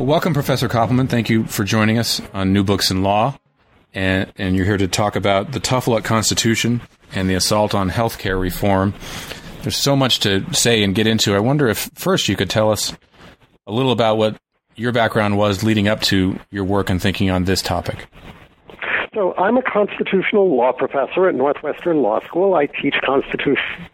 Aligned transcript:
Well, 0.00 0.06
welcome, 0.06 0.32
Professor 0.32 0.66
Koppelman. 0.66 1.10
Thank 1.10 1.28
you 1.28 1.44
for 1.44 1.62
joining 1.62 1.98
us 1.98 2.22
on 2.32 2.54
New 2.54 2.64
Books 2.64 2.90
in 2.90 3.02
Law. 3.02 3.38
And, 3.92 4.32
and 4.38 4.56
you're 4.56 4.64
here 4.64 4.78
to 4.78 4.88
talk 4.88 5.14
about 5.14 5.52
the 5.52 5.60
Tough 5.60 5.86
Luck 5.86 6.04
Constitution 6.04 6.80
and 7.12 7.28
the 7.28 7.34
assault 7.34 7.74
on 7.74 7.90
healthcare 7.90 8.40
reform. 8.40 8.94
There's 9.60 9.76
so 9.76 9.94
much 9.94 10.20
to 10.20 10.50
say 10.54 10.82
and 10.82 10.94
get 10.94 11.06
into. 11.06 11.34
I 11.34 11.40
wonder 11.40 11.68
if 11.68 11.90
first 11.96 12.30
you 12.30 12.36
could 12.36 12.48
tell 12.48 12.72
us 12.72 12.94
a 13.66 13.72
little 13.72 13.92
about 13.92 14.16
what 14.16 14.40
your 14.74 14.90
background 14.90 15.36
was 15.36 15.62
leading 15.62 15.86
up 15.86 16.00
to 16.04 16.40
your 16.50 16.64
work 16.64 16.88
and 16.88 17.02
thinking 17.02 17.28
on 17.28 17.44
this 17.44 17.60
topic. 17.60 18.06
So, 19.12 19.34
I'm 19.34 19.58
a 19.58 19.62
constitutional 19.62 20.56
law 20.56 20.72
professor 20.72 21.28
at 21.28 21.34
Northwestern 21.34 22.00
Law 22.00 22.20
School. 22.24 22.54
I 22.54 22.64
teach 22.64 22.94
constitution 23.04 23.89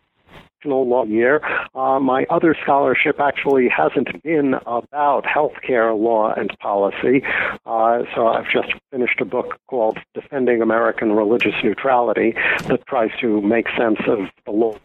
law 0.75 1.05
year. 1.05 1.41
Uh, 1.75 2.01
my 2.01 2.27
other 2.31 2.57
scholarship 2.63 3.21
actually 3.21 3.69
hasn't 3.69 4.23
been 4.23 4.55
about 4.67 5.25
healthcare 5.25 5.99
law 5.99 6.33
and 6.33 6.57
policy. 6.59 7.23
Uh, 7.65 8.03
so 8.15 8.29
I've 8.29 8.51
just 8.51 8.73
finished 8.91 9.21
a 9.21 9.25
book 9.25 9.59
called 9.69 9.99
Defending 10.15 10.63
American 10.63 11.13
Religious 11.13 11.55
Neutrality 11.63 12.35
that 12.67 12.87
tries 12.87 13.11
to 13.21 13.41
make 13.41 13.67
sense 13.77 14.01
of 14.07 14.19
the 14.45 14.51
law 14.51 14.77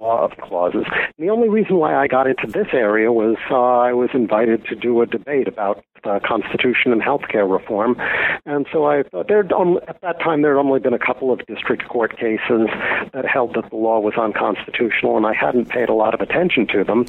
law 0.00 0.24
of 0.24 0.36
clauses. 0.38 0.84
And 0.92 1.26
the 1.26 1.30
only 1.30 1.48
reason 1.48 1.76
why 1.76 1.94
I 1.94 2.06
got 2.06 2.26
into 2.26 2.46
this 2.46 2.68
area 2.72 3.12
was 3.12 3.36
uh, 3.50 3.54
I 3.54 3.92
was 3.92 4.10
invited 4.12 4.64
to 4.66 4.74
do 4.74 5.00
a 5.00 5.06
debate 5.06 5.48
about 5.48 5.84
the 6.04 6.20
Constitution 6.24 6.92
and 6.92 7.02
healthcare 7.02 7.50
reform, 7.50 7.96
and 8.44 8.66
so 8.70 8.84
I 8.84 9.02
thought 9.02 9.28
there 9.28 9.40
at 9.40 10.00
that 10.02 10.20
time 10.20 10.42
there 10.42 10.56
had 10.56 10.60
only 10.60 10.78
been 10.78 10.92
a 10.92 10.98
couple 10.98 11.32
of 11.32 11.44
district 11.46 11.88
court 11.88 12.16
cases 12.16 12.68
that 13.12 13.24
held 13.26 13.54
that 13.54 13.70
the 13.70 13.76
law 13.76 13.98
was 13.98 14.14
unconstitutional, 14.14 15.16
and 15.16 15.26
I 15.26 15.32
hadn't 15.32 15.68
paid 15.68 15.88
a 15.88 15.94
lot 15.94 16.14
of 16.14 16.20
attention 16.20 16.66
to 16.68 16.84
them. 16.84 17.06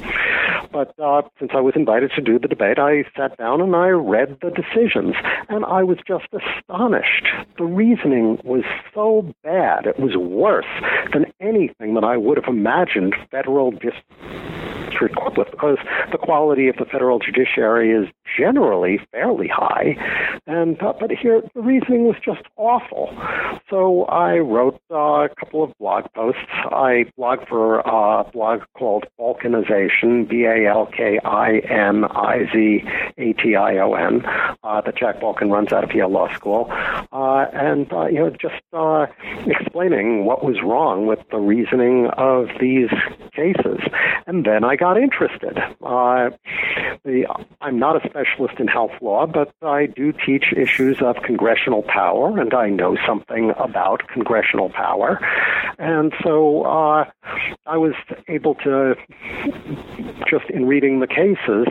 But 0.72 0.98
uh, 0.98 1.22
since 1.38 1.52
I 1.54 1.60
was 1.60 1.74
invited 1.76 2.10
to 2.16 2.22
do 2.22 2.38
the 2.38 2.48
debate, 2.48 2.78
I 2.78 3.04
sat 3.16 3.36
down 3.36 3.60
and 3.60 3.76
I 3.76 3.88
read 3.88 4.38
the 4.42 4.50
decisions, 4.50 5.14
and 5.48 5.64
I 5.64 5.84
was 5.84 5.98
just 6.06 6.26
astonished. 6.32 7.26
The 7.58 7.64
reasoning 7.64 8.40
was 8.42 8.64
so 8.94 9.32
bad; 9.44 9.86
it 9.86 10.00
was 10.00 10.16
worse 10.16 10.66
than 11.12 11.26
anything 11.40 11.94
that 11.94 12.04
I 12.04 12.16
would 12.16 12.36
have 12.38 12.48
imagined 12.48 12.77
federal 13.30 13.72
district 14.98 15.16
court 15.16 15.50
because 15.50 15.78
the 16.12 16.18
quality 16.18 16.68
of 16.68 16.76
the 16.76 16.84
federal 16.84 17.18
judiciary 17.18 17.92
is 17.92 18.08
generally 18.38 19.00
fairly 19.12 19.48
high. 19.48 19.96
And 20.46 20.80
uh, 20.82 20.92
but 20.98 21.10
here 21.10 21.42
the 21.54 21.60
reasoning 21.60 22.06
was 22.06 22.16
just 22.24 22.42
awful. 22.56 23.16
So 23.70 24.04
I 24.04 24.38
wrote 24.38 24.80
uh, 24.90 25.24
a 25.24 25.28
couple 25.38 25.62
of 25.62 25.76
blog 25.78 26.04
posts. 26.14 26.40
I 26.70 27.06
blog 27.16 27.46
for 27.48 27.80
a 27.80 28.24
blog 28.32 28.62
called 28.76 29.06
Balkinization, 29.18 30.28
B 30.28 30.44
A 30.44 30.68
L 30.68 30.86
K 30.86 31.18
I 31.24 31.58
N 31.58 32.04
I 32.04 32.48
Z 32.52 32.84
A 33.18 33.32
T 33.34 33.56
I 33.56 33.78
O 33.78 33.94
N, 33.94 34.24
uh, 34.62 34.80
that 34.80 34.96
Jack 34.96 35.20
Balkin 35.20 35.50
runs 35.50 35.72
out 35.72 35.84
of 35.84 35.92
Yale 35.92 36.10
Law 36.10 36.32
School, 36.34 36.66
uh, 36.70 37.46
and 37.52 37.92
uh, 37.92 38.06
you 38.06 38.18
know 38.18 38.30
just 38.30 38.62
uh, 38.72 39.06
explaining 39.46 40.24
what 40.24 40.44
was 40.44 40.56
wrong 40.62 41.06
with 41.06 41.20
the 41.30 41.38
reasoning 41.38 42.06
of 42.16 42.48
these 42.60 42.90
cases. 43.34 43.80
And 44.26 44.44
then 44.44 44.64
I 44.64 44.76
got 44.76 44.87
interested. 44.96 45.58
Uh, 45.82 46.30
the, 47.04 47.26
I'm 47.60 47.78
not 47.78 47.96
a 47.96 48.08
specialist 48.08 48.60
in 48.60 48.68
health 48.68 48.92
law, 49.00 49.26
but 49.26 49.52
I 49.62 49.86
do 49.86 50.12
teach 50.12 50.52
issues 50.56 51.02
of 51.02 51.16
congressional 51.24 51.82
power, 51.82 52.38
and 52.38 52.54
I 52.54 52.68
know 52.70 52.96
something 53.06 53.52
about 53.58 54.08
congressional 54.08 54.70
power. 54.70 55.20
And 55.78 56.12
so 56.22 56.62
uh, 56.62 57.04
I 57.66 57.76
was 57.76 57.94
able 58.28 58.54
to, 58.56 58.94
just 60.28 60.48
in 60.50 60.66
reading 60.66 61.00
the 61.00 61.06
cases, 61.06 61.66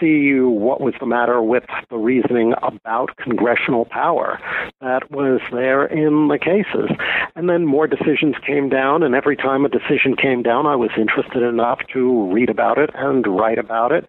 see 0.00 0.40
what 0.40 0.80
was 0.80 0.94
the 1.00 1.06
matter 1.06 1.42
with 1.42 1.64
the 1.90 1.96
reasoning 1.96 2.54
about 2.62 3.16
congressional 3.16 3.84
power 3.84 4.38
that 4.80 5.10
was 5.10 5.40
there 5.52 5.84
in 5.86 6.28
the 6.28 6.38
cases. 6.38 6.90
And 7.36 7.48
then 7.48 7.66
more 7.66 7.86
decisions 7.86 8.36
came 8.46 8.68
down, 8.68 9.02
and 9.02 9.14
every 9.14 9.36
time 9.36 9.64
a 9.64 9.68
decision 9.68 10.16
came 10.16 10.42
down, 10.42 10.66
I 10.66 10.76
was 10.76 10.90
interested 10.96 11.42
enough 11.42 11.80
to 11.92 12.32
read 12.32 12.43
about 12.50 12.78
it 12.78 12.90
and 12.94 13.26
write 13.26 13.58
about 13.58 13.92
it. 13.92 14.08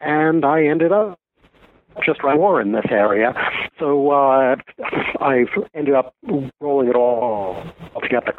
And 0.00 0.44
I 0.44 0.64
ended 0.64 0.92
up 0.92 1.18
just 2.04 2.22
writing 2.22 2.40
more 2.40 2.60
in 2.60 2.72
this 2.72 2.86
area. 2.90 3.34
So 3.78 4.10
uh, 4.10 4.56
I've 5.20 5.48
ended 5.74 5.94
up 5.94 6.14
rolling 6.60 6.88
it 6.88 6.96
all 6.96 7.62
together, 8.00 8.32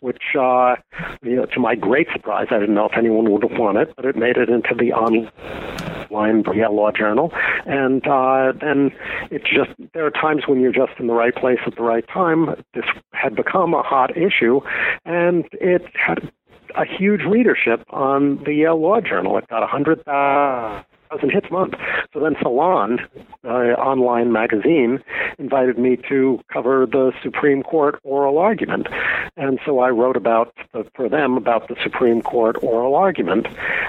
which, 0.00 0.22
uh, 0.38 0.76
you 1.22 1.36
know, 1.36 1.46
to 1.46 1.60
my 1.60 1.74
great 1.74 2.08
surprise, 2.12 2.48
I 2.50 2.58
didn't 2.58 2.74
know 2.74 2.86
if 2.86 2.96
anyone 2.96 3.30
would 3.30 3.42
have 3.42 3.52
it, 3.76 3.94
but 3.96 4.04
it 4.04 4.16
made 4.16 4.36
it 4.36 4.48
into 4.48 4.74
the 4.76 4.92
online 4.92 6.42
Law 6.74 6.90
Journal. 6.90 7.32
And 7.64 8.06
uh, 8.06 8.52
then 8.60 8.90
it 9.30 9.42
just, 9.44 9.70
there 9.94 10.06
are 10.06 10.10
times 10.10 10.42
when 10.46 10.60
you're 10.60 10.72
just 10.72 10.98
in 10.98 11.06
the 11.06 11.14
right 11.14 11.34
place 11.34 11.60
at 11.66 11.76
the 11.76 11.82
right 11.82 12.04
time. 12.12 12.56
This 12.74 12.84
had 13.12 13.36
become 13.36 13.74
a 13.74 13.82
hot 13.82 14.16
issue, 14.16 14.60
and 15.04 15.44
it 15.52 15.82
had 15.94 16.30
a 16.74 16.84
huge 16.84 17.22
readership 17.22 17.84
on 17.90 18.42
the 18.44 18.54
Yale 18.54 18.80
Law 18.80 19.00
Journal. 19.00 19.36
It 19.38 19.48
got 19.48 19.60
100,000 19.60 20.84
thousand 21.08 21.30
hits 21.30 21.46
a 21.50 21.52
month. 21.52 21.74
So 22.12 22.20
then 22.20 22.36
Salon, 22.40 22.98
uh, 23.44 23.48
online 23.48 24.32
magazine, 24.32 25.02
invited 25.38 25.78
me 25.78 25.98
to 26.08 26.40
cover 26.52 26.86
the 26.86 27.12
Supreme 27.22 27.62
Court 27.62 28.00
oral 28.02 28.38
argument, 28.38 28.88
and 29.36 29.58
so 29.64 29.80
I 29.80 29.90
wrote 29.90 30.16
about 30.16 30.54
the, 30.72 30.84
for 30.94 31.08
them 31.08 31.36
about 31.36 31.68
the 31.68 31.76
Supreme 31.82 32.22
Court 32.22 32.56
oral 32.62 32.94
argument. 32.94 33.46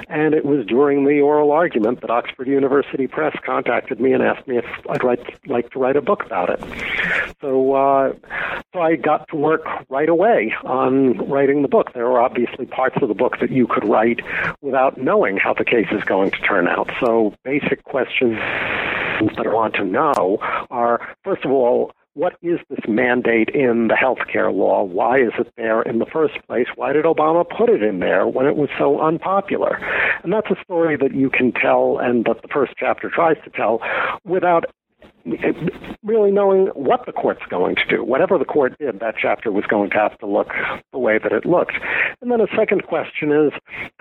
And 0.09 0.33
it 0.33 0.45
was 0.45 0.65
during 0.65 1.05
the 1.05 1.19
oral 1.21 1.51
argument 1.51 2.01
that 2.01 2.09
Oxford 2.09 2.47
University 2.47 3.07
Press 3.07 3.35
contacted 3.45 3.99
me 3.99 4.13
and 4.13 4.23
asked 4.23 4.47
me 4.47 4.57
if 4.57 4.65
I'd 4.89 5.03
write, 5.03 5.47
like 5.47 5.71
to 5.71 5.79
write 5.79 5.95
a 5.95 6.01
book 6.01 6.23
about 6.25 6.49
it. 6.49 6.63
So, 7.41 7.73
uh, 7.73 8.13
so 8.73 8.81
I 8.81 8.95
got 8.95 9.27
to 9.29 9.35
work 9.35 9.61
right 9.89 10.09
away 10.09 10.53
on 10.63 11.29
writing 11.29 11.61
the 11.61 11.67
book. 11.67 11.93
There 11.93 12.07
are 12.07 12.19
obviously 12.21 12.65
parts 12.65 12.97
of 13.01 13.07
the 13.07 13.15
book 13.15 13.39
that 13.39 13.51
you 13.51 13.67
could 13.67 13.87
write 13.87 14.19
without 14.61 14.97
knowing 14.97 15.37
how 15.37 15.53
the 15.53 15.65
case 15.65 15.87
is 15.91 16.03
going 16.03 16.31
to 16.31 16.37
turn 16.39 16.67
out. 16.67 16.89
So 16.99 17.33
basic 17.43 17.83
questions 17.83 18.37
that 18.37 19.47
I 19.47 19.53
want 19.53 19.75
to 19.75 19.85
know 19.85 20.37
are 20.69 21.15
first 21.23 21.45
of 21.45 21.51
all, 21.51 21.91
what 22.13 22.35
is 22.41 22.59
this 22.69 22.79
mandate 22.87 23.49
in 23.49 23.89
the 23.89 23.93
healthcare 23.93 24.51
law? 24.51 24.83
Why 24.83 25.19
is 25.19 25.33
it 25.37 25.51
there 25.55 25.83
in 25.83 25.99
the 25.99 26.05
first 26.07 26.33
place? 26.47 26.65
Why 26.75 26.91
did 26.91 27.05
Obama 27.05 27.47
put 27.47 27.69
it 27.69 27.83
in 27.83 27.99
there 27.99 28.27
when 28.27 28.47
it 28.47 28.57
was 28.57 28.69
so 28.77 28.99
unpopular? 28.99 29.77
And 30.23 30.33
that's 30.33 30.49
a 30.49 30.61
story 30.63 30.97
that 30.97 31.13
you 31.13 31.29
can 31.29 31.51
tell 31.51 31.99
and 31.99 32.25
that 32.25 32.41
the 32.41 32.47
first 32.47 32.73
chapter 32.75 33.11
tries 33.11 33.37
to 33.43 33.51
tell 33.51 33.81
without 34.25 34.65
really 36.03 36.31
knowing 36.31 36.67
what 36.67 37.05
the 37.05 37.11
court's 37.11 37.45
going 37.49 37.75
to 37.75 37.85
do. 37.85 38.03
Whatever 38.03 38.37
the 38.37 38.45
court 38.45 38.77
did, 38.79 38.99
that 38.99 39.15
chapter 39.19 39.51
was 39.51 39.65
going 39.65 39.89
to 39.91 39.97
have 39.97 40.17
to 40.19 40.25
look 40.25 40.49
the 40.91 40.99
way 40.99 41.19
that 41.21 41.31
it 41.31 41.45
looked. 41.45 41.73
And 42.21 42.31
then 42.31 42.41
a 42.41 42.47
second 42.55 42.83
question 42.83 43.31
is 43.31 43.51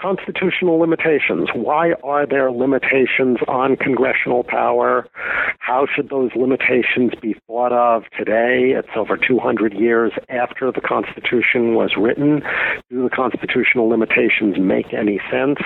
constitutional 0.01 0.79
limitations. 0.79 1.49
Why 1.55 1.93
are 2.05 2.27
there 2.27 2.51
limitations 2.51 3.39
on 3.49 3.77
congressional 3.77 4.45
power? 4.45 5.07
How 5.59 5.87
should 5.93 6.11
those 6.11 6.31
limitations 6.37 7.13
be 7.21 7.35
thought 7.47 7.73
of 7.73 8.05
today? 8.17 8.73
It's 8.77 8.89
over 8.97 9.17
200 9.17 9.75
years 9.75 10.13
after 10.29 10.71
the 10.71 10.81
Constitution 10.81 11.75
was 11.75 11.95
written. 11.99 12.43
Do 12.91 13.03
the 13.03 13.11
constitutional 13.11 13.89
limitations 13.89 14.57
make 14.59 14.93
any 14.93 15.21
sense? 15.31 15.59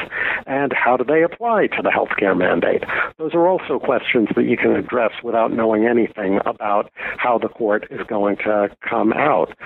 And 0.47 0.73
how 0.73 0.97
do 0.97 1.05
they 1.05 1.23
apply 1.23 1.69
to 1.69 1.83
the 1.83 1.91
healthcare 1.91 2.37
mandate? 2.37 2.85
Those 3.19 3.35
are 3.35 3.47
also 3.47 3.79
questions 3.79 4.29
that 4.37 4.45
you 4.45 4.57
can 4.57 4.75
address 4.75 5.13
without 5.23 5.50
without 5.51 5.57
knowing 5.57 5.87
anything 5.87 6.41
about 6.47 6.91
how 7.19 7.39
the 7.39 7.49
court 7.49 7.87
is 7.91 8.01
going 8.07 8.37
to 8.37 8.69
come 8.89 9.13
out. 9.13 9.57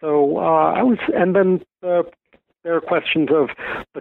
So 0.00 0.38
uh, 0.38 0.72
I 0.74 0.82
was, 0.82 0.98
and 1.14 1.34
then 1.34 1.62
the 1.80 2.04
there 2.64 2.76
are 2.76 2.80
questions 2.80 3.28
of 3.32 3.48
the, 3.92 4.00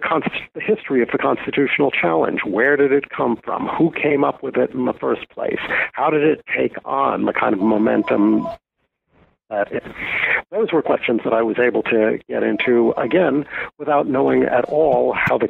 the, 0.53 0.61
history 0.61 1.01
of 1.01 1.09
the 1.11 1.17
constitutional 1.17 1.89
challenge. 1.89 2.41
Where 2.45 2.77
did 2.77 2.91
it 2.91 3.09
come 3.09 3.39
from? 3.43 3.67
Who 3.67 3.91
came 3.91 4.23
up 4.23 4.43
with 4.43 4.55
it 4.55 4.69
in 4.69 4.85
the 4.85 4.93
first 4.93 5.27
place? 5.29 5.57
How 5.93 6.11
did 6.11 6.21
it 6.23 6.45
take 6.55 6.73
on 6.85 7.25
the 7.25 7.33
kind 7.33 7.55
of 7.55 7.59
momentum 7.59 8.47
that 9.49 9.71
it? 9.71 9.83
Those 10.51 10.71
were 10.71 10.83
questions 10.83 11.21
that 11.23 11.33
I 11.33 11.41
was 11.41 11.57
able 11.57 11.81
to 11.83 12.19
get 12.29 12.43
into, 12.43 12.93
again, 12.97 13.45
without 13.79 14.05
knowing 14.05 14.43
at 14.43 14.65
all 14.65 15.11
how 15.17 15.39
the 15.39 15.47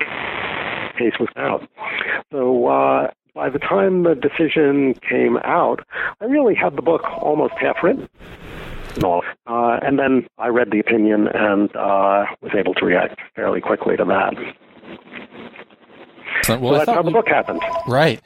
case 0.97 1.19
was 1.19 1.27
out. 1.35 1.67
So 2.31 2.67
uh, 2.67 3.11
by 3.33 3.49
the 3.49 3.59
time 3.59 4.03
the 4.03 4.15
decision 4.15 4.95
came 5.07 5.37
out, 5.43 5.85
I 6.19 6.25
really 6.25 6.55
had 6.55 6.75
the 6.75 6.81
book 6.81 7.03
almost 7.21 7.53
half 7.59 7.77
written. 7.83 8.09
No. 9.01 9.21
Uh, 9.47 9.79
and 9.81 9.97
then 9.97 10.27
I 10.37 10.47
read 10.47 10.71
the 10.71 10.79
opinion 10.79 11.27
and 11.33 11.73
uh, 11.75 12.25
was 12.41 12.51
able 12.57 12.73
to 12.75 12.85
react 12.85 13.19
fairly 13.35 13.61
quickly 13.61 13.95
to 13.97 14.05
that. 14.05 14.33
So, 16.43 16.57
well, 16.59 16.73
so 16.73 16.77
that's 16.79 16.89
how 16.89 17.03
the 17.03 17.11
book 17.11 17.27
happened. 17.27 17.61
Right. 17.87 18.19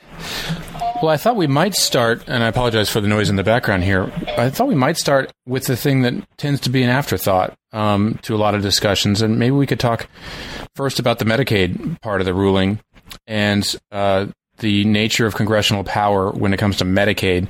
Well, 1.02 1.10
I 1.10 1.18
thought 1.18 1.36
we 1.36 1.48
might 1.48 1.76
start, 1.76 2.24
and 2.28 2.44
I 2.44 2.48
apologize 2.48 2.90
for 2.90 3.02
the 3.02 3.08
noise 3.08 3.30
in 3.30 3.36
the 3.36 3.44
background 3.44 3.84
here. 3.84 4.12
I 4.38 4.50
thought 4.50 4.68
we 4.68 4.76
might 4.76 4.98
start 4.98 5.32
with 5.46 5.66
the 5.66 5.76
thing 5.76 6.04
that 6.04 6.14
tends 6.38 6.62
to 6.62 6.70
be 6.70 6.82
an 6.84 6.90
afterthought 6.90 7.54
um, 7.74 8.18
to 8.24 8.34
a 8.34 8.38
lot 8.38 8.56
of 8.56 8.62
discussions, 8.62 9.22
and 9.22 9.38
maybe 9.38 9.52
we 9.52 9.68
could 9.68 9.80
talk 9.80 10.08
first 10.76 11.00
about 11.00 11.20
the 11.20 11.26
Medicaid 11.26 12.00
part 12.02 12.22
of 12.22 12.26
the 12.26 12.34
ruling 12.34 12.80
and 13.28 13.76
uh, 13.92 14.28
the 14.60 14.86
nature 14.86 15.26
of 15.26 15.36
congressional 15.36 15.84
power 15.84 16.32
when 16.32 16.54
it 16.54 16.58
comes 16.58 16.78
to 16.78 16.86
Medicaid, 16.86 17.50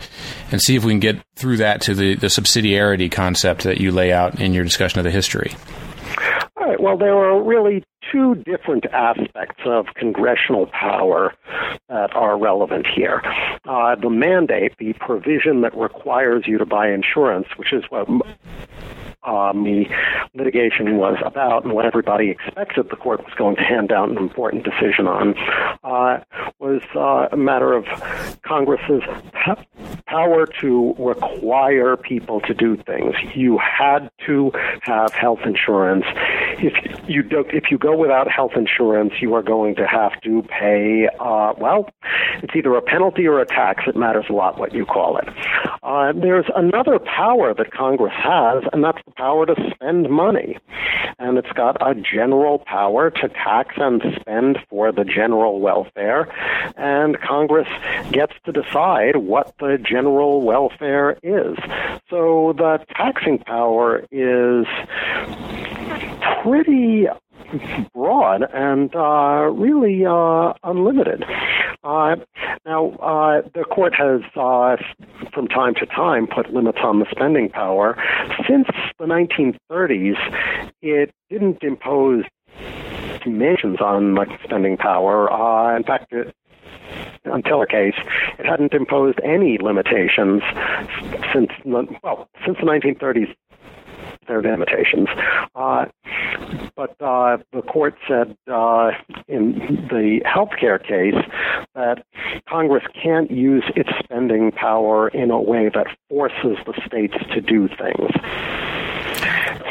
and 0.52 0.62
see 0.62 0.76
if 0.76 0.84
we 0.84 0.92
can 0.92 1.00
get 1.00 1.20
through 1.36 1.58
that 1.58 1.82
to 1.82 1.94
the, 1.94 2.16
the 2.16 2.28
subsidiarity 2.28 3.12
concept 3.12 3.64
that 3.64 3.80
you 3.80 3.92
lay 3.92 4.12
out 4.12 4.40
in 4.40 4.54
your 4.54 4.64
discussion 4.64 5.00
of 5.00 5.04
the 5.04 5.12
history. 5.12 5.56
All 6.58 6.68
right. 6.68 6.80
Well, 6.80 6.98
there 6.98 7.16
are 7.16 7.42
really 7.42 7.84
two 8.12 8.36
different 8.36 8.86
aspects 8.86 9.62
of 9.66 9.88
congressional 9.96 10.68
power 10.68 11.34
that 11.90 12.16
are 12.16 12.38
relevant 12.38 12.86
here. 12.88 13.22
Uh, 13.66 13.96
the 13.96 14.10
mandate, 14.10 14.74
the 14.78 14.94
provision 14.94 15.62
that 15.62 15.76
requires 15.76 16.44
you 16.48 16.58
to 16.58 16.66
buy 16.66 16.90
insurance, 16.90 17.48
which 17.58 17.74
is 17.74 17.84
what 17.90 18.08
um, 19.26 19.64
the 19.64 19.86
litigation 20.34 20.98
was 20.98 21.18
about 21.26 21.64
and 21.64 21.74
what 21.74 21.86
everybody 21.86 22.30
expected 22.30 22.90
the 22.90 22.96
court 22.96 23.24
was 23.24 23.34
going 23.38 23.56
to 23.56 23.62
hand 23.62 23.90
down 23.90 24.12
an 24.12 24.18
important 24.18 24.64
decision 24.64 25.08
on, 25.08 25.36
uh, 25.84 26.24
was 26.60 26.82
uh, 26.96 27.28
a 27.32 27.38
matter 27.38 27.74
of 27.74 27.86
Congress's 28.44 29.04
power 30.08 30.46
to 30.62 30.94
require 30.98 31.98
people 31.98 32.40
to 32.42 32.54
do 32.54 32.78
things. 32.78 33.16
You 33.36 33.58
had 33.58 34.10
to 34.26 34.52
have 34.82 35.14
health 35.14 35.40
insurance. 35.46 36.06
If 36.58 36.74
you 37.10 37.24
don't, 37.24 37.48
if 37.54 37.66
you 37.72 37.78
go 37.78 37.98
without 37.98 38.30
health 38.30 38.52
insurance, 38.56 39.14
you 39.22 39.34
are 39.34 39.44
going 39.44 39.76
to 39.76 39.88
have 39.88 40.20
to 40.22 40.44
pay. 40.44 41.08
Uh, 41.20 41.54
well, 41.58 41.90
it's 42.42 42.56
either 42.56 42.76
a 42.76 42.82
penalty 42.82 43.28
or 43.28 43.40
a 43.40 43.46
tax. 43.46 43.84
It 43.88 43.96
matters 43.96 44.26
a 44.30 44.34
lot 44.34 44.58
what 44.58 44.74
you 44.74 44.86
call 44.86 45.18
it. 45.18 45.28
Uh, 45.84 46.14
there's 46.14 46.46
another 46.56 47.00
power 47.00 47.54
that 47.54 47.72
Congress 47.72 48.14
has, 48.16 48.64
and 48.74 48.84
that's 48.84 49.00
the 49.06 49.12
power 49.16 49.46
to 49.46 49.56
spend 49.74 50.10
money. 50.10 50.58
And 51.18 51.38
it's 51.38 51.52
got 51.54 51.78
a 51.82 51.96
general 51.96 52.60
power 52.60 53.10
to 53.10 53.30
tax 53.30 53.76
and 53.78 54.02
spend 54.20 54.60
for 54.70 54.92
the 54.92 55.06
general 55.06 55.60
welfare. 55.60 56.28
And 56.78 57.20
Congress 57.22 57.68
gets 58.12 58.34
to 58.46 58.52
decide 58.52 59.18
what 59.18 59.54
the 59.60 59.78
general 59.78 60.42
welfare 60.42 61.18
is. 61.24 61.58
So 62.10 62.54
the 62.58 62.86
taxing 62.96 63.40
power 63.40 64.06
is 64.12 64.66
pretty 66.44 67.08
broad 67.94 68.44
and 68.54 68.96
uh, 68.96 69.50
really 69.54 70.06
uh, 70.06 70.54
unlimited. 70.64 71.24
Uh, 71.84 72.16
now, 72.66 72.90
uh, 72.94 73.42
the 73.54 73.64
court 73.64 73.94
has, 73.96 74.22
uh, 74.36 74.76
from 75.34 75.48
time 75.48 75.76
to 75.76 75.86
time, 75.86 76.28
put 76.28 76.52
limits 76.52 76.80
on 76.84 77.00
the 77.00 77.06
spending 77.12 77.50
power. 77.50 77.96
Since 78.48 78.68
the 78.98 79.06
1930s, 79.06 80.72
it 80.82 81.12
didn't 81.30 81.64
impose 81.64 82.24
limitations 83.26 83.82
on 83.82 84.16
like, 84.16 84.30
spending 84.44 84.78
power. 84.78 85.32
Uh, 85.32 85.76
in 85.76 85.84
fact, 85.84 86.12
it, 86.12 86.36
until 87.26 87.62
a 87.62 87.68
case, 87.68 87.96
it 88.40 88.46
hadn't 88.46 88.74
imposed 88.74 89.20
any 89.24 89.58
limitations 89.58 90.42
since 91.34 91.50
well 91.66 92.30
since 92.46 92.58
the 92.60 92.66
1930s 92.66 93.34
their 94.28 94.42
limitations. 94.42 95.08
Uh, 95.56 95.86
uh, 97.06 97.38
the 97.54 97.62
court 97.62 97.96
said 98.08 98.36
uh, 98.52 98.92
in 99.28 99.54
the 99.90 100.22
healthcare 100.26 100.82
case 100.82 101.24
that 101.76 102.04
Congress 102.50 102.84
can't 103.02 103.30
use 103.30 103.64
its 103.76 103.90
spending 104.04 104.52
power 104.52 105.10
in 105.10 105.30
a 105.30 105.40
way 105.40 105.70
that 105.74 105.88
forces 106.10 106.58
the 106.66 106.74
states 106.86 107.14
to 107.34 107.42
do 107.42 107.68
things 107.68 108.12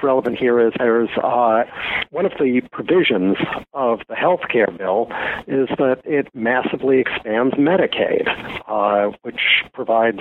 relevant 0.03 0.39
here 0.39 0.61
is 0.61 0.73
there's 0.79 1.09
uh, 1.23 1.65
one 2.11 2.27
of 2.27 2.33
the 2.39 2.61
provisions 2.73 3.37
of 3.73 4.01
the 4.09 4.15
health 4.15 4.43
care 4.51 4.69
bill 4.69 5.09
is 5.47 5.69
that 5.79 6.01
it 6.05 6.29
massively 6.35 7.01
expands 7.01 7.55
Medicaid, 7.55 8.29
uh, 8.69 9.17
which 9.23 9.41
provides 9.73 10.21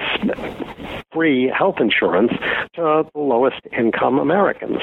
free 1.11 1.51
health 1.55 1.75
insurance 1.79 2.31
to 2.73 3.05
the 3.13 3.19
lowest 3.19 3.61
income 3.77 4.19
Americans. 4.19 4.79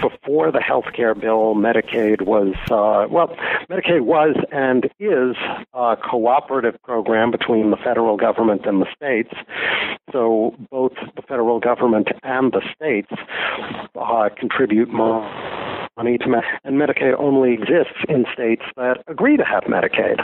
Before 0.00 0.52
the 0.52 0.60
health 0.60 0.92
care 0.94 1.14
bill, 1.14 1.54
Medicaid 1.54 2.22
was, 2.22 2.54
uh, 2.70 3.06
well, 3.10 3.34
Medicaid 3.70 4.02
was 4.02 4.36
and 4.52 4.84
is 4.98 5.36
a 5.72 5.96
cooperative 5.96 6.80
program 6.82 7.30
between 7.30 7.70
the 7.70 7.76
federal 7.76 8.16
government 8.16 8.66
and 8.66 8.82
the 8.82 8.86
states. 8.94 9.32
So 10.12 10.54
both 10.70 10.92
the 11.16 11.22
federal 11.22 11.60
government 11.60 12.08
and 12.22 12.52
the 12.52 12.62
states 12.74 13.12
uh, 13.94 14.19
contribute 14.28 14.92
more 14.92 15.22
money 15.96 16.18
to 16.18 16.26
Medicaid, 16.26 16.58
and 16.64 16.76
Medicaid 16.76 17.18
only 17.18 17.52
exists 17.52 17.98
in 18.08 18.24
states 18.32 18.62
that 18.76 19.02
agree 19.06 19.36
to 19.36 19.44
have 19.44 19.64
Medicaid. 19.64 20.20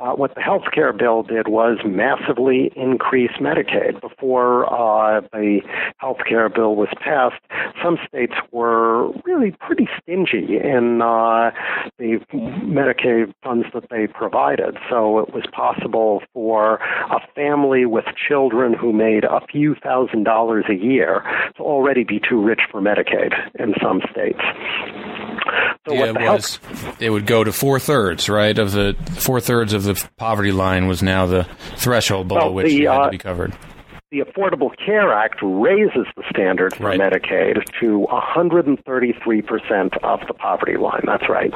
Uh, 0.00 0.12
what 0.12 0.34
the 0.34 0.40
health 0.40 0.64
care 0.72 0.92
bill 0.92 1.22
did 1.22 1.48
was 1.48 1.78
massively 1.84 2.72
increase 2.74 3.30
Medicaid. 3.40 4.00
Before 4.00 4.66
uh, 4.66 5.20
the 5.32 5.60
health 5.98 6.18
care 6.28 6.48
bill 6.48 6.74
was 6.74 6.88
passed, 7.00 7.40
some 7.82 7.98
states 8.06 8.34
were 8.50 9.10
really 9.24 9.52
pretty 9.60 9.88
stingy 10.00 10.58
in 10.62 11.00
uh, 11.00 11.50
the 11.98 12.18
Medicaid 12.32 13.32
funds 13.42 13.66
that 13.72 13.84
they 13.90 14.06
provided. 14.06 14.76
So 14.90 15.20
it 15.20 15.32
was 15.32 15.44
possible 15.52 16.22
for 16.32 16.74
a 17.10 17.20
family 17.34 17.86
with 17.86 18.04
children 18.28 18.74
who 18.74 18.92
made 18.92 19.24
a 19.24 19.40
few 19.50 19.74
thousand 19.76 20.24
dollars 20.24 20.64
a 20.68 20.74
year 20.74 21.22
to 21.56 21.62
already 21.62 22.04
be 22.04 22.20
too 22.20 22.42
rich 22.42 22.60
for 22.70 22.80
Medicaid 22.80 23.32
in 23.58 23.74
some 23.80 24.00
states. 24.10 24.40
So 25.86 25.92
yeah, 25.92 26.04
it 26.06 26.14
was. 26.14 26.58
It 26.98 27.10
would 27.10 27.26
go 27.26 27.44
to 27.44 27.52
four 27.52 27.78
thirds, 27.78 28.28
right? 28.28 28.58
Of 28.58 28.72
the 28.72 28.96
four 29.18 29.40
thirds 29.40 29.74
of 29.74 29.84
the 29.84 30.02
poverty 30.16 30.52
line 30.52 30.86
was 30.86 31.02
now 31.02 31.26
the 31.26 31.46
threshold 31.76 32.28
below 32.28 32.46
well, 32.46 32.54
which 32.54 32.66
the, 32.66 32.74
you 32.74 32.88
had 32.88 33.00
uh, 33.00 33.04
to 33.04 33.10
be 33.10 33.18
covered. 33.18 33.54
The 34.10 34.20
Affordable 34.20 34.70
Care 34.84 35.12
Act 35.12 35.40
raises 35.42 36.06
the 36.16 36.22
standard 36.30 36.74
for 36.76 36.84
right. 36.84 37.00
Medicaid 37.00 37.64
to 37.80 38.06
133% 38.10 39.98
of 40.04 40.20
the 40.28 40.34
poverty 40.34 40.76
line. 40.76 41.02
That's 41.04 41.28
right. 41.28 41.52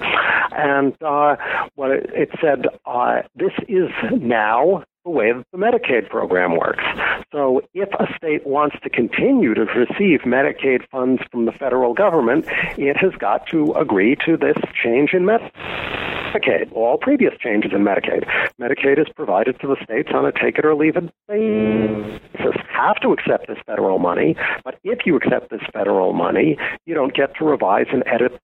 And 0.52 0.92
uh, 1.00 1.36
what 1.76 1.92
it, 1.92 2.10
it 2.12 2.30
said, 2.40 2.66
uh, 2.84 3.22
this 3.36 3.52
is 3.68 3.90
now 4.20 4.84
the 5.08 5.16
way 5.16 5.32
that 5.32 5.46
the 5.52 5.58
Medicaid 5.58 6.10
program 6.10 6.56
works. 6.56 6.84
So 7.32 7.62
if 7.72 7.88
a 7.98 8.06
state 8.16 8.46
wants 8.46 8.76
to 8.82 8.90
continue 8.90 9.54
to 9.54 9.64
receive 9.64 10.20
Medicaid 10.20 10.86
funds 10.90 11.22
from 11.32 11.46
the 11.46 11.52
federal 11.52 11.94
government, 11.94 12.44
it 12.76 12.98
has 12.98 13.12
got 13.18 13.46
to 13.48 13.72
agree 13.72 14.16
to 14.26 14.36
this 14.36 14.58
change 14.82 15.14
in 15.14 15.22
Medicaid. 15.22 16.70
All 16.72 16.98
previous 16.98 17.32
changes 17.40 17.72
in 17.72 17.84
Medicaid. 17.84 18.28
Medicaid 18.60 18.98
is 18.98 19.06
provided 19.16 19.58
to 19.60 19.66
the 19.66 19.76
states 19.82 20.10
on 20.12 20.26
a 20.26 20.32
take 20.32 20.58
it 20.58 20.66
or 20.66 20.74
leave 20.74 20.96
it 20.96 21.10
basis. 21.26 22.54
Have 22.68 23.00
to 23.00 23.12
accept 23.12 23.48
this 23.48 23.58
federal 23.64 23.98
money, 23.98 24.36
but 24.62 24.78
if 24.84 25.06
you 25.06 25.16
accept 25.16 25.48
this 25.50 25.62
federal 25.72 26.12
money, 26.12 26.58
you 26.84 26.94
don't 26.94 27.14
get 27.14 27.34
to 27.36 27.46
revise 27.46 27.86
and 27.90 28.02
edit 28.06 28.38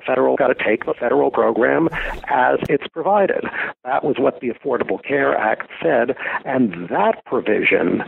federal 0.00 0.36
got 0.36 0.48
to 0.48 0.54
take 0.54 0.86
the 0.86 0.94
federal 0.94 1.30
program 1.30 1.88
as 2.28 2.58
it's 2.68 2.86
provided. 2.88 3.44
That 3.84 4.04
was 4.04 4.16
what 4.18 4.40
the 4.40 4.48
Affordable 4.48 5.02
Care 5.02 5.36
Act 5.36 5.70
said, 5.82 6.16
and 6.44 6.88
that 6.88 7.24
provision 7.24 8.02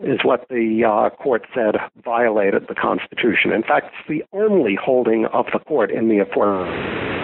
is 0.00 0.20
what 0.22 0.48
the 0.48 0.84
uh, 0.84 1.10
court 1.16 1.46
said 1.54 1.76
violated 2.04 2.66
the 2.68 2.74
Constitution. 2.74 3.52
In 3.52 3.62
fact, 3.62 3.86
it's 3.86 4.08
the 4.08 4.24
only 4.36 4.76
holding 4.76 5.26
of 5.26 5.46
the 5.52 5.58
court 5.58 5.90
in 5.90 6.08
the 6.08 6.24
Affordable 6.24 7.15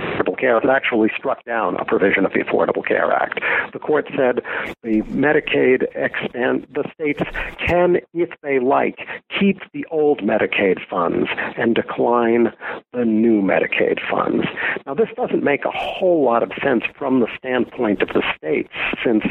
Care 0.42 0.58
that 0.58 0.70
actually 0.70 1.08
struck 1.16 1.44
down 1.44 1.76
a 1.76 1.84
provision 1.84 2.26
of 2.26 2.32
the 2.32 2.40
Affordable 2.40 2.84
Care 2.84 3.12
Act. 3.12 3.38
The 3.72 3.78
court 3.78 4.08
said 4.16 4.42
the 4.82 5.02
Medicaid 5.02 5.84
expand 5.94 6.66
the 6.74 6.82
states 6.92 7.22
can, 7.64 7.98
if 8.12 8.28
they 8.42 8.58
like, 8.58 9.06
keep 9.38 9.60
the 9.72 9.86
old 9.92 10.18
Medicaid 10.18 10.78
funds 10.90 11.28
and 11.56 11.76
decline 11.76 12.52
the 12.92 13.04
new 13.04 13.40
Medicaid 13.40 14.00
funds. 14.10 14.44
Now, 14.84 14.94
this 14.94 15.10
doesn't 15.14 15.44
make 15.44 15.64
a 15.64 15.70
whole 15.70 16.24
lot 16.24 16.42
of 16.42 16.50
sense 16.60 16.82
from 16.98 17.20
the 17.20 17.28
standpoint 17.38 18.02
of 18.02 18.08
the 18.08 18.24
states, 18.36 18.72
since 19.04 19.22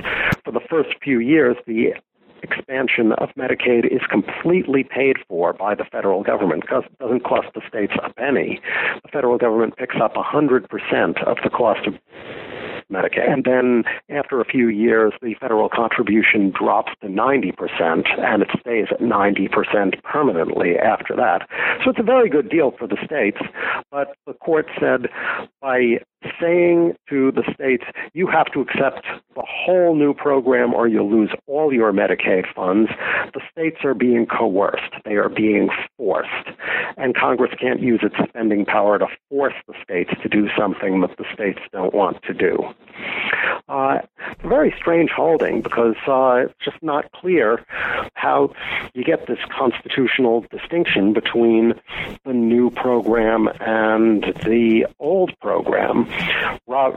for 0.46 0.54
the 0.54 0.62
first 0.70 0.92
few 1.04 1.20
years, 1.20 1.58
the 1.68 1.94
expansion 2.44 3.14
of 3.14 3.30
Medicaid 3.38 3.86
is 3.86 4.02
completely 4.10 4.84
paid 4.84 5.18
for 5.28 5.54
by 5.54 5.76
the 5.76 5.86
federal 5.86 6.24
government 6.24 6.64
it 6.72 7.00
doesn't 7.00 7.24
cost 7.24 7.48
the 7.54 7.62
states 7.68 7.94
a 8.04 8.12
penny. 8.14 8.60
The 9.04 9.10
federal 9.10 9.38
government 9.38 9.78
picks 9.78 9.96
up 10.02 10.16
100% 10.16 11.24
of 11.28 11.38
the 11.44 11.50
cost 11.50 11.88
of 11.88 11.96
Medicaid. 12.92 13.32
And 13.32 13.44
then 13.44 13.84
after 14.10 14.42
a 14.42 14.46
few 14.46 14.68
years, 14.68 15.14
the 15.22 15.36
federal 15.40 15.70
contribution 15.70 16.52
drops 16.52 16.92
to 17.02 17.08
90%, 17.08 18.20
and 18.20 18.44
it 18.44 18.50
stays 18.60 18.88
at 18.92 19.00
90% 19.00 20.04
permanently 20.04 20.78
after 20.78 21.16
that. 21.16 21.48
So 21.84 21.92
it's 21.92 22.00
a 22.00 22.04
very 22.04 22.30
good 22.30 22.50
deal 22.50 22.72
for 22.78 22.88
the 22.88 22.98
states. 23.04 23.40
But 23.92 24.16
the 24.26 24.34
court 24.34 24.68
said 24.80 25.08
by 25.62 26.00
saying 26.40 26.94
to 27.10 27.32
the 27.32 27.44
states, 27.54 27.84
you 28.14 28.28
have 28.28 28.52
to 28.54 28.62
accept 28.62 29.06
the 29.36 29.44
whole 29.48 29.96
new 29.96 30.14
program 30.14 30.74
or 30.74 30.88
you'll 30.88 31.10
lose 31.10 31.32
all 31.48 31.74
your 31.74 31.92
Medicaid 31.92 32.46
funds, 32.54 32.92
the 33.34 33.42
states 33.52 33.78
are 33.84 33.94
being 33.94 34.26
coerced. 34.26 34.94
They 35.06 35.16
are 35.16 35.30
being 35.30 35.70
forced. 35.98 36.30
And 36.98 37.16
Congress 37.16 37.52
can't 37.60 37.82
use 37.82 38.02
its 38.04 38.16
spending 38.30 38.66
power 38.66 39.00
to 39.00 39.08
force 39.30 39.54
the 39.68 39.74
states 39.84 40.12
to 40.22 40.30
do 40.30 40.48
something 40.58 41.02
that 41.02 41.18
the 41.18 41.26
states 41.34 41.60
don't 41.72 41.94
want 41.94 42.22
to 42.24 42.34
do. 42.34 42.58
Uh, 43.68 44.00
very 44.44 44.74
strange 44.78 45.12
holding 45.12 45.62
because 45.62 45.96
uh, 46.06 46.46
it's 46.46 46.54
just 46.64 46.78
not 46.82 47.10
clear 47.14 47.64
how 48.16 48.54
you 48.94 49.04
get 49.04 49.28
this 49.28 49.40
constitutional 49.58 50.46
distinction 50.52 51.14
between 51.14 51.74
the 52.26 52.34
new 52.34 52.70
program 52.70 53.48
and 53.62 54.24
the 54.44 54.86
old 55.00 55.32
program. 55.40 56.06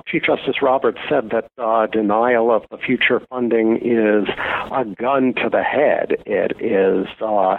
Chief 0.06 0.22
Justice 0.22 0.62
Roberts 0.62 0.98
said 1.08 1.30
that 1.30 1.50
uh, 1.58 1.86
denial 1.86 2.50
of 2.50 2.64
the 2.70 2.78
future 2.78 3.20
funding 3.30 3.76
is 3.76 4.28
a 4.72 4.84
gun 4.96 5.34
to 5.34 5.48
the 5.48 5.62
head. 5.62 6.16
It 6.26 6.60
is 6.60 7.06
uh, 7.20 7.56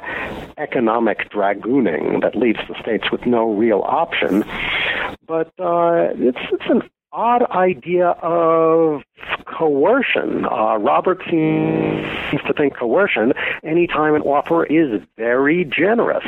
economic 0.58 1.30
dragooning 1.30 2.22
that 2.22 2.36
leaves 2.36 2.60
the 2.68 2.76
states 2.82 3.12
with 3.12 3.26
no 3.26 3.52
real 3.54 3.82
option. 3.82 4.44
But 5.28 5.48
uh, 5.60 6.14
it's 6.16 6.40
it's 6.52 6.70
an 6.70 6.84
odd 7.16 7.50
idea 7.52 8.10
of 8.22 9.02
coercion. 9.46 10.46
Uh, 10.46 10.78
Robert 10.78 11.22
seems 11.30 12.44
to 12.46 12.54
think 12.54 12.76
coercion 12.76 13.32
anytime 13.64 14.16
an 14.16 14.22
offer 14.22 14.66
is 14.66 15.02
very 15.18 15.64
generous. 15.66 16.26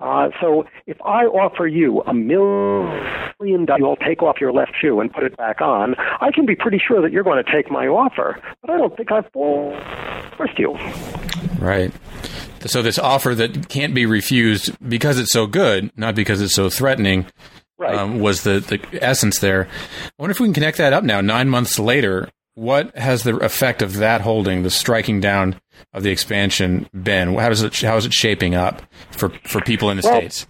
Uh, 0.00 0.30
so 0.40 0.64
if 0.86 1.00
I 1.02 1.24
offer 1.24 1.66
you 1.66 2.02
a 2.02 2.14
million 2.14 3.64
dollars, 3.66 3.80
you'll 3.80 3.96
take 3.96 4.22
off 4.22 4.40
your 4.40 4.52
left 4.52 4.72
shoe 4.80 5.00
and 5.00 5.12
put 5.12 5.24
it 5.24 5.36
back 5.36 5.60
on, 5.60 5.96
I 6.20 6.30
can 6.32 6.46
be 6.46 6.54
pretty 6.54 6.78
sure 6.78 7.02
that 7.02 7.10
you're 7.10 7.24
going 7.24 7.42
to 7.42 7.52
take 7.52 7.70
my 7.70 7.86
offer. 7.86 8.40
But 8.60 8.70
I 8.70 8.78
don't 8.78 8.96
think 8.96 9.10
I've 9.10 9.30
forced 9.32 10.58
you. 10.58 10.78
Right. 11.58 11.92
So 12.66 12.80
this 12.80 12.98
offer 12.98 13.34
that 13.34 13.68
can't 13.68 13.92
be 13.92 14.06
refused 14.06 14.76
because 14.88 15.18
it's 15.18 15.32
so 15.32 15.48
good, 15.48 15.90
not 15.96 16.14
because 16.14 16.40
it's 16.40 16.54
so 16.54 16.70
threatening, 16.70 17.26
right. 17.82 17.94
um, 17.94 18.20
was 18.20 18.42
the, 18.42 18.60
the 18.60 19.04
essence 19.04 19.40
there. 19.40 19.68
I 20.06 20.10
wonder 20.18 20.30
if 20.30 20.40
we 20.40 20.46
can 20.46 20.54
connect 20.54 20.78
that 20.78 20.92
up 20.92 21.04
now, 21.04 21.20
nine 21.20 21.48
months 21.48 21.78
later. 21.78 22.30
What 22.54 22.96
has 22.96 23.22
the 23.22 23.36
effect 23.38 23.80
of 23.80 23.96
that 23.96 24.20
holding, 24.20 24.62
the 24.62 24.70
striking 24.70 25.20
down 25.20 25.58
of 25.94 26.02
the 26.02 26.10
expansion, 26.10 26.88
been? 26.92 27.34
How 27.34 27.50
is 27.50 27.62
it 27.62 27.80
how 27.80 27.96
is 27.96 28.04
it 28.04 28.12
shaping 28.12 28.54
up 28.54 28.82
for, 29.10 29.30
for 29.44 29.62
people 29.62 29.90
in 29.90 29.96
the 29.96 30.02
well, 30.04 30.18
states? 30.18 30.46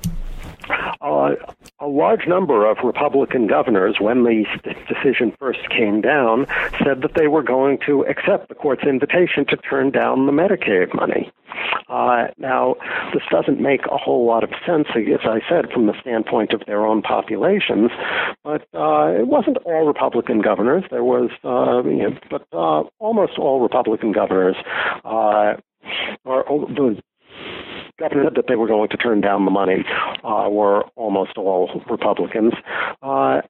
Uh, 1.00 1.34
a 1.82 1.88
large 1.88 2.28
number 2.28 2.70
of 2.70 2.78
Republican 2.84 3.48
governors, 3.48 3.96
when 3.98 4.22
the 4.22 4.44
decision 4.88 5.34
first 5.40 5.68
came 5.68 6.00
down, 6.00 6.46
said 6.84 7.02
that 7.02 7.14
they 7.16 7.26
were 7.26 7.42
going 7.42 7.78
to 7.84 8.02
accept 8.06 8.48
the 8.48 8.54
court's 8.54 8.84
invitation 8.84 9.44
to 9.48 9.56
turn 9.56 9.90
down 9.90 10.26
the 10.26 10.32
Medicaid 10.32 10.94
money. 10.94 11.32
Uh, 11.88 12.28
now, 12.38 12.76
this 13.12 13.22
doesn't 13.30 13.60
make 13.60 13.80
a 13.90 13.98
whole 13.98 14.24
lot 14.24 14.44
of 14.44 14.50
sense, 14.64 14.86
as 14.94 15.20
I 15.24 15.40
said, 15.48 15.70
from 15.72 15.86
the 15.86 16.00
standpoint 16.00 16.52
of 16.52 16.62
their 16.66 16.86
own 16.86 17.02
populations, 17.02 17.90
but 18.44 18.62
uh, 18.72 19.12
it 19.18 19.26
wasn't 19.26 19.58
all 19.64 19.86
Republican 19.86 20.40
governors. 20.40 20.84
There 20.90 21.04
was, 21.04 21.30
uh, 21.44 21.82
you 21.88 22.10
know, 22.10 22.16
but 22.30 22.46
uh, 22.52 22.84
almost 23.00 23.38
all 23.38 23.60
Republican 23.60 24.12
governors, 24.12 24.56
uh, 25.04 25.54
or 26.24 26.44
the 26.46 27.02
governor 27.98 28.30
that 28.34 28.46
they 28.48 28.56
were 28.56 28.66
going 28.66 28.88
to 28.88 28.96
turn 28.96 29.20
down 29.20 29.44
the 29.44 29.50
money 29.50 29.84
uh, 30.24 30.48
were 30.48 30.82
almost 30.96 31.36
all 31.36 31.82
Republicans, 31.88 32.52
uh, 33.02 33.40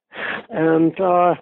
and 0.49 0.99
uh, 0.99 1.35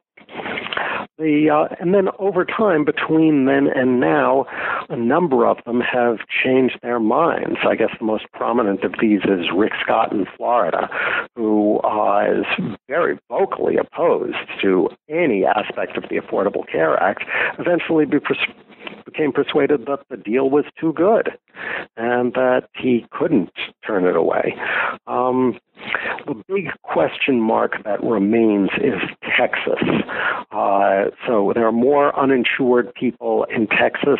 the 1.18 1.50
uh, 1.50 1.74
and 1.80 1.94
then 1.94 2.08
over 2.20 2.46
time 2.46 2.84
between 2.84 3.46
then 3.46 3.68
and 3.68 4.00
now, 4.00 4.46
a 4.90 4.96
number 4.96 5.46
of 5.48 5.58
them 5.66 5.80
have 5.82 6.18
changed 6.44 6.80
their 6.82 7.00
minds. 7.00 7.60
I 7.68 7.76
guess 7.76 7.92
the 8.00 8.06
most 8.06 8.26
prominent 8.34 8.84
of 8.84 8.96
these 9.00 9.22
is 9.26 9.46
Rick 9.56 9.74
Scott 9.82 10.12
in 10.12 10.26
Florida, 10.36 10.90
who 11.36 11.80
uh, 11.80 12.26
is 12.28 12.46
very 12.88 13.20
vocally 13.30 13.76
opposed 13.78 14.38
to 14.62 14.90
any 15.10 15.46
aspect 15.46 15.98
of 15.98 16.04
the 16.10 16.18
Affordable 16.18 16.68
Care 16.70 17.02
Act. 17.02 17.24
Eventually, 17.60 18.06
be 18.06 18.20
pers- 18.20 18.38
became 19.12 19.32
persuaded 19.32 19.86
that 19.86 20.00
the 20.10 20.18
deal 20.18 20.50
was 20.50 20.66
too 20.80 20.94
good 20.94 21.32
and 21.98 22.34
that 22.34 22.70
he 22.76 23.06
couldn't 23.12 23.52
turn 23.86 24.06
it 24.06 24.16
away. 24.16 24.56
Um, 25.08 25.60
the 26.28 26.36
big 26.48 26.70
question 26.84 27.42
mark 27.42 27.84
that 27.84 28.04
remains 28.04 28.70
is 28.78 29.02
Texas. 29.38 29.82
Uh, 30.52 31.06
so 31.26 31.52
there 31.56 31.66
are 31.66 31.72
more 31.72 32.18
uninsured 32.18 32.94
people 32.94 33.46
in 33.46 33.68
Texas 33.68 34.20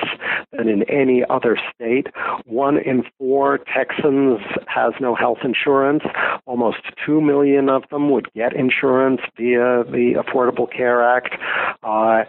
than 0.52 0.68
in 0.68 0.84
any 0.90 1.24
other 1.30 1.58
state. 1.74 2.08
One 2.46 2.78
in 2.78 3.04
four 3.18 3.60
Texans 3.60 4.40
has 4.68 4.94
no 5.00 5.16
health 5.16 5.40
insurance. 5.44 6.04
Almost 6.46 6.80
two 7.06 7.22
million 7.22 7.70
of 7.70 7.84
them 7.92 8.10
would 8.10 8.32
get 8.34 8.56
insurance 8.56 9.22
via 9.38 9.84
the 9.84 10.16
Affordable 10.18 10.72
Care 10.72 11.04
Act. 11.04 11.36
Uh, 11.84 12.24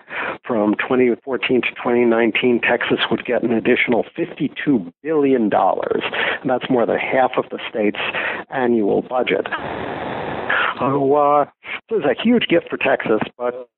from 0.46 0.74
2014 0.74 1.62
to 1.62 1.68
2019, 1.70 2.51
Texas 2.60 2.98
would 3.10 3.24
get 3.24 3.42
an 3.42 3.52
additional 3.52 4.04
$52 4.16 4.92
billion. 5.02 5.50
And 5.52 6.50
that's 6.50 6.68
more 6.70 6.86
than 6.86 6.98
half 6.98 7.32
of 7.36 7.44
the 7.50 7.58
state's 7.68 7.98
annual 8.50 9.02
budget. 9.02 9.46
So, 10.78 11.14
uh, 11.14 11.44
this 11.88 12.00
is 12.00 12.04
a 12.04 12.20
huge 12.20 12.48
gift 12.48 12.68
for 12.68 12.76
Texas, 12.76 13.20
but 13.36 13.68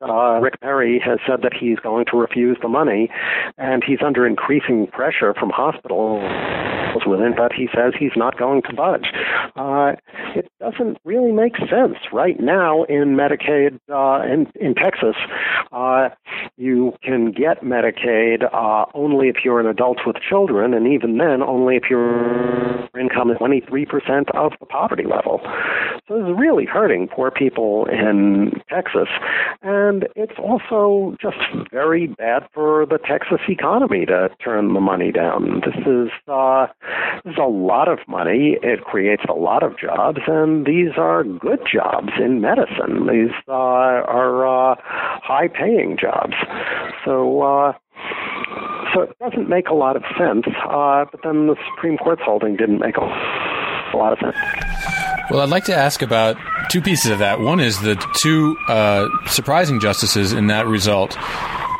uh, 0.00 0.38
Rick 0.40 0.60
Perry 0.60 1.00
has 1.04 1.18
said 1.26 1.42
that 1.42 1.52
he's 1.54 1.78
going 1.78 2.06
to 2.10 2.16
refuse 2.16 2.56
the 2.60 2.68
money, 2.68 3.10
and 3.58 3.82
he's 3.84 4.00
under 4.04 4.26
increasing 4.26 4.86
pressure 4.86 5.34
from 5.34 5.50
hospitals 5.50 6.22
within, 7.06 7.34
but 7.36 7.52
he 7.52 7.68
says 7.74 7.92
he's 7.98 8.16
not 8.16 8.38
going 8.38 8.62
to 8.62 8.74
budge. 8.74 9.08
Uh, 9.56 9.92
it 10.34 10.50
doesn't 10.60 10.98
really 11.04 11.32
make 11.32 11.56
sense 11.58 11.96
right 12.12 12.38
now 12.40 12.84
in 12.84 13.16
Medicaid 13.16 13.78
uh, 13.92 14.24
in 14.24 14.46
in 14.54 14.74
Texas. 14.74 15.16
Uh, 15.72 16.08
you 16.56 16.94
can 17.02 17.32
get 17.32 17.62
Medicaid 17.62 18.44
uh, 18.52 18.86
only 18.94 19.28
if 19.28 19.36
you're 19.44 19.60
an 19.60 19.66
adult 19.66 19.98
with 20.06 20.16
children, 20.16 20.74
and 20.74 20.86
even 20.86 21.18
then, 21.18 21.42
only 21.42 21.76
if 21.76 21.84
your 21.90 22.88
income 22.98 23.30
is 23.30 23.38
23% 23.38 24.30
of 24.34 24.52
the 24.60 24.66
poverty 24.66 25.04
level. 25.04 25.40
So 26.08 26.18
this 26.18 26.28
is 26.28 26.34
really 26.36 26.64
hurting 26.64 27.08
poor 27.08 27.30
people 27.30 27.86
in 27.86 28.52
Texas, 28.68 29.08
and 29.62 30.06
it's 30.16 30.38
also 30.38 31.16
just 31.20 31.36
very 31.70 32.08
bad 32.08 32.46
for 32.52 32.86
the 32.86 32.98
Texas 32.98 33.40
economy 33.48 34.06
to 34.06 34.28
turn 34.42 34.74
the 34.74 34.80
money 34.80 35.12
down. 35.12 35.62
This 35.64 35.86
is 35.86 36.10
uh, 36.28 36.66
this 37.24 37.32
is 37.32 37.38
a 37.38 37.48
lot 37.48 37.88
of 37.88 37.98
money. 38.08 38.56
It 38.62 38.82
creates 38.84 39.22
a 39.28 39.34
lot 39.34 39.62
of 39.62 39.78
jobs, 39.78 40.18
and 40.26 40.66
these 40.66 40.96
are 40.96 41.24
good 41.24 41.60
jobs 41.70 42.10
in 42.22 42.40
medicine. 42.40 43.06
These 43.06 43.34
uh, 43.48 43.52
are 43.52 44.72
uh, 44.72 44.76
high-paying 45.22 45.98
jobs. 46.00 46.34
So. 47.04 47.42
Uh, 47.42 47.72
so 48.92 49.02
it 49.02 49.18
doesn't 49.18 49.48
make 49.48 49.68
a 49.68 49.74
lot 49.74 49.96
of 49.96 50.02
sense, 50.16 50.46
uh, 50.68 51.04
but 51.10 51.20
then 51.24 51.48
the 51.48 51.56
Supreme 51.74 51.96
Court's 51.96 52.22
holding 52.24 52.56
didn't 52.56 52.78
make 52.78 52.96
a, 52.96 53.00
lot 53.96 54.12
of 54.12 54.18
sense. 54.18 54.36
Well, 55.30 55.40
I'd 55.40 55.48
like 55.48 55.64
to 55.64 55.74
ask 55.74 56.02
about 56.02 56.36
two 56.70 56.80
pieces 56.80 57.10
of 57.10 57.18
that. 57.18 57.40
One 57.40 57.60
is 57.60 57.80
the 57.80 57.96
two 58.20 58.56
uh, 58.68 59.08
surprising 59.26 59.80
justices 59.80 60.32
in 60.32 60.48
that 60.48 60.66
result, 60.66 61.16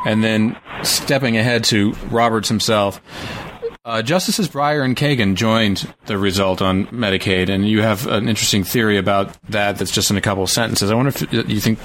and 0.05 0.23
then 0.23 0.57
stepping 0.83 1.37
ahead 1.37 1.63
to 1.65 1.93
Roberts 2.09 2.49
himself. 2.49 3.01
Uh, 3.85 4.01
Justices 4.01 4.49
Breyer 4.49 4.83
and 4.83 4.95
Kagan 4.95 5.35
joined 5.35 5.93
the 6.07 6.17
result 6.17 6.59
on 6.59 6.87
Medicaid, 6.87 7.49
and 7.49 7.69
you 7.69 7.83
have 7.83 8.07
an 8.07 8.27
interesting 8.27 8.63
theory 8.63 8.97
about 8.97 9.39
that 9.43 9.77
that's 9.77 9.91
just 9.91 10.09
in 10.09 10.17
a 10.17 10.21
couple 10.21 10.41
of 10.41 10.49
sentences. 10.49 10.89
I 10.89 10.95
wonder 10.95 11.09
if 11.09 11.31
you 11.31 11.59
think 11.59 11.77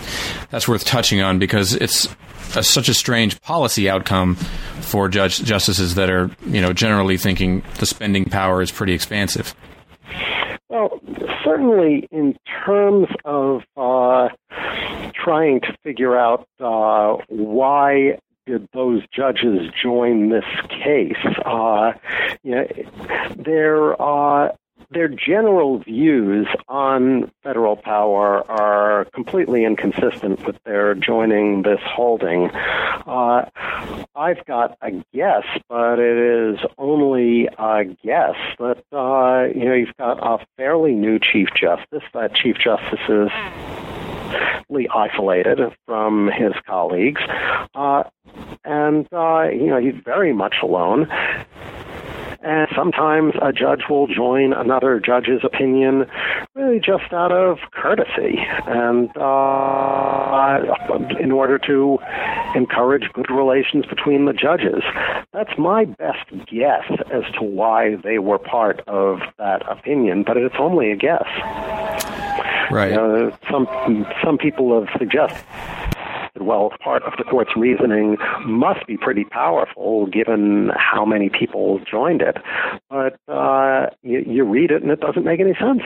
that's 0.48 0.66
worth 0.66 0.86
touching 0.86 1.20
on 1.20 1.38
because 1.38 1.74
it's 1.74 2.08
a, 2.56 2.62
such 2.62 2.88
a 2.88 2.94
strange 2.94 3.38
policy 3.42 3.90
outcome 3.90 4.36
for 4.80 5.10
judge 5.10 5.42
justices 5.44 5.96
that 5.96 6.08
are, 6.08 6.30
you 6.46 6.62
know, 6.62 6.72
generally 6.72 7.18
thinking 7.18 7.62
the 7.80 7.84
spending 7.84 8.24
power 8.24 8.62
is 8.62 8.72
pretty 8.72 8.94
expansive. 8.94 9.54
Well, 10.70 11.02
certainly 11.44 12.08
in 12.10 12.34
terms 12.64 13.08
of 13.26 13.60
uh, 13.76 14.28
trying 15.12 15.60
to 15.60 15.76
figure 15.82 16.18
out 16.18 16.48
uh, 16.60 17.22
why 17.28 18.18
did 18.46 18.68
those 18.72 19.02
judges 19.14 19.70
join 19.82 20.30
this 20.30 20.44
case? 20.68 21.16
Uh, 21.44 21.92
you 22.42 22.52
know, 22.52 22.66
uh, 23.98 24.52
their 24.90 25.08
general 25.08 25.78
views 25.78 26.48
on 26.68 27.30
federal 27.42 27.76
power 27.76 28.48
are 28.50 29.04
completely 29.14 29.64
inconsistent 29.64 30.44
with 30.44 30.56
their 30.64 30.94
joining 30.94 31.62
this 31.62 31.80
holding. 31.84 32.50
Uh, 32.50 33.48
I've 34.16 34.44
got 34.46 34.76
a 34.82 34.90
guess, 35.14 35.44
but 35.68 35.98
it 35.98 36.18
is 36.18 36.58
only 36.76 37.48
a 37.58 37.84
guess 38.04 38.34
that 38.58 38.82
uh, 38.92 39.46
you 39.56 39.64
know 39.66 39.74
you've 39.74 39.96
got 39.96 40.18
a 40.22 40.44
fairly 40.56 40.92
new 40.92 41.18
chief 41.20 41.48
justice. 41.54 42.02
That 42.12 42.34
chief 42.34 42.56
justice 42.56 43.00
is 43.08 43.30
isolated 44.94 45.60
from 45.86 46.30
his 46.32 46.52
colleagues, 46.66 47.22
uh, 47.74 48.04
and 48.64 49.06
uh, 49.12 49.48
you 49.50 49.66
know 49.66 49.80
he's 49.80 50.00
very 50.04 50.32
much 50.32 50.56
alone. 50.62 51.08
And 52.42 52.68
sometimes 52.74 53.34
a 53.42 53.52
judge 53.52 53.82
will 53.90 54.06
join 54.06 54.54
another 54.54 54.98
judge's 54.98 55.42
opinion 55.44 56.06
really 56.54 56.80
just 56.80 57.12
out 57.12 57.32
of 57.32 57.58
courtesy 57.70 58.38
and 58.66 59.14
uh, 59.14 60.78
in 61.20 61.32
order 61.32 61.58
to 61.58 61.98
encourage 62.54 63.12
good 63.12 63.30
relations 63.30 63.84
between 63.84 64.24
the 64.24 64.32
judges. 64.32 64.82
That's 65.34 65.52
my 65.58 65.84
best 65.84 66.30
guess 66.46 66.90
as 67.12 67.24
to 67.38 67.44
why 67.44 67.96
they 67.96 68.18
were 68.18 68.38
part 68.38 68.80
of 68.86 69.20
that 69.36 69.60
opinion, 69.70 70.22
but 70.26 70.38
it's 70.38 70.56
only 70.58 70.92
a 70.92 70.96
guess. 70.96 71.28
Right. 72.70 72.92
Uh, 72.92 73.36
some 73.50 73.66
some 74.22 74.38
people 74.38 74.80
have 74.80 74.88
suggested 74.98 75.44
well, 76.40 76.72
part 76.82 77.02
of 77.02 77.12
the 77.18 77.24
court's 77.24 77.50
reasoning 77.56 78.16
must 78.44 78.86
be 78.86 78.96
pretty 78.96 79.24
powerful 79.24 80.06
given 80.06 80.70
how 80.76 81.04
many 81.04 81.28
people 81.28 81.80
joined 81.90 82.22
it. 82.22 82.36
But 82.88 83.18
uh, 83.28 83.86
you, 84.02 84.24
you 84.26 84.44
read 84.44 84.70
it 84.70 84.82
and 84.82 84.90
it 84.90 85.00
doesn't 85.00 85.24
make 85.24 85.40
any 85.40 85.54
sense. 85.54 85.82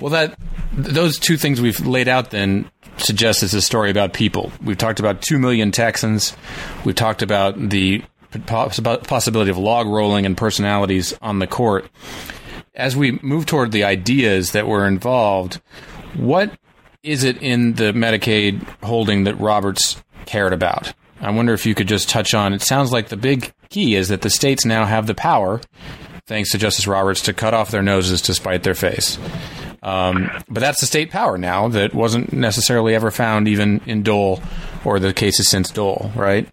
Well, 0.00 0.10
that 0.10 0.38
those 0.72 1.18
two 1.18 1.36
things 1.36 1.60
we've 1.60 1.84
laid 1.86 2.08
out 2.08 2.30
then 2.30 2.70
suggest 2.98 3.42
it's 3.42 3.54
a 3.54 3.62
story 3.62 3.90
about 3.90 4.12
people. 4.12 4.52
We've 4.62 4.78
talked 4.78 5.00
about 5.00 5.22
two 5.22 5.38
million 5.38 5.70
Texans. 5.70 6.36
We've 6.84 6.94
talked 6.94 7.22
about 7.22 7.56
the 7.56 8.02
possibility 8.44 9.50
of 9.50 9.56
log 9.56 9.86
rolling 9.86 10.26
and 10.26 10.36
personalities 10.36 11.14
on 11.22 11.38
the 11.38 11.46
court. 11.46 11.88
As 12.76 12.94
we 12.94 13.18
move 13.22 13.46
toward 13.46 13.72
the 13.72 13.84
ideas 13.84 14.52
that 14.52 14.68
were 14.68 14.86
involved, 14.86 15.60
what 16.14 16.52
is 17.02 17.24
it 17.24 17.42
in 17.42 17.72
the 17.74 17.92
Medicaid 17.92 18.62
holding 18.82 19.24
that 19.24 19.40
Roberts 19.40 20.02
cared 20.26 20.52
about? 20.52 20.92
I 21.20 21.30
wonder 21.30 21.54
if 21.54 21.64
you 21.64 21.74
could 21.74 21.88
just 21.88 22.10
touch 22.10 22.34
on. 22.34 22.52
It 22.52 22.60
sounds 22.60 22.92
like 22.92 23.08
the 23.08 23.16
big 23.16 23.54
key 23.70 23.94
is 23.94 24.08
that 24.08 24.20
the 24.20 24.28
states 24.28 24.66
now 24.66 24.84
have 24.84 25.06
the 25.06 25.14
power, 25.14 25.62
thanks 26.26 26.50
to 26.50 26.58
Justice 26.58 26.86
Roberts, 26.86 27.22
to 27.22 27.32
cut 27.32 27.54
off 27.54 27.70
their 27.70 27.82
noses 27.82 28.20
to 28.22 28.34
spite 28.34 28.62
their 28.62 28.74
face. 28.74 29.18
Um, 29.82 30.30
but 30.48 30.60
that's 30.60 30.80
the 30.80 30.86
state 30.86 31.10
power 31.10 31.38
now 31.38 31.68
that 31.68 31.94
wasn't 31.94 32.32
necessarily 32.32 32.94
ever 32.94 33.10
found 33.10 33.48
even 33.48 33.80
in 33.86 34.02
Dole 34.02 34.42
or 34.84 34.98
the 34.98 35.14
cases 35.14 35.48
since 35.48 35.70
Dole, 35.70 36.10
right? 36.14 36.46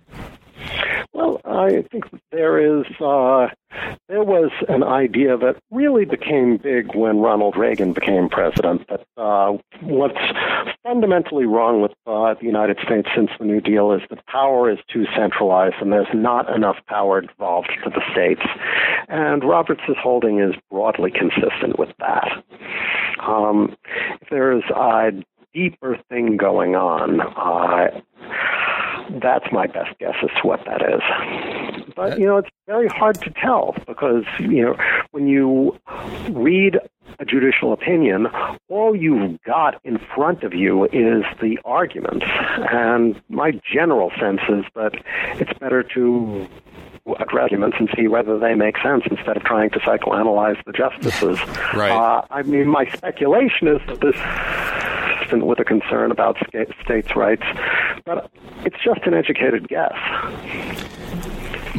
Well, 1.14 1.42
I 1.44 1.84
think 1.92 2.06
there 2.34 2.80
is 2.80 2.86
uh, 3.00 3.48
there 4.10 4.24
was 4.24 4.52
an 4.68 4.84
idea 4.84 5.38
that 5.38 5.56
really 5.72 6.04
became 6.06 6.58
big 6.58 6.96
when 6.96 7.20
Ronald 7.20 7.56
Reagan 7.56 7.94
became 7.94 8.28
president. 8.28 8.88
That 8.90 9.06
uh, 9.18 9.58
what's 9.82 10.18
fundamentally 10.84 11.46
wrong 11.46 11.82
with 11.82 11.92
uh, 12.06 12.34
the 12.34 12.46
United 12.46 12.80
States 12.84 13.08
since 13.16 13.30
the 13.40 13.46
New 13.46 13.62
Deal 13.62 13.92
is 13.94 14.02
that 14.10 14.26
power 14.26 14.70
is 14.70 14.80
too 14.92 15.06
centralized 15.16 15.76
and 15.80 15.94
there's 15.94 16.14
not 16.14 16.54
enough 16.54 16.78
power 16.88 17.22
devolved 17.22 17.72
to 17.84 17.90
the 17.90 18.02
states. 18.12 18.42
And 19.08 19.44
Roberts' 19.44 19.82
holding 20.02 20.40
is 20.40 20.56
broadly 20.70 21.12
consistent 21.12 21.78
with 21.78 21.90
that. 22.00 22.44
Um, 23.20 23.76
if 24.22 24.30
there's 24.30 24.64
a 24.76 25.12
deeper 25.54 25.98
thing 26.10 26.36
going 26.38 26.76
on. 26.76 27.22
Uh, 27.22 28.02
that's 29.22 29.46
my 29.52 29.68
best 29.68 29.98
guess 30.00 30.16
as 30.22 30.30
to 30.42 30.48
what 30.48 30.62
that 30.66 30.82
is. 30.82 31.94
But, 31.96 32.20
you 32.20 32.26
know, 32.26 32.38
it's 32.38 32.50
very 32.68 32.88
hard 32.88 33.22
to 33.22 33.30
tell 33.32 33.76
because, 33.88 34.24
you 34.40 34.64
know, 34.64 34.76
when 35.12 35.28
you 35.28 35.78
read 36.32 36.80
a 37.20 37.26
judicial 37.26 37.74
opinion, 37.74 38.28
all 38.70 38.96
you've 38.96 39.42
got 39.44 39.80
in 39.84 40.00
front 40.16 40.44
of 40.44 40.54
you 40.54 40.86
is 40.86 41.24
the 41.42 41.60
arguments. 41.66 42.26
And 42.72 43.22
my 43.30 43.52
general 43.72 44.12
sense 44.20 44.42
is 44.50 44.66
that 44.76 44.94
it's 45.40 45.58
better 45.60 45.84
to 45.96 46.48
address 47.20 47.44
arguments 47.44 47.78
and 47.80 47.90
see 47.96 48.08
whether 48.08 48.40
they 48.40 48.56
make 48.56 48.78
sense 48.78 49.04
instead 49.12 49.36
of 49.36 49.44
trying 49.44 49.70
to 49.70 49.80
psychoanalyze 49.80 50.58
the 50.66 50.72
justices. 50.72 51.38
right. 51.74 51.92
Uh, 51.92 52.26
I 52.30 52.42
mean, 52.44 52.68
my 52.68 52.90
speculation 52.92 53.68
is 53.68 53.82
that 53.88 54.00
this 54.00 54.16
consistent 55.34 55.48
with 55.48 55.60
a 55.60 55.64
concern 55.64 56.12
about 56.12 56.38
states' 56.84 57.16
rights, 57.16 57.44
but 58.06 58.30
it's 58.66 58.76
just 58.84 59.02
an 59.06 59.14
educated 59.14 59.68
guess. 59.68 59.94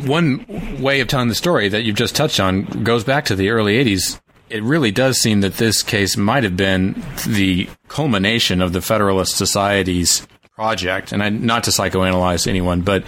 One 0.06 0.44
way 0.82 1.00
of 1.00 1.08
telling 1.08 1.28
the 1.28 1.34
story 1.34 1.68
that 1.68 1.84
you've 1.84 1.96
just 1.96 2.16
touched 2.16 2.40
on 2.40 2.64
goes 2.82 3.04
back 3.04 3.24
to 3.26 3.36
the 3.36 3.50
early 3.50 3.82
80s. 3.82 4.20
It 4.50 4.62
really 4.62 4.90
does 4.90 5.18
seem 5.18 5.40
that 5.40 5.54
this 5.54 5.82
case 5.82 6.16
might 6.16 6.44
have 6.44 6.56
been 6.56 7.02
the 7.26 7.68
culmination 7.88 8.60
of 8.60 8.72
the 8.72 8.80
Federalist 8.80 9.36
Society's 9.36 10.26
project, 10.54 11.10
and 11.12 11.22
I, 11.22 11.30
not 11.30 11.64
to 11.64 11.70
psychoanalyze 11.70 12.46
anyone, 12.46 12.82
but 12.82 13.04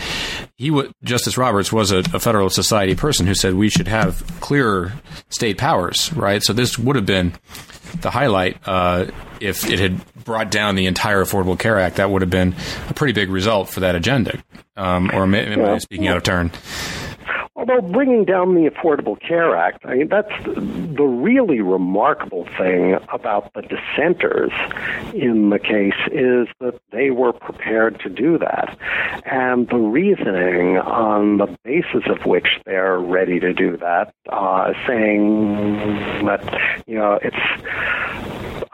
he, 0.57 0.71
w- 0.71 0.91
Justice 1.05 1.39
Roberts, 1.39 1.73
was 1.73 1.93
a, 1.93 1.99
a 1.99 2.19
Federalist 2.19 2.57
Society 2.57 2.97
person 2.97 3.27
who 3.27 3.35
said 3.35 3.55
we 3.55 3.69
should 3.69 3.87
have 3.87 4.25
clearer 4.41 4.93
state 5.29 5.59
powers, 5.59 6.13
right? 6.15 6.43
So 6.43 6.53
this 6.53 6.77
would 6.79 6.97
have 6.97 7.07
been 7.07 7.35
the 8.03 8.11
highlight. 8.11 8.57
Uh, 8.67 9.07
if 9.41 9.69
it 9.69 9.79
had 9.79 10.01
brought 10.25 10.51
down 10.51 10.75
the 10.75 10.87
entire 10.87 11.25
Affordable 11.25 11.59
Care 11.59 11.79
Act, 11.79 11.97
that 11.97 12.11
would 12.11 12.23
have 12.23 12.31
been 12.31 12.55
a 12.89 12.95
pretty 12.95 13.13
big 13.13 13.31
result 13.31 13.69
for 13.69 13.81
that 13.81 13.95
agenda. 13.95 14.43
Um, 14.77 15.11
or 15.13 15.23
am, 15.23 15.35
am 15.35 15.65
I 15.65 15.79
speaking 15.79 16.09
out 16.09 16.17
of 16.17 16.23
turn? 16.23 16.51
Although 17.69 17.89
bringing 17.89 18.25
down 18.25 18.55
the 18.55 18.71
Affordable 18.71 19.21
Care 19.21 19.57
Act, 19.57 19.85
I 19.85 19.97
mean, 19.97 20.09
that's 20.09 20.33
the 20.45 21.03
really 21.03 21.61
remarkable 21.61 22.47
thing 22.57 22.97
about 23.13 23.53
the 23.55 23.63
dissenters 23.63 24.53
in 25.13 25.51
the 25.51 25.59
case 25.59 25.95
is 26.13 26.47
that 26.61 26.79
they 26.93 27.11
were 27.11 27.33
prepared 27.33 27.99
to 28.01 28.09
do 28.09 28.39
that. 28.39 28.79
And 29.25 29.69
the 29.69 29.79
reasoning 29.79 30.79
on 30.79 31.39
the 31.39 31.57
basis 31.65 32.05
of 32.07 32.25
which 32.25 32.47
they're 32.67 32.99
ready 32.99 33.41
to 33.41 33.53
do 33.53 33.77
that, 33.79 34.15
uh, 34.29 34.73
saying 34.87 36.25
that, 36.25 36.85
you 36.87 36.95
know, 36.95 37.19
it's 37.21 38.26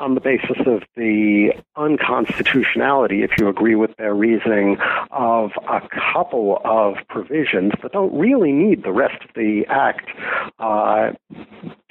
on 0.02 0.14
the 0.14 0.20
basis 0.20 0.58
of 0.66 0.82
the 0.96 1.52
unconstitutionality, 1.76 3.22
if 3.22 3.30
you 3.38 3.48
agree 3.48 3.76
with 3.76 3.96
their 3.98 4.14
reasoning, 4.14 4.76
of 5.12 5.52
a 5.68 5.80
couple 6.12 6.60
of 6.64 6.96
provisions 7.08 7.72
that 7.82 7.92
don't 7.92 8.12
really 8.18 8.50
need 8.50 8.82
the 8.82 8.92
rest 8.92 9.22
of 9.22 9.30
the 9.36 9.64
Act 9.68 10.10
uh, 10.58 11.12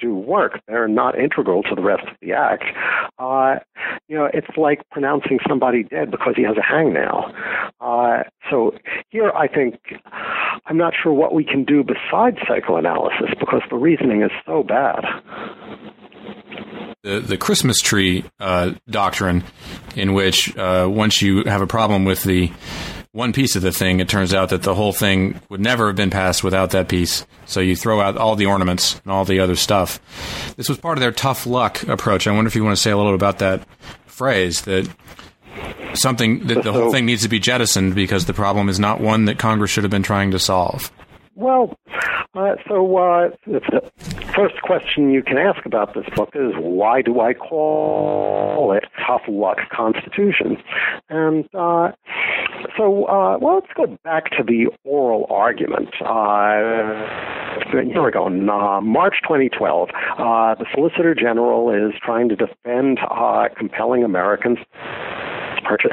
to 0.00 0.14
work. 0.14 0.60
They're 0.68 0.88
not 0.88 1.18
integral 1.18 1.62
to 1.64 1.74
the 1.74 1.82
rest 1.82 2.06
of 2.06 2.16
the 2.20 2.32
Act. 2.32 2.64
Uh, 3.18 3.56
you 4.08 4.16
know, 4.16 4.28
it's 4.32 4.56
like 4.58 4.82
pronouncing 4.90 5.38
somebody 5.48 5.82
dead 5.82 6.10
because 6.10 6.34
he 6.36 6.42
has 6.42 6.56
a 6.58 6.60
hangnail. 6.60 7.32
Uh, 7.80 8.24
so 8.50 8.74
here, 9.08 9.30
I 9.30 9.48
think 9.48 9.80
I'm 10.66 10.76
not 10.76 10.92
sure 11.02 11.12
what 11.14 11.34
we 11.34 11.44
can 11.44 11.64
do 11.64 11.82
besides 11.82 12.36
psychoanalysis 12.46 13.30
because 13.40 13.62
the 13.70 13.76
reasoning 13.76 14.22
is 14.22 14.30
so 14.44 14.62
bad 14.62 15.04
the, 17.02 17.20
the 17.20 17.36
Christmas 17.36 17.80
tree 17.80 18.24
uh, 18.38 18.72
doctrine, 18.88 19.44
in 19.96 20.14
which 20.14 20.56
uh, 20.56 20.88
once 20.90 21.20
you 21.20 21.44
have 21.44 21.60
a 21.60 21.66
problem 21.66 22.04
with 22.04 22.22
the 22.22 22.52
one 23.12 23.32
piece 23.32 23.56
of 23.56 23.62
the 23.62 23.72
thing, 23.72 24.00
it 24.00 24.08
turns 24.08 24.32
out 24.32 24.48
that 24.50 24.62
the 24.62 24.74
whole 24.74 24.92
thing 24.92 25.38
would 25.50 25.60
never 25.60 25.88
have 25.88 25.96
been 25.96 26.10
passed 26.10 26.42
without 26.42 26.70
that 26.70 26.88
piece. 26.88 27.26
So 27.44 27.60
you 27.60 27.76
throw 27.76 28.00
out 28.00 28.16
all 28.16 28.36
the 28.36 28.46
ornaments 28.46 29.00
and 29.04 29.12
all 29.12 29.24
the 29.24 29.40
other 29.40 29.56
stuff. 29.56 30.00
This 30.56 30.68
was 30.68 30.78
part 30.78 30.96
of 30.96 31.02
their 31.02 31.12
tough 31.12 31.46
luck 31.46 31.82
approach. 31.84 32.26
I 32.26 32.32
wonder 32.32 32.48
if 32.48 32.56
you 32.56 32.64
want 32.64 32.76
to 32.76 32.82
say 32.82 32.90
a 32.90 32.96
little 32.96 33.14
about 33.14 33.38
that 33.40 33.66
phrase 34.06 34.62
that 34.62 34.88
something 35.94 36.46
that 36.46 36.62
the 36.62 36.72
whole 36.72 36.90
thing 36.90 37.04
needs 37.04 37.22
to 37.22 37.28
be 37.28 37.38
jettisoned 37.38 37.94
because 37.94 38.24
the 38.24 38.32
problem 38.32 38.68
is 38.68 38.78
not 38.78 39.00
one 39.00 39.26
that 39.26 39.38
Congress 39.38 39.70
should 39.70 39.84
have 39.84 39.90
been 39.90 40.02
trying 40.02 40.30
to 40.30 40.38
solve. 40.38 40.90
Well, 41.34 41.78
uh, 42.34 42.56
so 42.68 42.96
uh, 42.96 43.30
the 43.46 43.90
first 44.34 44.60
question 44.62 45.10
you 45.10 45.22
can 45.22 45.38
ask 45.38 45.64
about 45.64 45.94
this 45.94 46.04
book 46.14 46.30
is 46.34 46.52
why 46.58 47.00
do 47.02 47.20
I 47.20 47.32
call 47.32 48.72
it 48.72 48.84
Tough 49.06 49.22
Luck 49.28 49.58
Constitution? 49.70 50.58
And 51.08 51.44
uh, 51.54 51.92
so, 52.76 53.06
uh, 53.06 53.38
well, 53.38 53.54
let's 53.56 53.72
go 53.74 53.98
back 54.04 54.30
to 54.32 54.42
the 54.42 54.66
oral 54.84 55.26
argument. 55.30 55.88
Uh, 56.00 57.06
here 57.70 58.02
we 58.02 58.10
go. 58.10 58.26
In 58.26 58.48
uh, 58.50 58.80
March 58.80 59.16
2012, 59.22 59.88
the 60.18 60.66
Solicitor 60.74 61.14
General 61.14 61.70
is 61.70 61.94
trying 62.02 62.28
to 62.28 62.36
defend 62.36 62.98
compelling 63.56 64.04
Americans 64.04 64.58
purchase. 65.62 65.90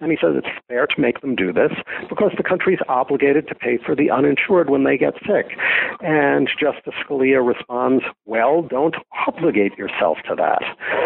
And 0.00 0.10
he 0.10 0.18
says 0.20 0.34
it's 0.36 0.48
fair 0.68 0.86
to 0.86 1.00
make 1.00 1.20
them 1.20 1.34
do 1.34 1.52
this 1.52 1.72
because 2.08 2.32
the 2.36 2.42
country's 2.42 2.80
obligated 2.88 3.48
to 3.48 3.54
pay 3.54 3.78
for 3.84 3.94
the 3.94 4.10
uninsured 4.10 4.70
when 4.70 4.84
they 4.84 4.96
get 4.96 5.14
sick. 5.26 5.56
And 6.00 6.48
Justice 6.58 6.94
Scalia 7.04 7.46
responds, 7.46 8.04
well, 8.26 8.62
don't 8.62 8.96
obligate 9.26 9.76
yourself 9.78 10.18
to 10.28 10.34
that. 10.36 10.62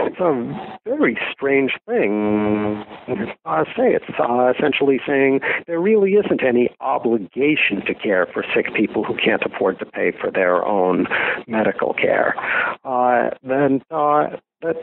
It's 0.06 0.20
a 0.20 0.34
very 0.84 1.18
strange 1.32 1.72
thing. 1.86 2.84
Uh, 3.44 3.64
say 3.76 3.94
it's 3.94 4.04
uh, 4.18 4.52
essentially 4.56 5.00
saying 5.06 5.40
there 5.66 5.80
really 5.80 6.12
isn't 6.12 6.42
any 6.42 6.68
obligation 6.80 7.84
to 7.86 7.94
care 7.94 8.26
for 8.32 8.44
sick 8.54 8.72
people 8.74 9.04
who 9.04 9.16
can't 9.16 9.42
afford 9.44 9.78
to 9.78 9.86
pay 9.86 10.12
for 10.20 10.30
their 10.30 10.64
own 10.64 11.06
medical 11.46 11.94
care. 11.94 12.34
Uh, 12.84 13.30
then 13.42 13.82
uh, 13.90 14.36
that 14.64 14.76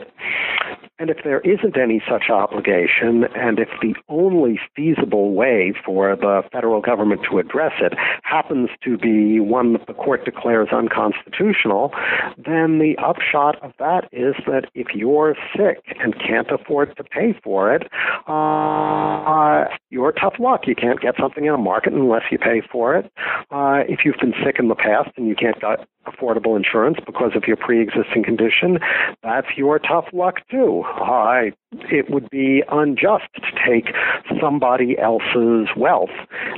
and 1.02 1.10
if 1.10 1.18
there 1.24 1.40
isn't 1.40 1.76
any 1.76 2.00
such 2.08 2.30
obligation, 2.30 3.24
and 3.34 3.58
if 3.58 3.68
the 3.80 3.94
only 4.08 4.60
feasible 4.76 5.32
way 5.32 5.74
for 5.84 6.14
the 6.14 6.42
federal 6.52 6.80
government 6.80 7.22
to 7.28 7.38
address 7.40 7.72
it 7.80 7.92
happens 8.22 8.68
to 8.84 8.96
be 8.96 9.40
one 9.40 9.72
that 9.72 9.88
the 9.88 9.94
court 9.94 10.24
declares 10.24 10.68
unconstitutional, 10.70 11.90
then 12.36 12.78
the 12.78 12.94
upshot 13.02 13.60
of 13.64 13.72
that 13.80 14.08
is 14.12 14.36
that 14.46 14.70
if 14.74 14.94
you're 14.94 15.34
sick 15.56 15.82
and 15.98 16.14
can't 16.20 16.52
afford 16.52 16.96
to 16.96 17.02
pay 17.02 17.34
for 17.42 17.74
it, 17.74 17.88
uh, 18.28 19.64
you're 19.90 20.12
tough 20.12 20.34
luck. 20.38 20.68
You 20.68 20.76
can't 20.76 21.00
get 21.00 21.14
something 21.18 21.44
in 21.44 21.52
a 21.52 21.58
market 21.58 21.94
unless 21.94 22.22
you 22.30 22.38
pay 22.38 22.62
for 22.70 22.94
it. 22.94 23.10
Uh, 23.50 23.82
if 23.88 24.00
you've 24.04 24.20
been 24.20 24.34
sick 24.44 24.56
in 24.60 24.68
the 24.68 24.76
past 24.76 25.10
and 25.16 25.26
you 25.26 25.34
can't 25.34 25.60
get 25.60 25.86
affordable 26.06 26.56
insurance 26.56 26.98
because 27.04 27.32
of 27.34 27.44
your 27.46 27.56
pre-existing 27.56 28.24
condition, 28.24 28.78
that's 29.22 29.46
your 29.56 29.71
tough 29.78 30.06
luck 30.12 30.36
too. 30.50 30.82
I, 30.86 31.52
it 31.90 32.10
would 32.10 32.28
be 32.30 32.62
unjust 32.70 33.24
to 33.34 33.50
take 33.66 33.94
somebody 34.40 34.98
else's 34.98 35.68
wealth 35.76 36.10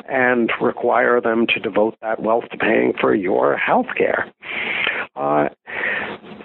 and 0.08 0.50
require 0.60 1.20
them 1.20 1.46
to 1.48 1.60
devote 1.60 1.96
that 2.02 2.22
wealth 2.22 2.44
to 2.50 2.56
paying 2.56 2.92
for 3.00 3.14
your 3.14 3.56
health 3.56 3.86
care. 3.96 4.30
Uh, 5.16 5.48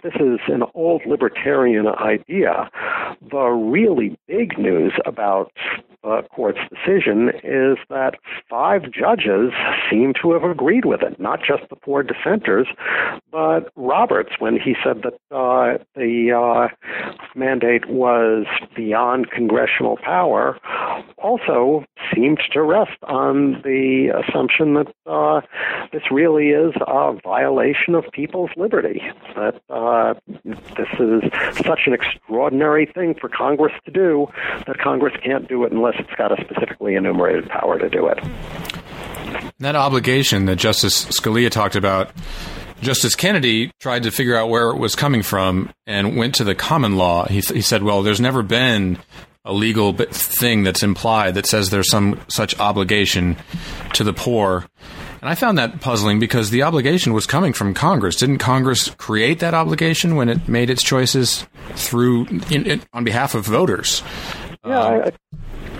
this 0.03 0.15
is 0.15 0.39
an 0.47 0.63
old 0.73 1.01
libertarian 1.05 1.87
idea. 1.87 2.69
The 3.31 3.47
really 3.47 4.17
big 4.27 4.57
news 4.57 4.93
about 5.05 5.51
the 6.03 6.21
court's 6.33 6.59
decision 6.69 7.29
is 7.43 7.77
that 7.89 8.15
five 8.49 8.83
judges 8.91 9.51
seem 9.89 10.13
to 10.21 10.31
have 10.31 10.43
agreed 10.43 10.85
with 10.85 11.01
it, 11.01 11.19
not 11.19 11.39
just 11.39 11.69
the 11.69 11.75
four 11.83 12.03
dissenters, 12.03 12.67
but 13.31 13.71
Roberts 13.75 14.31
when 14.39 14.57
he 14.59 14.75
said 14.83 15.03
that 15.03 15.13
uh, 15.35 15.83
the 15.95 16.31
uh, 16.31 16.73
mandate 17.35 17.89
was 17.89 18.45
beyond 18.75 19.31
congressional 19.31 19.97
power 19.97 20.57
also 21.17 21.83
seemed 22.13 22.39
to 22.53 22.61
rest 22.61 22.97
on 23.03 23.61
the 23.63 24.09
assumption 24.23 24.75
that 24.75 24.87
uh, 25.05 25.41
this 25.91 26.03
really 26.11 26.49
is 26.49 26.73
a 26.87 27.13
violation 27.23 27.93
of 27.95 28.05
people's 28.13 28.51
liberty, 28.55 29.01
that 29.35 29.61
uh, 29.89 30.13
this 30.43 30.87
is 30.99 31.23
such 31.65 31.81
an 31.87 31.93
extraordinary 31.93 32.85
thing 32.85 33.15
for 33.19 33.29
Congress 33.29 33.73
to 33.85 33.91
do 33.91 34.27
that 34.67 34.77
Congress 34.77 35.13
can't 35.23 35.47
do 35.47 35.63
it 35.63 35.71
unless 35.71 35.95
it's 35.99 36.13
got 36.15 36.31
a 36.31 36.43
specifically 36.43 36.95
enumerated 36.95 37.49
power 37.49 37.79
to 37.79 37.89
do 37.89 38.07
it. 38.07 38.19
That 39.59 39.75
obligation 39.75 40.45
that 40.45 40.57
Justice 40.57 41.05
Scalia 41.05 41.49
talked 41.49 41.75
about 41.75 42.11
Justice 42.81 43.15
Kennedy 43.15 43.71
tried 43.79 44.03
to 44.03 44.11
figure 44.11 44.35
out 44.35 44.49
where 44.49 44.69
it 44.69 44.77
was 44.77 44.95
coming 44.95 45.23
from 45.23 45.71
and 45.85 46.15
went 46.15 46.35
to 46.35 46.43
the 46.43 46.55
common 46.55 46.95
law. 46.95 47.25
He, 47.25 47.41
he 47.41 47.61
said, 47.61 47.83
well, 47.83 48.03
there's 48.03 48.21
never 48.21 48.41
been 48.41 48.97
a 49.43 49.53
legal 49.53 49.93
thing 49.93 50.63
that's 50.63 50.83
implied 50.83 51.33
that 51.35 51.45
says 51.45 51.69
there's 51.69 51.89
some 51.89 52.19
such 52.29 52.57
obligation 52.59 53.37
to 53.93 54.03
the 54.03 54.13
poor. 54.13 54.65
And 55.21 55.29
I 55.29 55.35
found 55.35 55.57
that 55.57 55.81
puzzling 55.81 56.19
because 56.19 56.49
the 56.49 56.63
obligation 56.63 57.13
was 57.13 57.25
coming 57.25 57.53
from 57.53 57.73
Congress. 57.73 58.15
Didn't 58.15 58.37
Congress 58.37 58.89
create 58.91 59.39
that 59.39 59.53
obligation 59.53 60.15
when 60.15 60.29
it 60.29 60.47
made 60.47 60.69
its 60.69 60.81
choices 60.81 61.45
through 61.75 62.25
in, 62.49 62.65
in, 62.65 62.81
on 62.93 63.03
behalf 63.03 63.35
of 63.35 63.45
voters? 63.45 64.01
Yeah, 64.65 65.11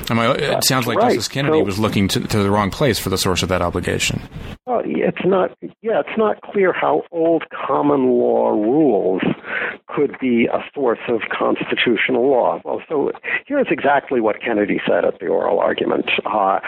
um, 0.10 0.20
I, 0.20 0.26
I, 0.26 0.34
it 0.34 0.64
sounds 0.64 0.88
like 0.88 0.98
right. 0.98 1.10
Justice 1.10 1.28
Kennedy 1.28 1.60
so, 1.60 1.64
was 1.64 1.80
looking 1.80 2.08
to, 2.10 2.20
to, 2.22 2.44
the 2.44 2.50
wrong 2.50 2.72
place 2.72 2.98
for 3.00 3.10
the 3.10 3.18
source 3.18 3.44
of 3.44 3.50
that 3.50 3.62
obligation. 3.62 4.22
It's 4.86 5.26
not. 5.26 5.52
Yeah, 5.82 6.02
it's 6.02 6.18
not 6.18 6.42
clear 6.42 6.74
how 6.74 7.04
old 7.12 7.44
common 7.50 8.12
law 8.12 8.50
rules 8.50 9.24
could 9.88 10.16
be 10.20 10.46
a 10.46 10.64
source 10.74 11.00
of 11.08 11.22
constitutional 11.32 12.30
law. 12.30 12.62
Well, 12.64 12.82
so 12.88 13.12
here's 13.48 13.68
exactly 13.72 14.22
what 14.22 14.42
Kennedy 14.42 14.80
said 14.88 15.06
at 15.06 15.20
the 15.20 15.28
oral 15.28 15.60
argument. 15.60 16.10
Uh, 16.26 16.60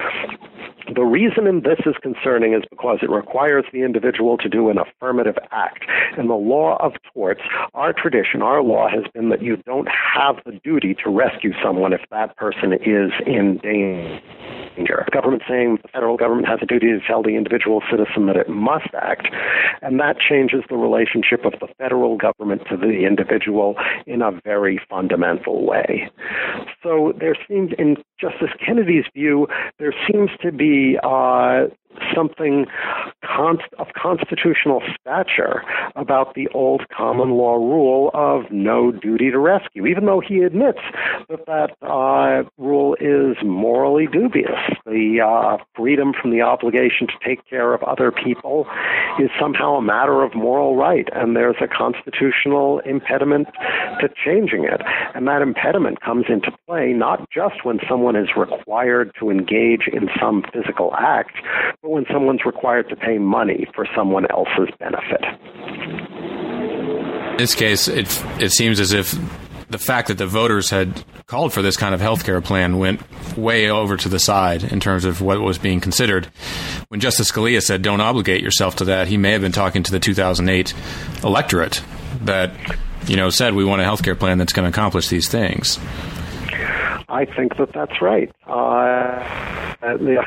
the 0.96 1.04
reason 1.04 1.62
this 1.64 1.80
is 1.86 1.96
concerning 2.02 2.54
is 2.54 2.64
because 2.70 3.00
it 3.02 3.10
requires 3.10 3.66
the 3.72 3.84
individual 3.84 4.38
to 4.38 4.50
do 4.50 4.70
an 4.70 4.78
affirmative 4.78 5.38
act. 5.52 5.86
In 6.18 6.28
the 6.28 6.36
law 6.36 6.78
of 6.84 6.94
torts, 7.14 7.42
our 7.74 7.94
tradition, 7.94 8.42
our 8.42 8.64
law 8.64 8.90
has 8.90 9.04
been 9.14 9.30
that 9.30 9.42
you 9.42 9.58
don't 9.58 9.88
have 9.88 10.38
the 10.46 10.60
duty 10.64 10.96
to 11.04 11.10
rescue 11.10 11.54
someone 11.64 11.94
if 11.94 12.02
that 12.10 12.36
person 12.36 12.74
is 12.74 13.12
in 13.28 13.58
danger 13.62 14.61
The 14.78 15.12
government 15.12 15.44
saying 15.48 15.80
the 15.82 15.88
federal 15.90 16.18
government 16.18 16.48
has 16.48 16.60
a 16.62 16.66
duty 16.66 16.88
to 16.88 17.00
tell 17.06 17.24
the 17.24 17.36
individual 17.36 17.82
citizen 17.90 18.28
that 18.28 18.36
it 18.36 18.50
must 18.50 18.90
act, 19.00 19.28
and 19.82 20.00
that 20.00 20.18
changes 20.18 20.62
the 20.70 20.78
relationship 20.78 21.46
of 21.46 21.54
the 21.60 21.68
federal 21.78 22.18
government 22.18 22.64
to 22.70 22.78
the 22.78 23.06
individual 23.06 23.76
in 24.06 24.22
a 24.22 24.32
very 24.44 24.80
fundamental 24.90 25.66
way. 25.66 26.10
So 26.84 27.14
there 27.20 27.36
seems, 27.48 27.72
in 27.78 27.98
Justice 28.20 28.52
Kennedy's 28.66 29.06
view, 29.14 29.48
there 29.80 29.94
seems 30.10 30.30
to 30.42 30.52
be 30.52 30.98
uh, 31.04 31.66
something 32.16 32.66
const- 33.24 33.74
of 33.80 33.88
constitutional 33.96 34.82
stature 35.00 35.64
about 35.96 36.34
the 36.36 36.48
old 36.50 36.88
common 36.90 37.32
law 37.32 37.56
rule 37.56 38.12
of 38.14 38.52
no 38.52 38.92
duty 38.92 39.32
to 39.32 39.40
rescue, 39.40 39.86
even 39.86 40.06
though 40.06 40.20
he 40.20 40.40
admits 40.40 40.80
that 41.30 41.46
that 41.46 41.72
uh, 41.82 42.44
rule 42.58 42.96
is 43.00 43.38
morally 43.44 44.08
dubious. 44.08 44.60
The 44.86 45.22
uh, 45.22 45.64
freedom 45.76 46.14
from 46.20 46.32
the 46.32 46.42
obligation 46.42 47.08
to 47.08 47.14
take 47.26 47.46
care 47.48 47.74
of 47.74 47.84
other 47.84 48.12
people 48.12 48.68
is 49.20 49.30
somehow 49.40 49.76
a 49.76 49.82
matter 49.82 50.24
of 50.24 50.34
moral 50.36 50.76
right, 50.76 51.08
and 51.14 51.36
there's 51.36 51.56
a 51.62 51.68
constitutional 51.68 52.80
impediment 52.80 53.48
to 54.00 54.10
changing 54.24 54.66
it. 54.66 54.82
And 55.16 55.28
that 55.28 55.42
impediment 55.42 56.02
comes 56.02 56.26
into 56.30 56.52
play 56.68 56.94
not 56.94 57.30
just 57.30 57.64
when 57.64 57.80
someone 57.90 58.16
is 58.16 58.30
required 58.36 59.12
to 59.20 59.30
engage 59.30 59.88
in 59.92 60.10
some 60.20 60.44
physical 60.54 60.94
act, 60.98 61.36
when 61.84 62.06
someone's 62.12 62.46
required 62.46 62.88
to 62.90 62.96
pay 62.96 63.18
money 63.18 63.66
for 63.74 63.88
someone 63.96 64.28
else's 64.30 64.70
benefit. 64.80 65.24
In 67.32 67.38
this 67.38 67.56
case, 67.56 67.88
it, 67.88 68.24
it 68.40 68.52
seems 68.52 68.80
as 68.80 68.94
if 68.94 69.18
the 69.70 69.80
fact 69.80 70.10
that 70.10 70.18
the 70.18 70.28
voters 70.28 70.70
had 70.70 71.04
called 71.26 71.54
for 71.54 71.64
this 71.64 71.78
kind 71.78 71.96
of 71.96 72.02
health 72.02 72.24
care 72.24 72.40
plan 72.42 72.78
went 72.78 73.02
way 73.36 73.70
over 73.70 73.98
to 73.98 74.10
the 74.10 74.20
side 74.20 74.64
in 74.64 74.80
terms 74.80 75.06
of 75.06 75.22
what 75.22 75.40
was 75.42 75.58
being 75.58 75.80
considered. 75.80 76.26
When 76.90 77.00
Justice 77.00 77.32
Scalia 77.32 77.64
said, 77.64 77.82
don't 77.82 78.02
obligate 78.02 78.44
yourself 78.44 78.76
to 78.76 78.86
that, 78.86 79.08
he 79.08 79.18
may 79.18 79.32
have 79.32 79.42
been 79.42 79.52
talking 79.52 79.82
to 79.82 79.92
the 79.92 80.00
2008 80.00 80.76
electorate 81.24 81.82
that, 82.26 82.54
you 83.08 83.16
know, 83.16 83.30
said 83.30 83.56
we 83.56 83.66
want 83.66 83.82
a 83.82 83.86
health 83.86 84.04
care 84.04 84.16
plan 84.16 84.38
that's 84.38 84.54
going 84.54 84.66
to 84.66 84.70
accomplish 84.70 85.08
these 85.08 85.30
things. 85.30 85.80
I 87.10 87.26
think 87.26 87.58
that 87.58 87.74
that's 87.74 88.02
right. 88.02 88.32
Uh, 88.46 89.76
the, 89.82 90.24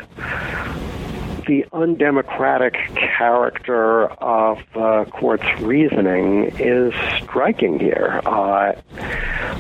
the 1.47 1.65
undemocratic 1.73 2.75
character 2.95 4.07
of 4.23 4.59
the 4.75 5.07
court's 5.11 5.47
reasoning 5.61 6.53
is 6.59 6.93
striking 7.23 7.79
here. 7.79 8.21
Uh, 8.25 8.73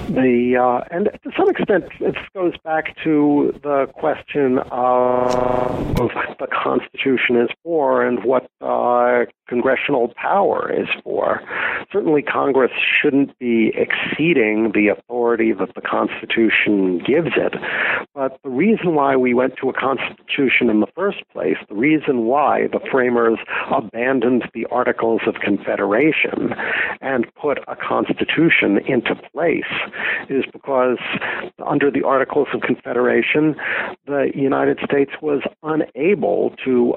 the 0.08 0.56
uh, 0.56 0.84
and 0.90 1.10
to 1.22 1.30
some 1.36 1.48
extent, 1.48 1.84
it 2.00 2.16
goes 2.34 2.54
back 2.64 2.96
to 3.04 3.58
the 3.62 3.86
question 3.94 4.58
of 4.70 5.98
what 5.98 6.38
the 6.38 6.46
Constitution 6.46 7.36
is 7.36 7.48
for 7.62 8.04
and 8.04 8.24
what 8.24 8.50
uh, 8.60 9.24
congressional 9.48 10.12
power 10.16 10.72
is 10.72 10.88
for. 11.02 11.40
Certainly, 11.92 12.22
Congress 12.22 12.72
shouldn't 13.00 13.38
be 13.38 13.72
exceeding 13.74 14.72
the 14.74 14.88
authority 14.88 15.52
that 15.52 15.74
the 15.74 15.80
Constitution 15.80 16.98
gives 16.98 17.32
it. 17.36 17.54
But 18.14 18.38
the 18.42 18.50
reason 18.50 18.94
why 18.94 19.16
we 19.16 19.34
went 19.34 19.56
to 19.60 19.68
a 19.68 19.72
Constitution 19.72 20.70
in 20.70 20.80
the 20.80 20.86
first 20.94 21.18
place, 21.32 21.56
the 21.68 21.74
reason 21.74 22.24
why 22.24 22.68
the 22.72 22.80
framers 22.90 23.38
abandoned 23.70 24.44
the 24.54 24.66
Articles 24.70 25.22
of 25.26 25.36
Confederation 25.42 26.54
and 27.00 27.26
put 27.34 27.58
a 27.68 27.76
Constitution 27.76 28.78
into 28.86 29.14
place, 29.32 29.62
is 30.28 30.44
because 30.52 30.98
under 31.66 31.90
the 31.90 32.02
Articles 32.02 32.48
of 32.54 32.62
Confederation, 32.62 33.56
the 34.06 34.30
United 34.34 34.78
States 34.84 35.12
was 35.20 35.42
unable 35.62 36.54
to 36.64 36.94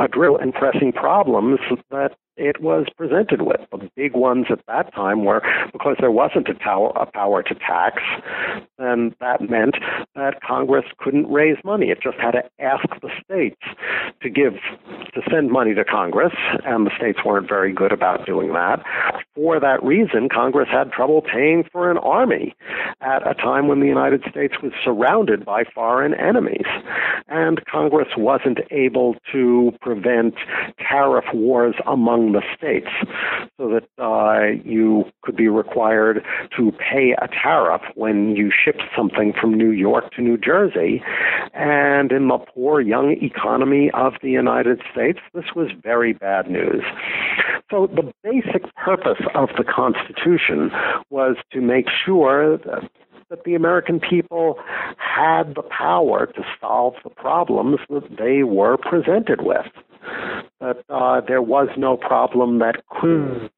address 0.00 0.38
and 0.40 0.52
pressing 0.54 0.92
problems 0.92 1.60
that 1.90 2.10
it 2.38 2.60
was 2.62 2.86
presented 2.96 3.42
with. 3.42 3.60
The 3.70 3.90
big 3.96 4.14
ones 4.14 4.46
at 4.50 4.60
that 4.66 4.94
time 4.94 5.24
were 5.24 5.42
because 5.72 5.96
there 6.00 6.10
wasn't 6.10 6.48
a, 6.48 6.54
tower, 6.54 6.92
a 6.96 7.06
power 7.06 7.42
to 7.42 7.54
tax, 7.54 8.02
then 8.78 9.14
that 9.20 9.48
meant 9.48 9.76
that 10.14 10.40
Congress 10.42 10.84
couldn't 10.98 11.30
raise 11.30 11.58
money. 11.64 11.90
It 11.90 12.00
just 12.02 12.18
had 12.18 12.32
to 12.32 12.44
ask 12.60 12.88
the 13.02 13.10
states 13.24 13.60
to 14.22 14.30
give 14.30 14.54
to 15.14 15.22
send 15.30 15.50
money 15.50 15.74
to 15.74 15.84
Congress, 15.84 16.32
and 16.64 16.86
the 16.86 16.90
states 16.96 17.18
weren't 17.24 17.48
very 17.48 17.72
good 17.72 17.92
about 17.92 18.24
doing 18.24 18.52
that. 18.52 18.82
For 19.34 19.60
that 19.60 19.82
reason, 19.82 20.28
Congress 20.32 20.68
had 20.70 20.92
trouble 20.92 21.22
paying 21.22 21.64
for 21.72 21.90
an 21.90 21.98
army 21.98 22.54
at 23.00 23.28
a 23.28 23.34
time 23.34 23.68
when 23.68 23.80
the 23.80 23.86
United 23.86 24.22
States 24.30 24.54
was 24.62 24.72
surrounded 24.84 25.44
by 25.44 25.64
foreign 25.74 26.14
enemies. 26.14 26.66
And 27.28 27.64
Congress 27.66 28.08
wasn't 28.16 28.58
able 28.70 29.16
to 29.32 29.72
prevent 29.80 30.34
tariff 30.78 31.24
wars 31.32 31.74
among 31.86 32.27
the 32.32 32.42
states 32.56 32.88
so 33.56 33.68
that 33.68 33.88
uh, 34.02 34.60
you 34.64 35.04
could 35.22 35.36
be 35.36 35.48
required 35.48 36.24
to 36.56 36.72
pay 36.72 37.14
a 37.20 37.28
tariff 37.28 37.82
when 37.94 38.36
you 38.36 38.50
shipped 38.50 38.82
something 38.96 39.32
from 39.38 39.54
New 39.54 39.70
York 39.70 40.12
to 40.12 40.22
New 40.22 40.36
Jersey. 40.36 41.02
And 41.54 42.12
in 42.12 42.28
the 42.28 42.38
poor 42.38 42.80
young 42.80 43.16
economy 43.22 43.90
of 43.94 44.14
the 44.22 44.30
United 44.30 44.80
States, 44.92 45.18
this 45.34 45.46
was 45.54 45.70
very 45.82 46.12
bad 46.12 46.50
news. 46.50 46.82
So 47.70 47.86
the 47.86 48.12
basic 48.22 48.74
purpose 48.76 49.22
of 49.34 49.50
the 49.58 49.64
Constitution 49.64 50.70
was 51.10 51.36
to 51.52 51.60
make 51.60 51.86
sure 52.04 52.56
that 52.58 52.88
that 53.30 53.44
the 53.44 53.54
American 53.54 54.00
people 54.00 54.58
had 54.96 55.54
the 55.54 55.62
power 55.62 56.26
to 56.26 56.42
solve 56.60 56.94
the 57.04 57.10
problems 57.10 57.78
that 57.90 58.16
they 58.18 58.42
were 58.42 58.76
presented 58.76 59.42
with. 59.42 59.66
That 60.60 60.82
uh, 60.88 61.20
there 61.26 61.42
was 61.42 61.68
no 61.76 61.96
problem 61.96 62.58
that 62.60 62.82
could 62.88 63.50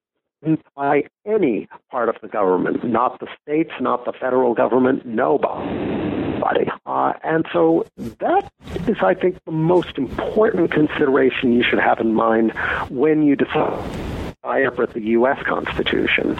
by 0.75 1.03
any 1.27 1.69
part 1.91 2.09
of 2.09 2.17
the 2.23 2.29
government, 2.29 2.83
not 2.83 3.21
the 3.21 3.27
states, 3.43 3.73
not 3.81 4.05
the 4.05 4.13
federal 4.13 4.55
government, 4.55 5.05
nobody. 5.05 6.71
Uh, 6.87 7.13
and 7.23 7.45
so 7.53 7.85
that 7.97 8.51
is, 8.89 8.97
I 9.03 9.13
think, 9.15 9.39
the 9.45 9.53
most 9.53 9.99
important 9.99 10.73
consideration 10.73 11.53
you 11.53 11.63
should 11.63 11.79
have 11.79 12.01
in 12.01 12.15
mind 12.15 12.53
when 12.89 13.23
you 13.23 13.37
decide 13.37 14.10
interpret 14.59 14.93
the 14.95 15.01
U.S. 15.01 15.43
Constitution. 15.45 16.37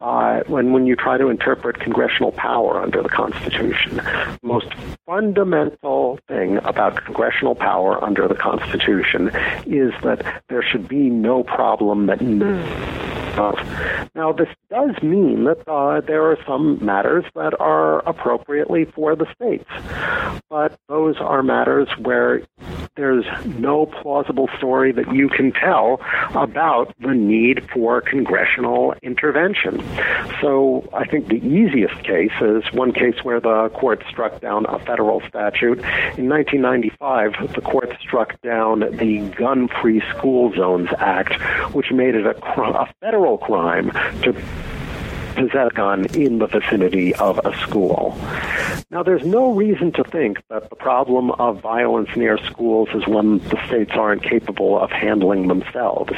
Uh, 0.00 0.42
when 0.46 0.72
when 0.72 0.86
you 0.86 0.96
try 0.96 1.18
to 1.18 1.28
interpret 1.28 1.80
congressional 1.80 2.32
power 2.32 2.80
under 2.82 3.02
the 3.02 3.08
Constitution, 3.08 3.96
the 3.96 4.38
most 4.42 4.68
fundamental 5.06 6.18
thing 6.28 6.58
about 6.58 7.04
congressional 7.04 7.54
power 7.54 8.02
under 8.02 8.28
the 8.28 8.34
Constitution 8.34 9.30
is 9.66 9.92
that 10.02 10.42
there 10.48 10.62
should 10.62 10.88
be 10.88 11.10
no 11.10 11.42
problem 11.42 12.06
that. 12.06 12.20
Uh, 13.34 14.08
now, 14.14 14.30
this 14.30 14.48
does 14.70 15.02
mean 15.02 15.42
that 15.44 15.66
uh, 15.66 16.00
there 16.00 16.30
are 16.30 16.38
some 16.46 16.78
matters 16.84 17.24
that 17.34 17.52
are 17.58 17.98
appropriately 18.08 18.84
for 18.84 19.16
the 19.16 19.26
states, 19.34 19.68
but 20.48 20.78
those 20.88 21.16
are 21.16 21.42
matters 21.42 21.88
where 21.98 22.42
there's 22.96 23.24
no 23.44 23.86
plausible 23.86 24.48
story 24.56 24.92
that 24.92 25.12
you 25.12 25.28
can 25.28 25.50
tell 25.52 26.00
about 26.34 26.94
the 27.00 27.12
need 27.12 27.68
for 27.70 28.00
congressional 28.00 28.94
intervention. 29.02 29.82
So 30.40 30.88
I 30.92 31.04
think 31.04 31.26
the 31.26 31.44
easiest 31.44 32.04
case 32.04 32.32
is 32.40 32.62
one 32.72 32.92
case 32.92 33.16
where 33.24 33.40
the 33.40 33.68
court 33.70 34.04
struck 34.08 34.40
down 34.40 34.66
a 34.68 34.78
federal 34.78 35.20
statute. 35.28 35.78
In 36.16 36.28
1995, 36.28 37.54
the 37.54 37.60
court 37.60 37.96
struck 38.00 38.40
down 38.42 38.80
the 38.80 39.28
Gun 39.36 39.68
Free 39.82 40.02
School 40.16 40.54
Zones 40.54 40.90
Act, 40.98 41.34
which 41.74 41.90
made 41.90 42.14
it 42.14 42.26
a, 42.26 42.36
a 42.60 42.94
federal 43.00 43.38
crime 43.38 43.90
to 44.22 44.32
possess 45.34 45.72
gun 45.72 46.06
in 46.14 46.38
the 46.38 46.46
vicinity 46.46 47.14
of 47.16 47.38
a 47.44 47.56
school. 47.58 48.18
Now, 48.90 49.02
there's 49.02 49.24
no 49.24 49.52
reason 49.52 49.92
to 49.92 50.04
think 50.04 50.38
that 50.48 50.70
the 50.70 50.76
problem 50.76 51.30
of 51.32 51.60
violence 51.60 52.10
near 52.16 52.38
schools 52.38 52.88
is 52.94 53.06
one 53.06 53.38
the 53.38 53.66
states 53.66 53.92
aren't 53.94 54.22
capable 54.22 54.78
of 54.78 54.90
handling 54.90 55.48
themselves. 55.48 56.12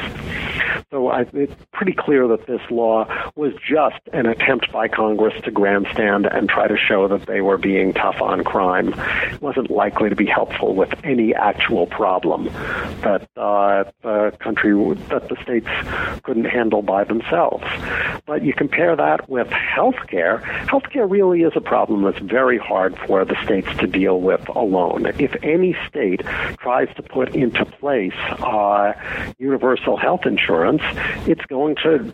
So 0.92 1.08
I, 1.08 1.26
it's 1.32 1.52
pretty 1.72 1.94
clear 1.94 2.28
that 2.28 2.46
this 2.46 2.60
law 2.70 3.06
was 3.34 3.52
just 3.54 3.98
an 4.12 4.26
attempt 4.26 4.70
by 4.70 4.86
Congress 4.86 5.34
to 5.42 5.50
grandstand 5.50 6.26
and 6.26 6.48
try 6.48 6.68
to 6.68 6.76
show 6.76 7.08
that 7.08 7.26
they 7.26 7.40
were 7.40 7.58
being 7.58 7.92
tough 7.92 8.22
on 8.22 8.44
crime. 8.44 8.94
It 9.32 9.42
wasn't 9.42 9.68
likely 9.68 10.10
to 10.10 10.14
be 10.14 10.26
helpful 10.26 10.76
with 10.76 10.94
any 11.02 11.34
actual 11.34 11.88
problem 11.88 12.44
that 13.02 13.28
uh, 13.36 13.90
the 14.02 14.32
country, 14.38 14.94
that 15.08 15.28
the 15.28 15.36
states 15.42 15.66
couldn't 16.22 16.44
handle 16.44 16.82
by 16.82 17.02
themselves. 17.02 17.64
But 18.24 18.44
you 18.44 18.52
compare 18.52 18.94
that 18.94 19.28
with 19.28 19.48
healthcare. 19.48 20.40
Healthcare 20.66 21.10
really 21.10 21.42
is 21.42 21.52
a 21.56 21.60
problem 21.60 22.02
that's 22.02 22.20
very 22.20 22.58
hard 22.58 22.96
for 23.08 23.24
the 23.24 23.36
states 23.44 23.68
to 23.78 23.88
deal 23.88 24.20
with 24.20 24.48
alone. 24.50 25.06
If 25.18 25.34
any 25.42 25.76
state 25.88 26.20
tries 26.60 26.94
to 26.94 27.02
put 27.02 27.34
into 27.34 27.64
place 27.64 28.14
uh, 28.38 28.92
universal 29.38 29.96
health 29.96 30.26
insurance, 30.26 30.75
it's 31.26 31.44
going 31.46 31.76
to 31.82 32.12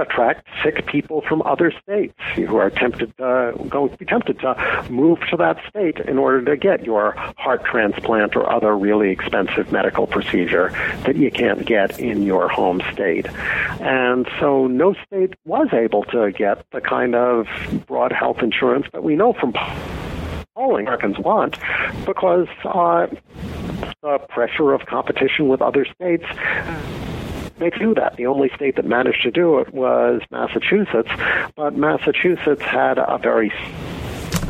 attract 0.00 0.46
sick 0.62 0.86
people 0.86 1.22
from 1.28 1.42
other 1.42 1.72
states 1.82 2.14
who 2.34 2.56
are 2.56 2.70
tempted, 2.70 3.12
uh, 3.20 3.52
going 3.68 3.90
to 3.90 3.96
be 3.96 4.04
tempted 4.04 4.38
to 4.40 4.86
move 4.90 5.18
to 5.30 5.36
that 5.36 5.58
state 5.68 5.98
in 6.00 6.18
order 6.18 6.44
to 6.44 6.56
get 6.56 6.84
your 6.84 7.12
heart 7.38 7.64
transplant 7.64 8.36
or 8.36 8.50
other 8.50 8.76
really 8.76 9.10
expensive 9.10 9.72
medical 9.72 10.06
procedure 10.06 10.70
that 11.04 11.16
you 11.16 11.30
can't 11.30 11.66
get 11.66 11.98
in 11.98 12.22
your 12.22 12.48
home 12.48 12.80
state. 12.92 13.26
And 13.80 14.26
so 14.40 14.66
no 14.66 14.94
state 15.06 15.34
was 15.44 15.68
able 15.72 16.04
to 16.04 16.32
get 16.32 16.64
the 16.72 16.80
kind 16.80 17.14
of 17.14 17.46
broad 17.86 18.12
health 18.12 18.38
insurance 18.42 18.86
that 18.92 19.02
we 19.02 19.16
know 19.16 19.32
from 19.32 19.52
polling 20.54 20.86
Americans 20.86 21.18
want 21.18 21.58
because 22.04 22.46
uh, 22.64 23.06
the 24.02 24.18
pressure 24.28 24.72
of 24.72 24.84
competition 24.86 25.48
with 25.48 25.62
other 25.62 25.86
states 25.86 26.24
they 27.62 27.70
do 27.70 27.94
that. 27.94 28.16
The 28.16 28.26
only 28.26 28.50
state 28.54 28.76
that 28.76 28.84
managed 28.84 29.22
to 29.22 29.30
do 29.30 29.58
it 29.58 29.72
was 29.72 30.20
Massachusetts, 30.30 31.10
but 31.56 31.76
Massachusetts 31.76 32.62
had 32.62 32.98
a 32.98 33.18
very 33.22 33.52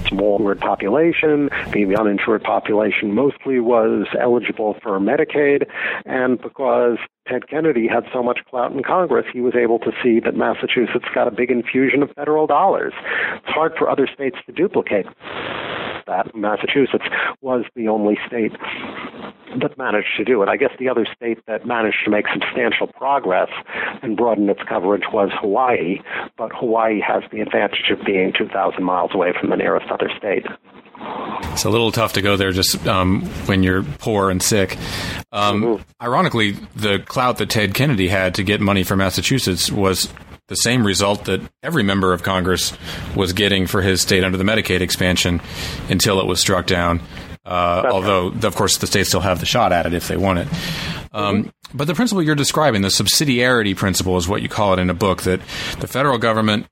small 0.08 0.54
population. 0.60 1.48
The 1.72 1.96
uninsured 1.98 2.42
population 2.42 3.14
mostly 3.14 3.60
was 3.60 4.06
eligible 4.18 4.76
for 4.82 4.98
Medicaid, 5.00 5.66
and 6.04 6.40
because 6.40 6.98
Ted 7.26 7.48
Kennedy 7.48 7.86
had 7.86 8.04
so 8.12 8.22
much 8.22 8.40
clout 8.48 8.72
in 8.72 8.82
Congress, 8.82 9.26
he 9.32 9.40
was 9.40 9.54
able 9.54 9.78
to 9.80 9.92
see 10.02 10.20
that 10.20 10.34
Massachusetts 10.34 11.06
got 11.14 11.28
a 11.28 11.30
big 11.30 11.50
infusion 11.50 12.02
of 12.02 12.10
federal 12.12 12.46
dollars. 12.46 12.92
It's 13.36 13.54
hard 13.54 13.72
for 13.78 13.88
other 13.88 14.08
states 14.12 14.36
to 14.46 14.52
duplicate 14.52 15.06
that. 16.06 16.34
Massachusetts 16.34 17.04
was 17.40 17.64
the 17.74 17.88
only 17.88 18.18
state 18.26 18.52
that 19.60 19.76
managed 19.76 20.16
to 20.16 20.24
do 20.24 20.42
it. 20.42 20.48
I 20.48 20.56
guess 20.56 20.70
the 20.78 20.88
other 20.88 21.06
state 21.14 21.38
that 21.46 21.66
managed 21.66 21.98
to 22.04 22.10
make 22.10 22.26
substantial 22.32 22.86
progress 22.86 23.48
and 24.02 24.16
broaden 24.16 24.48
its 24.48 24.62
coverage 24.68 25.04
was 25.12 25.30
Hawaii, 25.40 25.98
but 26.36 26.52
Hawaii 26.54 27.00
has 27.00 27.22
the 27.30 27.40
advantage 27.40 27.90
of 27.90 28.04
being 28.04 28.32
2,000 28.36 28.82
miles 28.82 29.10
away 29.14 29.32
from 29.38 29.50
the 29.50 29.56
nearest 29.56 29.90
other 29.90 30.10
state. 30.16 30.46
It's 31.52 31.64
a 31.64 31.70
little 31.70 31.92
tough 31.92 32.14
to 32.14 32.22
go 32.22 32.36
there 32.36 32.52
just 32.52 32.86
um, 32.86 33.22
when 33.46 33.62
you're 33.62 33.82
poor 33.82 34.30
and 34.30 34.42
sick. 34.42 34.76
Um, 35.32 35.62
mm-hmm. 35.62 35.82
Ironically, 36.00 36.52
the 36.76 37.00
clout 37.00 37.38
that 37.38 37.50
Ted 37.50 37.74
Kennedy 37.74 38.08
had 38.08 38.36
to 38.36 38.44
get 38.44 38.60
money 38.60 38.84
for 38.84 38.96
Massachusetts 38.96 39.70
was 39.70 40.12
the 40.52 40.56
same 40.56 40.86
result 40.86 41.24
that 41.24 41.40
every 41.62 41.82
member 41.82 42.12
of 42.12 42.22
Congress 42.22 42.76
was 43.16 43.32
getting 43.32 43.66
for 43.66 43.80
his 43.80 44.02
state 44.02 44.22
under 44.22 44.36
the 44.36 44.44
Medicaid 44.44 44.82
expansion 44.82 45.40
until 45.88 46.20
it 46.20 46.26
was 46.26 46.40
struck 46.40 46.66
down. 46.66 47.00
Uh, 47.42 47.88
although, 47.90 48.28
of 48.28 48.54
course, 48.54 48.76
the 48.76 48.86
states 48.86 49.08
still 49.08 49.22
have 49.22 49.40
the 49.40 49.46
shot 49.46 49.72
at 49.72 49.86
it 49.86 49.94
if 49.94 50.08
they 50.08 50.16
want 50.18 50.40
it. 50.40 50.48
Um, 51.10 51.44
mm-hmm. 51.44 51.48
But 51.74 51.86
the 51.86 51.94
principle 51.94 52.22
you're 52.22 52.34
describing, 52.34 52.82
the 52.82 52.88
subsidiarity 52.88 53.74
principle, 53.74 54.18
is 54.18 54.28
what 54.28 54.42
you 54.42 54.48
call 54.50 54.74
it 54.74 54.78
in 54.78 54.90
a 54.90 54.94
book 54.94 55.22
that 55.22 55.40
the 55.80 55.86
federal 55.86 56.18
government 56.18 56.66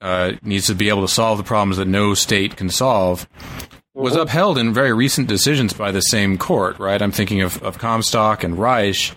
uh, 0.00 0.32
needs 0.42 0.66
to 0.68 0.74
be 0.74 0.88
able 0.88 1.02
to 1.02 1.12
solve 1.12 1.36
the 1.36 1.44
problems 1.44 1.76
that 1.76 1.88
no 1.88 2.14
state 2.14 2.56
can 2.56 2.70
solve. 2.70 3.28
Was 3.92 4.14
mm-hmm. 4.14 4.22
upheld 4.22 4.56
in 4.56 4.72
very 4.72 4.94
recent 4.94 5.28
decisions 5.28 5.74
by 5.74 5.92
the 5.92 6.00
same 6.00 6.38
court, 6.38 6.78
right? 6.78 7.02
I'm 7.02 7.12
thinking 7.12 7.42
of, 7.42 7.62
of 7.62 7.76
Comstock 7.76 8.42
and 8.42 8.56
Raich, 8.56 9.14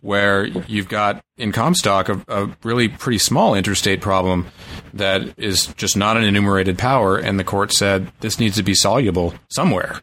where 0.00 0.46
you've 0.46 0.88
got 0.88 1.22
in 1.36 1.52
Comstock 1.52 2.08
a, 2.08 2.22
a, 2.28 2.56
really 2.62 2.88
pretty 2.88 3.18
small 3.18 3.54
interstate 3.54 4.00
problem 4.00 4.46
that 4.94 5.38
is 5.38 5.66
just 5.76 5.96
not 5.96 6.16
an 6.16 6.24
enumerated 6.24 6.78
power, 6.78 7.16
and 7.16 7.38
the 7.38 7.44
court 7.44 7.72
said 7.72 8.10
this 8.20 8.38
needs 8.38 8.56
to 8.56 8.62
be 8.62 8.74
soluble 8.74 9.34
somewhere. 9.48 10.00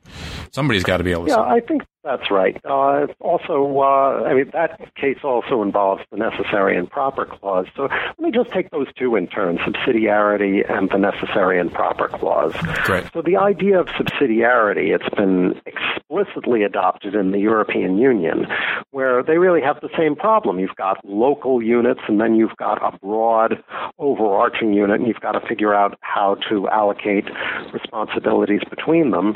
Somebody's 0.53 0.83
got 0.83 0.97
to 0.97 1.03
be 1.03 1.11
able 1.11 1.25
to. 1.25 1.31
Yeah, 1.31 1.41
I 1.41 1.59
think 1.59 1.83
that's 2.05 2.29
right. 2.29 2.55
Uh, 2.63 3.07
also, 3.19 3.79
uh, 3.79 4.23
I 4.23 4.35
mean, 4.35 4.51
that 4.53 4.93
case 4.95 5.17
also 5.23 5.63
involves 5.63 6.03
the 6.11 6.17
necessary 6.17 6.77
and 6.77 6.87
proper 6.89 7.25
clause. 7.25 7.65
So 7.75 7.83
let 7.83 8.19
me 8.19 8.31
just 8.31 8.51
take 8.51 8.69
those 8.69 8.85
two 8.95 9.15
in 9.15 9.27
turn 9.27 9.57
subsidiarity 9.57 10.61
and 10.71 10.87
the 10.91 10.99
necessary 10.99 11.59
and 11.59 11.73
proper 11.73 12.07
clause. 12.07 12.53
Great. 12.83 13.05
So 13.11 13.23
the 13.23 13.37
idea 13.37 13.79
of 13.79 13.87
subsidiarity, 13.87 14.93
it's 14.93 15.09
been 15.15 15.59
explicitly 15.65 16.61
adopted 16.61 17.15
in 17.15 17.31
the 17.31 17.39
European 17.39 17.97
Union, 17.97 18.45
where 18.91 19.23
they 19.23 19.39
really 19.39 19.61
have 19.61 19.81
the 19.81 19.89
same 19.97 20.15
problem. 20.15 20.59
You've 20.59 20.75
got 20.75 21.03
local 21.03 21.61
units, 21.61 22.01
and 22.07 22.21
then 22.21 22.35
you've 22.35 22.55
got 22.57 22.77
a 22.83 22.95
broad, 22.99 23.63
overarching 23.97 24.73
unit, 24.73 24.99
and 24.99 25.07
you've 25.07 25.21
got 25.21 25.31
to 25.31 25.45
figure 25.47 25.73
out 25.73 25.97
how 26.01 26.37
to 26.49 26.69
allocate 26.69 27.25
responsibilities 27.73 28.61
between 28.69 29.09
them. 29.09 29.35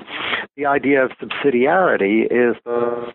The 0.55 0.67
idea 0.67 1.03
of 1.03 1.11
subsidiarity 1.11 2.25
is 2.25 2.58
the 2.65 3.13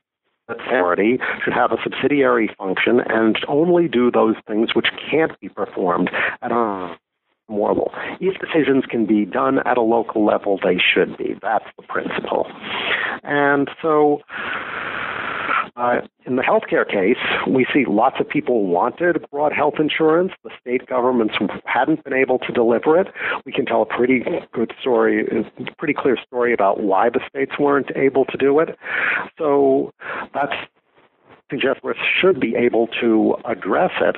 authority 0.48 1.18
should 1.42 1.54
have 1.54 1.72
a 1.72 1.76
subsidiary 1.82 2.54
function 2.58 3.00
and 3.06 3.38
only 3.48 3.88
do 3.88 4.10
those 4.10 4.36
things 4.46 4.74
which 4.74 4.88
can't 5.10 5.38
be 5.40 5.48
performed 5.48 6.10
at 6.42 6.52
a 6.52 6.96
more 7.48 7.68
level. 7.70 7.92
If 8.20 8.40
decisions 8.40 8.84
can 8.86 9.06
be 9.06 9.24
done 9.24 9.58
at 9.66 9.76
a 9.76 9.82
local 9.82 10.24
level, 10.24 10.58
they 10.62 10.78
should 10.78 11.16
be. 11.16 11.36
That's 11.42 11.66
the 11.76 11.82
principle. 11.82 12.46
And 13.22 13.68
so 13.82 14.22
uh, 15.76 16.00
in 16.24 16.36
the 16.36 16.42
healthcare 16.42 16.88
case, 16.88 17.18
we 17.48 17.66
see 17.72 17.84
lots 17.86 18.16
of 18.20 18.28
people 18.28 18.66
wanted 18.66 19.24
broad 19.30 19.52
health 19.52 19.74
insurance. 19.78 20.32
The 20.44 20.50
state 20.60 20.86
governments 20.86 21.34
hadn't 21.64 22.04
been 22.04 22.12
able 22.12 22.38
to 22.40 22.52
deliver 22.52 22.98
it. 23.00 23.08
We 23.44 23.52
can 23.52 23.66
tell 23.66 23.82
a 23.82 23.86
pretty 23.86 24.22
good 24.52 24.72
story, 24.80 25.26
a 25.26 25.74
pretty 25.76 25.94
clear 25.94 26.16
story 26.24 26.52
about 26.52 26.82
why 26.82 27.10
the 27.10 27.20
states 27.28 27.52
weren't 27.58 27.90
able 27.96 28.24
to 28.26 28.36
do 28.36 28.60
it. 28.60 28.78
So 29.38 29.92
that's 30.32 30.54
suggest 31.50 31.80
we 31.84 31.92
should 32.20 32.40
be 32.40 32.54
able 32.56 32.88
to 33.00 33.36
address 33.44 33.90
it. 34.00 34.16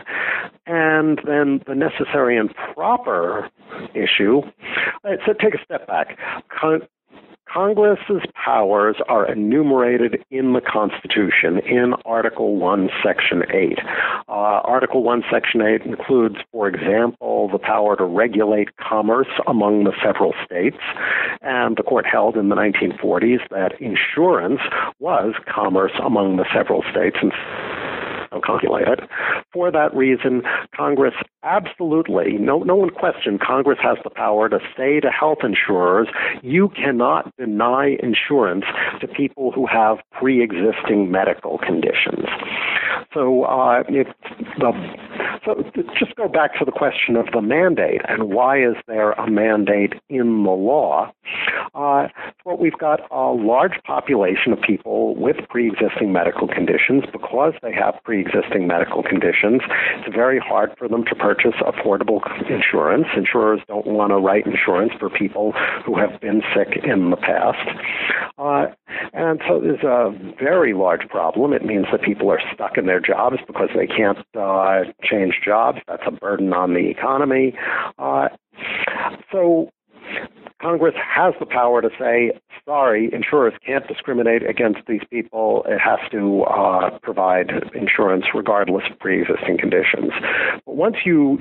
And 0.66 1.20
then 1.26 1.60
the 1.66 1.74
necessary 1.74 2.38
and 2.38 2.54
proper 2.74 3.50
issue, 3.94 4.42
so 5.04 5.32
take 5.32 5.54
a 5.54 5.64
step 5.64 5.86
back. 5.86 6.18
Congress's 7.56 8.20
powers 8.34 8.96
are 9.08 9.32
enumerated 9.32 10.22
in 10.30 10.52
the 10.52 10.60
Constitution 10.60 11.58
in 11.60 11.94
Article 12.04 12.56
1, 12.56 12.90
Section 13.02 13.44
8. 13.50 13.78
Uh, 14.28 14.32
Article 14.32 15.02
1, 15.02 15.22
Section 15.32 15.62
8 15.62 15.80
includes, 15.86 16.36
for 16.52 16.68
example, 16.68 17.48
the 17.50 17.58
power 17.58 17.96
to 17.96 18.04
regulate 18.04 18.76
commerce 18.76 19.30
among 19.46 19.84
the 19.84 19.92
several 20.04 20.34
states. 20.44 20.76
And 21.40 21.78
the 21.78 21.82
court 21.82 22.04
held 22.04 22.36
in 22.36 22.50
the 22.50 22.56
1940s 22.56 23.40
that 23.48 23.80
insurance 23.80 24.60
was 24.98 25.32
commerce 25.48 25.92
among 26.04 26.36
the 26.36 26.44
several 26.54 26.84
states. 26.90 27.16
And 27.22 27.32
calculated. 28.40 29.00
For 29.52 29.70
that 29.70 29.94
reason, 29.94 30.42
Congress 30.74 31.14
absolutely, 31.42 32.32
no, 32.38 32.58
no 32.60 32.74
one 32.74 32.90
questioned, 32.90 33.40
Congress 33.40 33.78
has 33.82 33.98
the 34.02 34.10
power 34.10 34.48
to 34.48 34.58
say 34.76 35.00
to 35.00 35.10
health 35.10 35.38
insurers, 35.42 36.08
you 36.42 36.68
cannot 36.70 37.32
deny 37.36 37.96
insurance 38.02 38.64
to 39.00 39.08
people 39.08 39.52
who 39.52 39.66
have 39.66 39.98
pre 40.12 40.42
existing 40.42 41.10
medical 41.10 41.58
conditions. 41.58 42.26
So, 43.16 43.44
uh, 43.44 43.82
it, 43.88 44.08
the, 44.58 44.72
so 45.42 45.64
just 45.98 46.14
go 46.16 46.28
back 46.28 46.58
to 46.58 46.66
the 46.66 46.70
question 46.70 47.16
of 47.16 47.24
the 47.32 47.40
mandate 47.40 48.02
and 48.06 48.24
why 48.24 48.58
is 48.58 48.74
there 48.86 49.12
a 49.12 49.30
mandate 49.30 49.94
in 50.10 50.44
the 50.44 50.50
law? 50.50 51.10
Uh, 51.74 52.08
well, 52.44 52.58
we've 52.58 52.76
got 52.78 53.00
a 53.10 53.32
large 53.32 53.82
population 53.86 54.52
of 54.52 54.60
people 54.60 55.16
with 55.16 55.36
pre 55.48 55.68
existing 55.68 56.12
medical 56.12 56.46
conditions 56.46 57.04
because 57.10 57.54
they 57.62 57.72
have 57.72 57.94
pre 58.04 58.20
existing 58.20 58.66
medical 58.66 59.02
conditions. 59.02 59.62
It's 59.96 60.14
very 60.14 60.38
hard 60.38 60.74
for 60.76 60.86
them 60.86 61.04
to 61.06 61.14
purchase 61.14 61.54
affordable 61.60 62.20
insurance. 62.50 63.06
Insurers 63.16 63.60
don't 63.66 63.86
want 63.86 64.10
to 64.10 64.16
write 64.16 64.46
insurance 64.46 64.92
for 64.98 65.08
people 65.08 65.52
who 65.84 65.98
have 65.98 66.20
been 66.20 66.42
sick 66.54 66.84
in 66.84 67.10
the 67.10 67.16
past. 67.16 67.66
Uh, 68.38 68.66
and 69.12 69.40
so 69.48 69.60
there's 69.60 69.82
a 69.82 70.12
very 70.38 70.74
large 70.74 71.08
problem. 71.08 71.52
It 71.52 71.64
means 71.64 71.86
that 71.92 72.02
people 72.02 72.30
are 72.30 72.40
stuck 72.52 72.76
in 72.76 72.86
their 72.86 73.00
jobs 73.06 73.36
because 73.46 73.68
they 73.74 73.86
can't 73.86 74.18
uh, 74.38 74.84
change 75.02 75.40
jobs. 75.44 75.78
That's 75.86 76.02
a 76.06 76.10
burden 76.10 76.52
on 76.52 76.74
the 76.74 76.88
economy. 76.90 77.54
Uh, 77.98 78.28
so 79.30 79.70
Congress 80.60 80.94
has 80.96 81.34
the 81.38 81.46
power 81.46 81.82
to 81.82 81.90
say, 81.98 82.32
sorry, 82.64 83.10
insurers 83.12 83.52
can't 83.64 83.86
discriminate 83.86 84.48
against 84.48 84.80
these 84.88 85.02
people. 85.10 85.64
It 85.68 85.78
has 85.78 85.98
to 86.12 86.42
uh, 86.44 86.98
provide 87.02 87.50
insurance 87.74 88.24
regardless 88.34 88.84
of 88.90 88.98
pre 88.98 89.20
existing 89.20 89.58
conditions. 89.58 90.12
But 90.64 90.76
once 90.76 90.96
you 91.04 91.38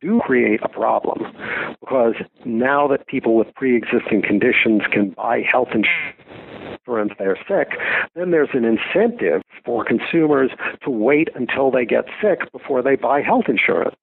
do 0.00 0.20
create 0.24 0.60
a 0.62 0.68
problem, 0.68 1.22
because 1.80 2.14
now 2.44 2.88
that 2.88 3.06
people 3.06 3.36
with 3.36 3.54
pre 3.54 3.76
existing 3.76 4.22
conditions 4.26 4.82
can 4.92 5.10
buy 5.10 5.42
health 5.50 5.68
insurance, 5.68 6.19
insurance 6.90 7.12
they're 7.18 7.38
sick, 7.48 7.78
then 8.14 8.30
there's 8.30 8.48
an 8.52 8.64
incentive 8.64 9.42
for 9.64 9.84
consumers 9.84 10.50
to 10.82 10.90
wait 10.90 11.28
until 11.34 11.70
they 11.70 11.84
get 11.84 12.04
sick 12.20 12.50
before 12.52 12.82
they 12.82 12.96
buy 12.96 13.20
health 13.20 13.44
insurance. 13.48 13.94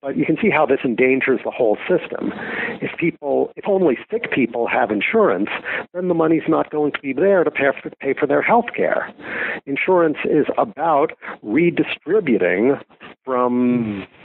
But 0.00 0.16
you 0.16 0.24
can 0.24 0.38
see 0.40 0.48
how 0.48 0.64
this 0.64 0.78
endangers 0.82 1.40
the 1.44 1.50
whole 1.50 1.76
system. 1.86 2.32
If 2.80 2.96
people, 2.98 3.52
if 3.54 3.68
only 3.68 3.98
sick 4.10 4.30
people 4.32 4.66
have 4.66 4.90
insurance, 4.90 5.50
then 5.92 6.08
the 6.08 6.14
money's 6.14 6.48
not 6.48 6.70
going 6.70 6.92
to 6.92 7.00
be 7.00 7.12
there 7.12 7.44
to 7.44 7.50
pay 7.50 7.66
for, 7.82 7.90
pay 8.00 8.14
for 8.18 8.26
their 8.26 8.40
health 8.40 8.66
care. 8.74 9.12
Insurance 9.66 10.16
is 10.24 10.46
about 10.56 11.12
redistributing 11.42 12.76
from 13.26 14.06
hmm. 14.06 14.17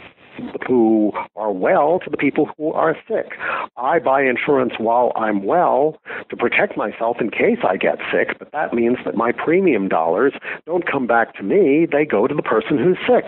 Who 0.67 1.11
are 1.35 1.51
well 1.51 1.99
to 2.03 2.09
the 2.09 2.17
people 2.17 2.49
who 2.57 2.71
are 2.73 2.95
sick. 3.07 3.33
I 3.77 3.99
buy 3.99 4.23
insurance 4.23 4.73
while 4.77 5.11
I'm 5.15 5.43
well 5.43 5.99
to 6.29 6.35
protect 6.37 6.77
myself 6.77 7.17
in 7.19 7.29
case 7.29 7.59
I 7.67 7.77
get 7.77 7.97
sick, 8.11 8.37
but 8.39 8.51
that 8.51 8.73
means 8.73 8.97
that 9.05 9.15
my 9.15 9.31
premium 9.31 9.87
dollars 9.87 10.33
don't 10.65 10.89
come 10.89 11.07
back 11.07 11.35
to 11.35 11.43
me, 11.43 11.87
they 11.91 12.05
go 12.05 12.27
to 12.27 12.35
the 12.35 12.41
person 12.41 12.77
who's 12.77 12.97
sick. 13.07 13.25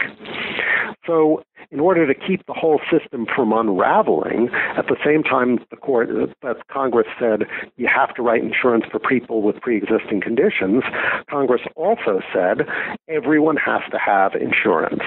So 1.05 1.43
in 1.71 1.79
order 1.79 2.05
to 2.07 2.13
keep 2.13 2.45
the 2.45 2.53
whole 2.53 2.79
system 2.91 3.25
from 3.33 3.51
unraveling, 3.51 4.49
at 4.77 4.87
the 4.87 4.97
same 5.03 5.23
time 5.23 5.59
the 5.69 5.75
court 5.75 6.09
that 6.41 6.67
Congress 6.71 7.07
said 7.19 7.43
you 7.77 7.87
have 7.93 8.13
to 8.15 8.21
write 8.21 8.43
insurance 8.43 8.85
for 8.91 8.99
people 8.99 9.41
with 9.41 9.59
pre-existing 9.61 10.21
conditions, 10.21 10.83
Congress 11.29 11.61
also 11.75 12.21
said 12.33 12.67
everyone 13.07 13.57
has 13.57 13.81
to 13.91 13.97
have 13.97 14.33
insurance. 14.35 15.01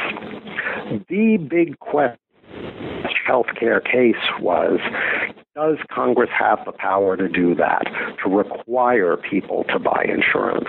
The 1.08 1.36
big 1.36 1.78
question 1.80 2.18
healthcare 3.28 3.84
case 3.84 4.22
was 4.40 4.80
does 5.54 5.76
Congress 5.92 6.30
have 6.38 6.60
the 6.64 6.72
power 6.72 7.16
to 7.16 7.28
do 7.28 7.54
that, 7.56 7.82
to 8.22 8.30
require 8.30 9.16
people 9.16 9.64
to 9.64 9.78
buy 9.78 10.04
insurance? 10.08 10.68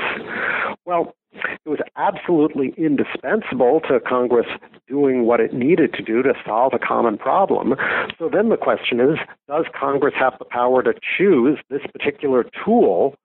Well, 0.86 1.13
it 1.34 1.69
was 1.69 1.79
absolutely 1.95 2.73
indispensable 2.75 3.82
to 3.88 3.99
Congress 3.99 4.47
doing 4.88 5.25
what 5.25 5.39
it 5.39 5.53
needed 5.53 5.93
to 5.93 6.01
do 6.01 6.23
to 6.23 6.34
solve 6.45 6.73
a 6.73 6.79
common 6.79 7.17
problem. 7.17 7.75
So 8.17 8.29
then 8.34 8.49
the 8.49 8.58
question 8.58 8.99
is 8.99 9.19
does 9.47 9.65
Congress 9.79 10.15
have 10.19 10.34
the 10.39 10.45
power 10.45 10.82
to 10.84 10.93
choose 11.17 11.60
this 11.69 11.82
particular 11.93 12.45
tool 12.65 13.15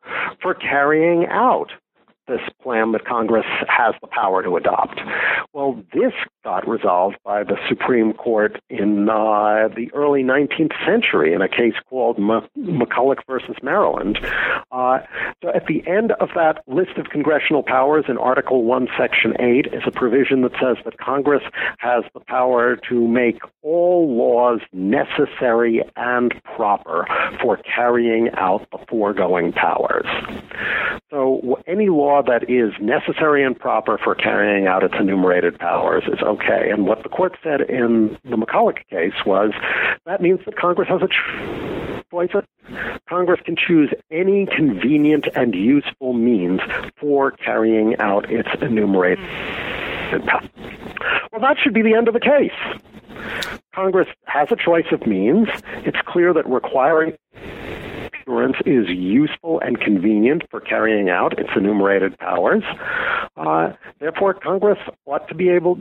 for 0.42 0.54
carrying 0.54 1.26
out 1.30 1.72
this 2.26 2.40
plan 2.62 2.92
that 2.92 3.04
Congress 3.04 3.46
has 3.68 3.94
the 4.00 4.06
power 4.06 4.42
to 4.42 4.56
adopt. 4.56 5.00
Well, 5.52 5.82
this 5.92 6.12
got 6.44 6.68
resolved 6.68 7.16
by 7.24 7.42
the 7.42 7.56
Supreme 7.68 8.12
Court 8.12 8.60
in 8.68 9.08
uh, 9.08 9.68
the 9.74 9.90
early 9.94 10.22
19th 10.22 10.74
century 10.86 11.32
in 11.32 11.40
a 11.40 11.48
case 11.48 11.74
called 11.88 12.18
M- 12.18 12.46
McCulloch 12.58 13.20
versus 13.26 13.56
Maryland. 13.62 14.18
Uh, 14.70 14.98
so 15.42 15.48
at 15.54 15.66
the 15.66 15.82
end 15.86 16.12
of 16.20 16.28
that 16.34 16.62
list 16.66 16.98
of 16.98 17.06
congressional 17.08 17.62
powers 17.62 18.04
in 18.08 18.18
Article 18.18 18.64
1, 18.64 18.88
Section 18.98 19.34
8 19.40 19.66
is 19.72 19.82
a 19.86 19.90
provision 19.90 20.42
that 20.42 20.52
says 20.52 20.76
that 20.84 20.98
Congress 20.98 21.42
has 21.78 22.04
the 22.12 22.20
power 22.20 22.76
to 22.88 23.08
make 23.08 23.40
all 23.62 24.14
laws 24.14 24.60
necessary 24.72 25.82
and 25.96 26.34
proper 26.44 27.06
for 27.40 27.56
carrying 27.58 28.28
out 28.36 28.66
the 28.70 28.78
foregoing 28.88 29.52
powers. 29.52 30.06
So 31.10 31.62
any 31.66 31.88
law 31.88 32.22
that 32.26 32.50
is 32.50 32.72
necessary 32.80 33.44
and 33.44 33.58
proper 33.58 33.98
for 34.02 34.14
carrying 34.14 34.66
out 34.66 34.82
its 34.82 34.94
enumerated 34.98 35.58
powers 35.58 36.04
is 36.08 36.18
okay. 36.34 36.70
And 36.70 36.86
what 36.86 37.02
the 37.02 37.08
court 37.08 37.36
said 37.42 37.62
in 37.62 38.18
the 38.24 38.36
McCulloch 38.36 38.78
case 38.88 39.24
was 39.26 39.52
that 40.06 40.20
means 40.20 40.40
that 40.44 40.56
Congress 40.56 40.88
has 40.88 41.02
a 41.02 41.08
choice. 42.10 42.30
Congress 43.08 43.40
can 43.44 43.56
choose 43.56 43.90
any 44.10 44.46
convenient 44.46 45.26
and 45.34 45.54
useful 45.54 46.12
means 46.12 46.60
for 46.98 47.32
carrying 47.32 47.96
out 47.98 48.30
its 48.30 48.48
enumerated 48.60 49.24
powers. 50.26 50.48
Well, 51.32 51.40
that 51.40 51.56
should 51.62 51.74
be 51.74 51.82
the 51.82 51.94
end 51.94 52.08
of 52.08 52.14
the 52.14 52.20
case. 52.20 52.52
Congress 53.74 54.08
has 54.26 54.48
a 54.52 54.56
choice 54.56 54.86
of 54.92 55.06
means. 55.06 55.48
It's 55.84 55.98
clear 56.06 56.32
that 56.32 56.48
requiring 56.48 57.16
insurance 58.26 58.56
is 58.66 58.88
useful 58.88 59.60
and 59.60 59.80
convenient 59.80 60.42
for 60.50 60.60
carrying 60.60 61.08
out 61.08 61.38
its 61.38 61.50
enumerated 61.56 62.18
powers. 62.18 62.62
Uh, 63.36 63.72
therefore, 64.00 64.34
Congress 64.34 64.78
ought 65.06 65.26
to 65.28 65.34
be 65.34 65.48
able, 65.48 65.76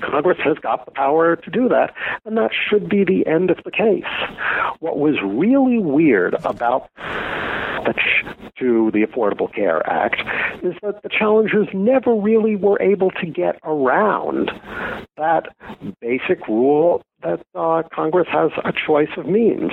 Congress 0.00 0.38
has 0.44 0.58
got 0.58 0.84
the 0.84 0.90
power 0.92 1.36
to 1.36 1.50
do 1.50 1.68
that, 1.68 1.94
and 2.24 2.36
that 2.36 2.50
should 2.68 2.88
be 2.88 3.04
the 3.04 3.26
end 3.26 3.50
of 3.50 3.58
the 3.64 3.70
case. 3.70 4.04
What 4.80 4.98
was 4.98 5.16
really 5.22 5.78
weird 5.78 6.34
about 6.44 6.90
to 8.58 8.90
the 8.92 9.04
Affordable 9.06 9.52
Care 9.52 9.88
Act 9.88 10.20
is 10.62 10.74
that 10.82 11.02
the 11.02 11.08
challengers 11.08 11.68
never 11.72 12.14
really 12.14 12.56
were 12.56 12.80
able 12.80 13.10
to 13.12 13.26
get 13.26 13.58
around 13.64 14.50
that 15.16 15.48
basic 16.00 16.46
rule 16.48 17.02
that 17.22 17.40
uh, 17.54 17.82
Congress 17.92 18.28
has 18.30 18.50
a 18.64 18.72
choice 18.72 19.10
of 19.16 19.26
means. 19.26 19.72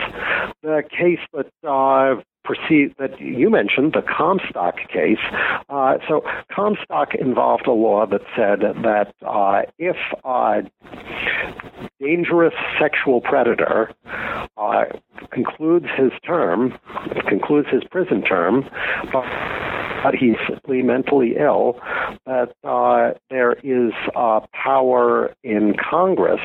The 0.63 0.83
case 0.89 1.19
that 1.33 1.47
uh, 1.67 2.21
proceed 2.47 2.95
that 2.97 3.19
you 3.19 3.49
mentioned, 3.49 3.91
the 3.93 4.01
Comstock 4.01 4.77
case. 4.87 5.19
Uh, 5.69 5.97
so 6.07 6.23
Comstock 6.49 7.13
involved 7.13 7.67
a 7.67 7.71
law 7.71 8.05
that 8.05 8.21
said 8.35 8.61
that 8.83 9.13
uh, 9.25 9.63
if 9.77 9.97
a 10.23 10.61
dangerous 11.99 12.53
sexual 12.79 13.19
predator 13.19 13.91
uh, 14.55 14.85
concludes 15.31 15.87
his 15.97 16.11
term, 16.25 16.77
concludes 17.27 17.67
his 17.69 17.83
prison 17.91 18.21
term, 18.21 18.63
but 20.03 20.15
he's 20.15 20.35
simply 20.47 20.81
mentally 20.81 21.35
ill, 21.39 21.79
that 22.25 22.53
uh, 22.63 23.17
there 23.29 23.53
is 23.63 23.93
uh, 24.15 24.41
power 24.53 25.33
in 25.43 25.75
Congress 25.77 26.41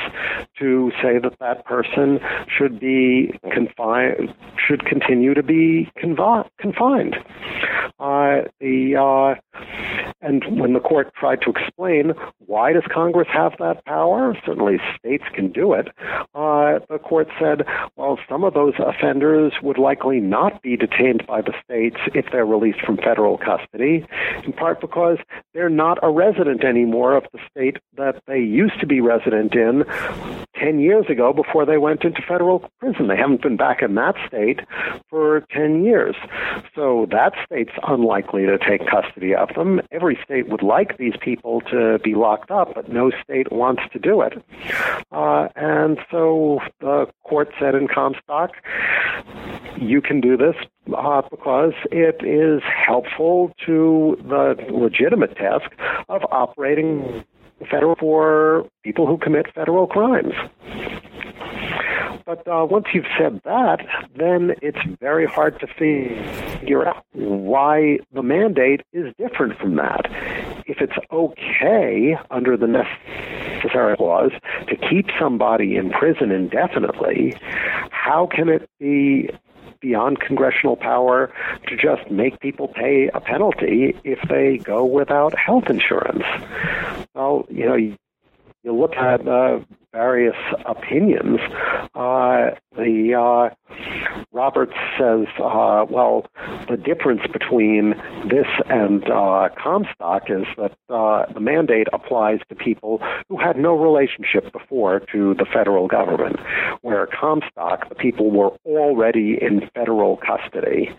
to 0.59 0.91
say 1.03 1.19
that 1.19 1.39
that 1.41 1.65
person 1.65 2.21
should 2.49 2.79
be 2.79 3.39
confined, 3.53 4.35
should 4.57 4.85
continue 4.85 5.35
to 5.35 5.43
be 5.43 5.91
confi- 6.03 6.49
confined. 6.59 7.17
Uh, 7.99 8.43
the 8.61 8.97
uh, 8.97 9.35
and 10.21 10.61
when 10.61 10.73
the 10.73 10.81
court 10.81 11.13
tried 11.15 11.41
to 11.43 11.51
explain 11.51 12.13
why 12.47 12.73
does 12.73 12.85
Congress 12.93 13.29
have 13.33 13.53
that 13.59 13.85
power, 13.85 14.37
certainly 14.47 14.79
states 14.99 15.25
can 15.35 15.51
do 15.51 15.73
it. 15.73 15.89
Uh, 16.35 16.79
the 16.89 16.99
court 17.03 17.29
said, 17.41 17.67
well, 17.97 18.19
some 18.29 18.45
of 18.45 18.55
those 18.55 18.75
offenders 18.79 19.53
would 19.63 19.79
likely 19.79 20.21
not 20.21 20.63
be 20.63 20.77
detained 20.77 21.27
by 21.27 21.41
the 21.41 21.53
states 21.65 21.97
if 22.15 22.27
they're 22.31 22.47
released 22.47 22.81
from 22.81 22.97
federal 22.97 23.37
custody, 23.37 23.52
in 24.45 24.53
part 24.53 24.81
because 24.81 25.19
they're 25.55 25.69
not 25.69 25.99
a 26.03 26.11
resident 26.11 26.65
anymore 26.65 27.17
of 27.17 27.25
the 27.33 27.39
state 27.51 27.77
that 27.97 28.23
they 28.27 28.39
used 28.39 28.79
to 28.81 28.87
be 28.87 29.01
resident 29.01 29.55
in 29.55 29.85
10 30.63 30.79
years 30.79 31.07
ago 31.09 31.33
before 31.33 31.67
they 31.67 31.79
went 31.79 32.05
into 32.05 32.23
federal 32.23 32.61
prison. 32.79 33.09
They 33.09 33.17
haven't 33.17 33.43
been 33.43 33.57
back 33.57 33.83
in 33.83 33.95
that 33.97 34.15
state 34.27 34.61
for 35.11 35.45
10 35.51 35.85
years. 35.85 36.15
So 36.75 37.07
that 37.11 37.33
state's 37.45 37.73
unlikely 37.87 38.47
to 38.47 38.59
take 38.59 38.87
custody 38.89 39.35
of 39.35 39.49
them. 39.55 39.81
Every 39.91 40.19
state 40.25 40.49
would 40.49 40.63
like 40.63 40.99
these 40.99 41.15
people 41.21 41.61
to 41.73 41.99
be 42.05 42.15
locked 42.15 42.51
up, 42.51 42.75
but 42.75 42.89
no 42.93 43.11
state 43.25 43.51
wants 43.51 43.83
to 43.93 43.99
do 43.99 44.21
it. 44.21 44.35
Uh, 45.11 45.49
and 45.57 45.99
so 46.11 46.61
the 46.81 47.07
court 47.25 47.49
said 47.59 47.75
in 47.75 47.89
Comstock, 47.89 48.53
you 49.81 50.01
can 50.01 50.21
do 50.21 50.37
this 50.37 50.55
uh, 50.97 51.23
because 51.31 51.73
it 51.91 52.23
is 52.25 52.63
helpful 52.63 53.53
to 53.67 54.17
the 54.23 54.55
legitimate 54.71 55.37
task 55.37 55.71
of 56.09 56.23
operating 56.31 57.25
federal 57.71 57.97
for 57.97 58.67
people 58.83 59.07
who 59.07 59.19
commit 59.19 59.47
federal 59.55 59.87
crimes. 59.87 60.35
But 62.25 62.47
uh, 62.47 62.67
once 62.69 62.87
you've 62.95 63.07
said 63.19 63.41
that, 63.45 63.85
then 64.17 64.55
it's 64.63 64.79
very 65.01 65.27
hard 65.27 65.59
to 65.61 65.67
figure 65.67 66.87
out 66.87 67.05
why 67.13 67.99
the 68.13 68.23
mandate 68.23 68.83
is 68.93 69.13
different 69.19 69.59
from 69.59 69.77
that. 69.77 70.07
If 70.67 70.81
it's 70.81 70.97
okay 71.13 72.17
under 72.31 72.57
the 72.57 72.69
necessary 72.69 73.97
laws 73.99 74.31
to 74.69 74.77
keep 74.77 75.07
somebody 75.19 75.77
in 75.77 75.91
prison 75.91 76.31
indefinitely, 76.31 77.35
how 77.91 78.27
can 78.27 78.49
it 78.49 78.69
be 78.79 79.29
beyond 79.83 80.21
congressional 80.21 80.77
power 80.77 81.31
to 81.67 81.77
just 81.77 82.11
make 82.11 82.41
people 82.41 82.69
pay 82.69 83.11
a 83.13 83.21
penalty 83.21 83.95
if 84.05 84.19
they 84.29 84.57
go 84.59 84.85
without 84.85 85.37
health 85.37 85.65
insurance. 85.69 86.25
Well, 87.15 87.45
you 87.51 87.67
know, 87.67 87.75
you, 87.75 87.97
you 88.63 88.73
look 88.73 88.95
at 88.95 89.27
uh, 89.27 89.61
various 89.93 90.37
opinions. 90.65 91.41
Uh, 91.95 92.53
the 92.77 93.15
uh, 93.15 93.55
Roberts 94.33 94.73
says, 94.99 95.27
uh, 95.39 95.85
well, 95.91 96.27
the 96.69 96.79
difference 96.79 97.21
between 97.31 97.91
this 98.29 98.47
and 98.69 99.05
uh, 99.11 99.51
Comstock 99.63 100.31
is 100.31 100.47
that 100.57 100.73
uh, 100.89 101.31
the 101.33 101.41
mandate 101.41 101.87
applies 101.93 102.39
to 102.49 102.55
people 102.55 103.03
who 103.29 103.37
had 103.37 103.59
no 103.59 103.75
relationship 103.75 104.51
before 104.51 105.01
to 105.13 105.35
the 105.35 105.45
federal 105.45 105.87
government, 105.87 106.41
where 106.81 107.07
Comstock, 107.07 107.91
the 107.91 107.95
people 107.95 108.31
were 108.31 108.53
already 108.65 109.37
in 109.41 109.69
federal 109.75 110.17
custody. 110.17 110.91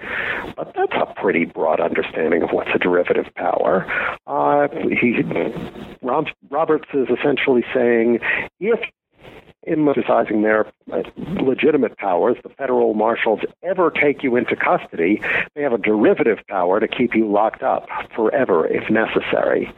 But 0.56 0.74
that's 0.76 0.94
a 0.94 1.12
pretty 1.20 1.46
broad 1.46 1.80
understanding 1.80 2.44
of 2.44 2.50
what's 2.52 2.70
a 2.74 2.78
derivative 2.78 3.34
power. 3.36 3.88
Uh, 4.28 4.68
he, 4.90 5.24
Roberts 6.04 6.88
is 6.94 7.08
essentially 7.10 7.66
saying 7.74 8.20
if 8.60 8.80
in 9.66 10.42
their 10.42 10.68
uh, 10.92 11.04
legitimate 11.18 11.98
powers, 11.98 12.38
the 12.44 12.50
federal 12.50 12.94
marshals 12.94 13.40
ever 13.64 13.92
take 13.92 14.24
you 14.24 14.36
into 14.36 14.56
custody, 14.56 15.22
they 15.56 15.62
have 15.62 15.74
a 15.74 15.78
derivative 15.78 16.40
power 16.50 16.80
to 16.80 16.88
keep 16.88 17.16
you 17.16 17.30
locked 17.30 17.64
up 17.64 17.88
forever 18.16 18.68
if 18.68 18.90
necessary. 18.90 19.72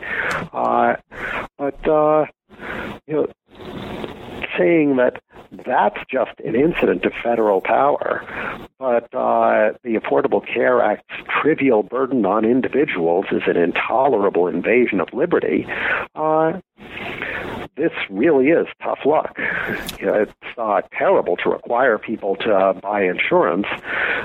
Uh, 0.54 0.96
but 1.58 1.88
uh, 1.88 2.26
you 3.08 3.14
know, 3.14 3.28
saying 4.58 4.98
that 4.98 5.22
that's 5.66 5.98
just 6.12 6.32
an 6.44 6.56
incident 6.56 7.06
of 7.06 7.14
federal 7.24 7.62
power, 7.62 8.24
but 8.80 9.06
uh, 9.14 9.72
the 9.84 9.96
Affordable 9.96 10.46
Care 10.46 10.82
Act's 10.82 11.16
trivial 11.42 11.84
burden 11.84 12.26
on 12.26 12.46
individuals 12.46 13.26
is 13.32 13.44
an 13.48 13.58
intolerable 13.58 14.48
invasion 14.48 15.00
of 15.00 15.08
liberty. 15.14 15.66
Uh, 16.16 16.60
this 17.78 17.92
really 18.10 18.48
is 18.48 18.68
tough 18.82 19.00
luck. 19.06 19.38
You 20.00 20.08
know, 20.08 20.14
it's 20.24 20.58
uh, 20.58 20.82
terrible 20.98 21.38
to 21.38 21.50
require 21.50 21.98
people 21.98 22.36
to 22.38 22.54
uh, 22.54 22.74
buy 22.74 23.04
insurance, 23.04 23.66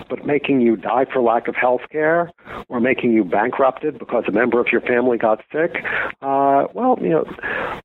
but 0.09 0.27
making 0.27 0.61
you 0.61 0.77
die 0.77 1.07
for 1.11 1.23
lack 1.23 1.49
of 1.49 1.55
health 1.55 1.83
care 1.91 2.31
or 2.69 2.81
making 2.81 3.13
you 3.13 3.25
bankrupted 3.25 3.99
because 3.99 4.25
a 4.27 4.33
member 4.33 4.61
of 4.61 4.67
your 4.73 4.81
family 4.81 5.17
got 5.17 5.43
sick, 5.53 5.83
uh, 6.23 6.67
well, 6.75 6.99
you 7.01 7.11
know, 7.11 7.25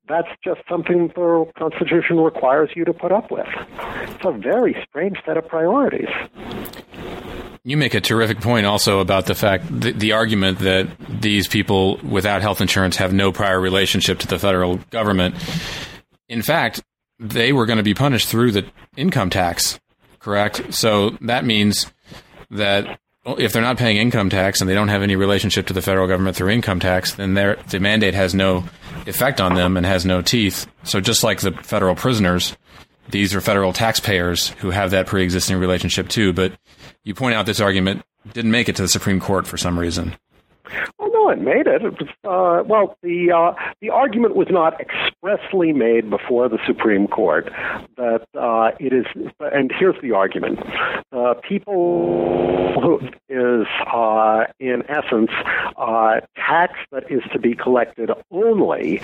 that's 0.08 0.28
just 0.44 0.60
something 0.68 1.08
the 1.14 1.50
Constitution 1.56 2.18
requires 2.18 2.70
you 2.74 2.84
to 2.84 2.92
put 2.92 3.12
up 3.12 3.30
with. 3.30 3.46
It's 3.78 4.24
a 4.24 4.32
very 4.32 4.76
strange 4.88 5.18
set 5.24 5.36
of 5.36 5.46
priorities. 5.46 6.08
You 7.66 7.76
make 7.76 7.94
a 7.94 8.00
terrific 8.00 8.40
point 8.40 8.64
also 8.64 9.00
about 9.00 9.26
the 9.26 9.34
fact 9.34 9.64
the, 9.68 9.90
the, 9.90 10.12
argument 10.12 10.60
that 10.60 10.86
these 11.08 11.48
people 11.48 11.96
without 11.96 12.40
health 12.40 12.60
insurance 12.60 12.94
have 12.98 13.12
no 13.12 13.32
prior 13.32 13.60
relationship 13.60 14.20
to 14.20 14.28
the 14.28 14.38
federal 14.38 14.76
government. 14.90 15.34
In 16.28 16.42
fact, 16.42 16.80
they 17.18 17.52
were 17.52 17.66
going 17.66 17.78
to 17.78 17.82
be 17.82 17.92
punished 17.92 18.28
through 18.28 18.52
the 18.52 18.66
income 18.96 19.30
tax, 19.30 19.80
correct? 20.20 20.74
So 20.74 21.10
that 21.22 21.44
means 21.44 21.92
that 22.52 23.00
if 23.26 23.52
they're 23.52 23.62
not 23.62 23.78
paying 23.78 23.96
income 23.96 24.30
tax 24.30 24.60
and 24.60 24.70
they 24.70 24.74
don't 24.74 24.86
have 24.86 25.02
any 25.02 25.16
relationship 25.16 25.66
to 25.66 25.72
the 25.72 25.82
federal 25.82 26.06
government 26.06 26.36
through 26.36 26.50
income 26.50 26.78
tax, 26.78 27.16
then 27.16 27.34
the 27.34 27.80
mandate 27.80 28.14
has 28.14 28.32
no 28.32 28.62
effect 29.08 29.40
on 29.40 29.56
them 29.56 29.76
and 29.76 29.84
has 29.84 30.06
no 30.06 30.22
teeth. 30.22 30.68
So 30.84 31.00
just 31.00 31.24
like 31.24 31.40
the 31.40 31.50
federal 31.50 31.96
prisoners, 31.96 32.56
these 33.10 33.34
are 33.34 33.40
federal 33.40 33.72
taxpayers 33.72 34.50
who 34.60 34.70
have 34.70 34.92
that 34.92 35.08
pre-existing 35.08 35.58
relationship 35.58 36.08
too. 36.08 36.32
But 36.32 36.52
you 37.06 37.14
point 37.14 37.34
out 37.36 37.46
this 37.46 37.60
argument 37.60 38.02
didn't 38.34 38.50
make 38.50 38.68
it 38.68 38.76
to 38.76 38.82
the 38.82 38.88
Supreme 38.88 39.20
Court 39.20 39.46
for 39.46 39.56
some 39.56 39.78
reason. 39.78 40.16
It 41.30 41.40
made 41.40 41.66
it. 41.66 41.82
uh, 42.24 42.62
well, 42.66 42.96
the 43.02 43.32
uh, 43.32 43.54
the 43.80 43.90
argument 43.90 44.36
was 44.36 44.48
not 44.50 44.80
expressly 44.80 45.72
made 45.72 46.10
before 46.10 46.48
the 46.48 46.58
Supreme 46.66 47.06
Court 47.06 47.50
that 47.96 48.26
uh, 48.38 48.70
it 48.78 48.92
is. 48.92 49.06
And 49.40 49.72
here's 49.78 50.00
the 50.02 50.12
argument: 50.12 50.60
uh, 51.12 51.34
people 51.48 52.66
who 52.80 53.00
is, 53.28 53.66
uh, 53.86 54.44
in 54.60 54.82
essence, 54.88 55.30
uh, 55.76 56.20
tax 56.36 56.74
that 56.92 57.10
is 57.10 57.22
to 57.32 57.38
be 57.38 57.54
collected 57.54 58.10
only 58.30 59.00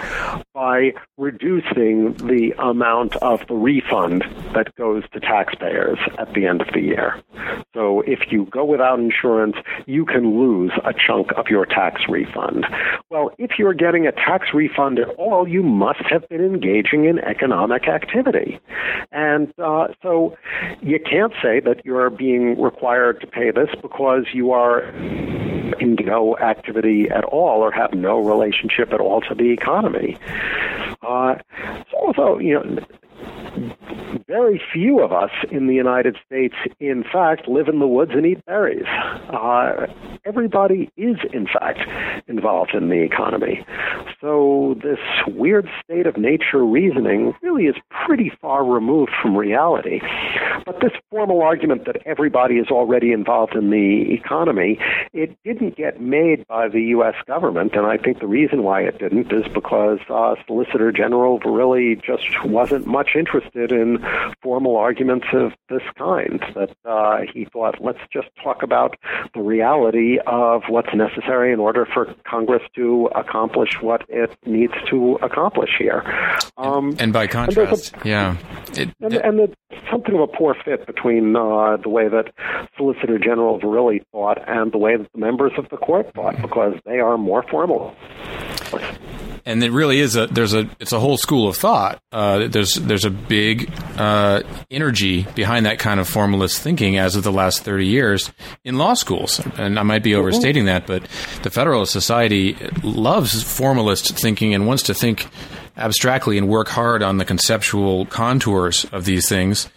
by 0.54 0.92
reducing 1.16 2.14
the 2.14 2.54
amount 2.58 3.16
of 3.16 3.46
the 3.48 3.54
refund 3.54 4.24
that 4.54 4.74
goes 4.76 5.02
to 5.12 5.20
taxpayers 5.20 5.98
at 6.18 6.32
the 6.34 6.46
end 6.46 6.60
of 6.60 6.68
the 6.72 6.80
year. 6.80 7.20
So 7.74 8.02
if 8.02 8.30
you 8.30 8.46
go 8.46 8.64
without 8.64 8.98
insurance, 8.98 9.56
you 9.86 10.04
can 10.04 10.38
lose 10.38 10.72
a 10.84 10.92
chunk 10.92 11.32
of 11.32 11.48
your 11.48 11.64
tax 11.64 12.08
refund. 12.12 12.66
Well, 13.10 13.30
if 13.38 13.52
you're 13.58 13.74
getting 13.74 14.06
a 14.06 14.12
tax 14.12 14.48
refund 14.54 14.98
at 14.98 15.08
all, 15.16 15.48
you 15.48 15.62
must 15.62 16.02
have 16.08 16.28
been 16.28 16.44
engaging 16.44 17.06
in 17.06 17.18
economic 17.18 17.88
activity. 17.88 18.60
And 19.10 19.52
uh, 19.58 19.88
so 20.02 20.36
you 20.80 21.00
can't 21.00 21.32
say 21.42 21.60
that 21.60 21.84
you're 21.84 22.10
being 22.10 22.60
required 22.60 23.20
to 23.22 23.26
pay 23.26 23.50
this 23.50 23.70
because 23.80 24.26
you 24.32 24.52
are 24.52 24.82
in 25.80 25.96
no 26.04 26.36
activity 26.38 27.08
at 27.10 27.24
all 27.24 27.60
or 27.60 27.72
have 27.72 27.92
no 27.94 28.18
relationship 28.18 28.92
at 28.92 29.00
all 29.00 29.20
to 29.22 29.34
the 29.34 29.50
economy. 29.50 30.16
Uh, 31.02 31.36
so, 32.14 32.38
you 32.38 32.54
know, 32.54 32.86
very 34.26 34.60
few 34.72 35.00
of 35.00 35.12
us 35.12 35.30
in 35.50 35.66
the 35.66 35.74
United 35.74 36.16
States, 36.26 36.54
in 36.80 37.04
fact, 37.04 37.48
live 37.48 37.68
in 37.68 37.78
the 37.78 37.86
woods 37.86 38.12
and 38.14 38.26
eat 38.26 38.44
berries. 38.46 38.86
Uh, 38.86 39.86
everybody 40.24 40.90
is, 40.96 41.16
in 41.32 41.46
fact, 41.46 41.80
involved 42.28 42.74
in 42.74 42.88
the 42.88 43.02
economy. 43.02 43.64
So 44.22 44.76
this 44.80 45.00
weird 45.26 45.68
state 45.82 46.06
of 46.06 46.16
nature 46.16 46.64
reasoning 46.64 47.34
really 47.42 47.64
is 47.64 47.74
pretty 48.06 48.30
far 48.40 48.64
removed 48.64 49.10
from 49.20 49.36
reality. 49.36 50.00
But 50.64 50.80
this 50.80 50.92
formal 51.10 51.42
argument 51.42 51.86
that 51.86 51.96
everybody 52.06 52.54
is 52.54 52.68
already 52.68 53.10
involved 53.10 53.56
in 53.56 53.70
the 53.70 54.14
economy, 54.14 54.78
it 55.12 55.36
didn't 55.44 55.76
get 55.76 56.00
made 56.00 56.46
by 56.46 56.68
the 56.68 56.80
U.S. 56.94 57.16
government, 57.26 57.74
and 57.74 57.84
I 57.84 57.96
think 57.96 58.20
the 58.20 58.28
reason 58.28 58.62
why 58.62 58.82
it 58.82 59.00
didn't 59.00 59.32
is 59.32 59.42
because 59.52 59.98
uh, 60.08 60.36
Solicitor 60.46 60.92
General 60.92 61.40
Verrilli 61.40 62.00
just 62.00 62.44
wasn't 62.44 62.86
much 62.86 63.16
interested 63.16 63.72
in 63.72 63.98
formal 64.40 64.76
arguments 64.76 65.26
of 65.32 65.50
this 65.68 65.82
kind. 65.98 66.40
That 66.54 66.70
uh, 66.84 67.22
he 67.34 67.44
thought, 67.46 67.82
let's 67.82 67.98
just 68.12 68.28
talk 68.40 68.62
about 68.62 68.96
the 69.34 69.40
reality 69.40 70.18
of 70.28 70.62
what's 70.68 70.94
necessary 70.94 71.52
in 71.52 71.58
order 71.58 71.88
for 71.92 72.14
Congress 72.24 72.62
to 72.76 73.10
accomplish 73.16 73.80
what 73.80 74.04
it 74.12 74.36
needs 74.46 74.74
to 74.90 75.18
accomplish 75.22 75.70
here. 75.78 76.02
Um, 76.56 76.96
and 76.98 77.12
by 77.12 77.26
contrast, 77.26 77.94
a, 77.96 78.08
yeah, 78.08 78.36
it, 78.76 78.90
and, 79.00 79.14
and 79.14 79.38
there's 79.38 79.50
something 79.90 80.14
of 80.14 80.20
a 80.20 80.26
poor 80.26 80.54
fit 80.64 80.86
between 80.86 81.34
uh, 81.34 81.76
the 81.78 81.88
way 81.88 82.08
that 82.08 82.32
Solicitor 82.76 83.18
General 83.18 83.60
Verrilli 83.60 84.04
thought 84.12 84.38
and 84.46 84.72
the 84.72 84.78
way 84.78 84.96
that 84.96 85.10
the 85.12 85.18
members 85.18 85.52
of 85.58 85.68
the 85.70 85.76
court 85.76 86.12
thought, 86.14 86.40
because 86.40 86.74
they 86.84 86.98
are 86.98 87.18
more 87.18 87.44
formal 87.50 87.94
and 89.44 89.62
it 89.62 89.72
really 89.72 89.98
is 89.98 90.16
a 90.16 90.26
there's 90.26 90.54
a 90.54 90.68
it's 90.78 90.92
a 90.92 91.00
whole 91.00 91.16
school 91.16 91.48
of 91.48 91.56
thought. 91.56 92.00
Uh, 92.12 92.48
there's 92.48 92.74
there's 92.74 93.04
a 93.04 93.10
big 93.10 93.72
uh, 93.96 94.42
energy 94.70 95.26
behind 95.34 95.66
that 95.66 95.78
kind 95.78 96.00
of 96.00 96.08
formalist 96.08 96.60
thinking 96.60 96.98
as 96.98 97.16
of 97.16 97.22
the 97.24 97.32
last 97.32 97.62
thirty 97.62 97.86
years 97.86 98.30
in 98.64 98.78
law 98.78 98.94
schools, 98.94 99.40
and 99.56 99.78
I 99.78 99.82
might 99.82 100.02
be 100.02 100.14
overstating 100.14 100.66
that, 100.66 100.86
but 100.86 101.02
the 101.42 101.50
Federalist 101.50 101.92
Society 101.92 102.56
loves 102.82 103.42
formalist 103.42 104.18
thinking 104.18 104.54
and 104.54 104.66
wants 104.66 104.84
to 104.84 104.94
think 104.94 105.28
abstractly 105.76 106.38
and 106.38 106.48
work 106.48 106.68
hard 106.68 107.02
on 107.02 107.18
the 107.18 107.24
conceptual 107.24 108.06
contours 108.06 108.84
of 108.92 109.04
these 109.04 109.28
things. 109.28 109.68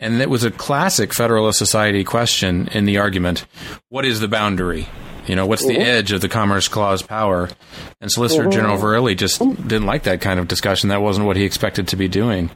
And 0.00 0.20
it 0.20 0.30
was 0.30 0.44
a 0.44 0.50
classic 0.50 1.12
Federalist 1.12 1.58
Society 1.58 2.02
question 2.04 2.68
in 2.68 2.86
the 2.86 2.98
argument: 2.98 3.46
What 3.90 4.04
is 4.04 4.20
the 4.20 4.28
boundary? 4.28 4.88
You 5.26 5.36
know, 5.36 5.46
what's 5.46 5.64
the 5.64 5.74
mm-hmm. 5.74 5.82
edge 5.82 6.12
of 6.12 6.22
the 6.22 6.28
Commerce 6.28 6.66
Clause 6.66 7.02
power? 7.02 7.48
And 8.00 8.10
Solicitor 8.10 8.44
mm-hmm. 8.44 8.50
General 8.50 8.78
Verrilli 8.78 9.16
just 9.16 9.38
didn't 9.38 9.86
like 9.86 10.04
that 10.04 10.20
kind 10.20 10.40
of 10.40 10.48
discussion. 10.48 10.88
That 10.88 11.02
wasn't 11.02 11.26
what 11.26 11.36
he 11.36 11.44
expected 11.44 11.88
to 11.88 11.96
be 11.96 12.08
doing. 12.08 12.50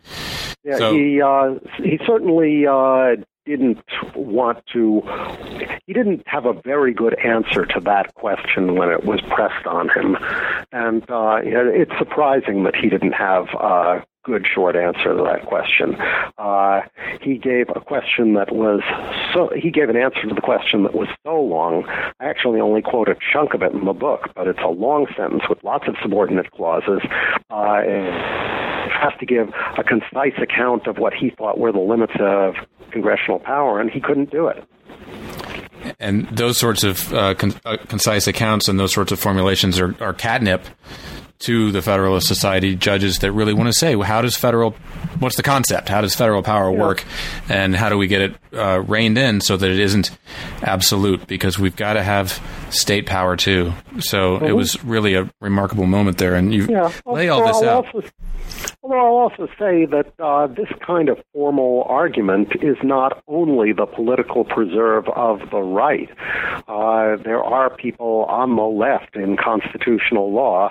Yeah, 0.65 0.79
so, 0.79 0.95
he 0.95 1.21
uh, 1.21 1.55
he 1.77 2.01
certainly 2.07 2.67
uh, 2.67 3.17
didn't 3.47 3.85
want 4.17 4.65
to. 4.73 5.03
He 5.87 5.93
didn't 5.93 6.23
have 6.27 6.47
a 6.47 6.55
very 6.65 6.95
good 6.95 7.15
answer 7.19 7.67
to 7.67 7.81
that 7.81 8.15
question 8.15 8.75
when 8.75 8.89
it 8.89 9.05
was 9.05 9.21
pressed 9.29 9.67
on 9.67 9.91
him, 9.91 10.17
and 10.73 11.03
uh, 11.11 11.41
it's 11.43 11.93
surprising 11.99 12.65
that 12.65 12.75
he 12.75 12.89
didn't 12.89 13.13
have 13.13 13.49
a 13.61 14.05
good 14.25 14.47
short 14.53 14.75
answer 14.75 15.17
to 15.17 15.23
that 15.23 15.47
question. 15.47 15.97
Uh, 16.39 16.81
he 17.25 17.39
gave 17.39 17.69
a 17.75 17.81
question 17.81 18.35
that 18.35 18.55
was 18.55 18.81
so, 19.33 19.51
he 19.57 19.71
gave 19.71 19.89
an 19.89 19.97
answer 19.97 20.23
to 20.29 20.35
the 20.35 20.41
question 20.41 20.83
that 20.83 20.95
was 20.95 21.09
so 21.25 21.41
long. 21.41 21.85
I 22.21 22.27
actually 22.27 22.61
only 22.61 22.83
quote 22.83 23.09
a 23.09 23.17
chunk 23.33 23.55
of 23.55 23.63
it 23.63 23.73
in 23.73 23.85
the 23.85 23.93
book, 23.93 24.31
but 24.35 24.47
it's 24.47 24.61
a 24.63 24.69
long 24.69 25.07
sentence 25.17 25.43
with 25.49 25.63
lots 25.65 25.89
of 25.89 25.97
subordinate 26.03 26.51
clauses. 26.51 27.01
Uh, 27.51 27.83
has 28.95 29.13
to 29.19 29.27
give 29.27 29.49
a 29.77 29.83
concise 29.83 30.39
account 30.41 30.87
of 30.87 30.99
what 30.99 31.13
he 31.15 31.31
thought 31.31 31.59
were 31.59 31.73
the 31.73 31.79
limits 31.79 32.13
of 32.21 32.55
congressional 32.91 33.39
power, 33.39 33.81
and 33.81 33.91
he 33.91 34.01
couldn't 34.01 34.31
do 34.31 34.47
it 34.47 34.65
and 35.99 36.27
those 36.29 36.57
sorts 36.57 36.83
of 36.83 37.13
uh, 37.13 37.35
con- 37.35 37.55
uh, 37.65 37.77
concise 37.89 38.27
accounts 38.27 38.69
and 38.69 38.79
those 38.81 38.93
sorts 38.93 39.13
of 39.13 39.19
formulations 39.19 39.79
are, 39.79 39.95
are 40.01 40.15
catnip 40.15 40.65
to 41.45 41.73
the 41.73 41.83
Federalist 41.83 42.27
Society 42.27 42.75
judges 42.75 43.19
that 43.21 43.33
really 43.33 43.53
want 43.53 43.69
to 43.69 43.73
say, 43.73 43.97
well, 43.97 44.07
how 44.07 44.23
does 44.23 44.37
federal, 44.37 44.73
what's 45.19 45.37
the 45.37 45.43
concept? 45.43 45.89
How 45.89 46.01
does 46.01 46.15
federal 46.15 46.43
power 46.43 46.73
yeah. 46.73 46.81
work? 46.81 47.05
And 47.49 47.77
how 47.77 47.89
do 47.89 47.99
we 47.99 48.07
get 48.07 48.21
it 48.23 48.37
uh, 48.53 48.81
reined 48.81 49.19
in 49.19 49.41
so 49.41 49.57
that 49.57 49.71
it 49.71 49.79
isn't 49.79 50.11
absolute? 50.63 51.27
Because 51.27 51.59
we've 51.59 51.77
got 51.77 51.95
to 51.95 52.03
have 52.03 52.43
state 52.71 53.07
power 53.07 53.37
too. 53.37 53.73
So 54.01 54.37
mm-hmm. 54.37 54.47
it 54.47 54.53
was 54.53 54.83
really 54.85 55.15
a 55.15 55.31
remarkable 55.41 55.87
moment 55.87 56.19
there. 56.19 56.35
And 56.35 56.53
you 56.53 56.67
yeah. 56.69 56.93
lay 57.07 57.29
all 57.29 57.47
this 57.47 57.57
I'll 57.57 57.69
out. 57.69 57.95
Also, 57.95 58.09
although 58.83 58.99
I'll 58.99 59.31
also 59.31 59.47
say 59.59 59.87
that 59.87 60.13
uh, 60.19 60.47
this 60.47 60.69
kind 60.87 61.09
of 61.09 61.19
formal 61.33 61.85
argument 61.89 62.53
is 62.63 62.77
not 62.83 63.23
only 63.29 63.73
the 63.73 63.87
political 63.87 64.45
preserve 64.45 65.09
of 65.11 65.41
the 65.51 65.61
right. 65.61 66.11
Uh, 66.69 67.17
there 67.23 67.43
are 67.43 67.75
people 67.75 68.25
on 68.29 68.57
the 68.57 68.63
left 68.63 69.17
in 69.17 69.37
constitutional 69.37 70.33
law 70.33 70.71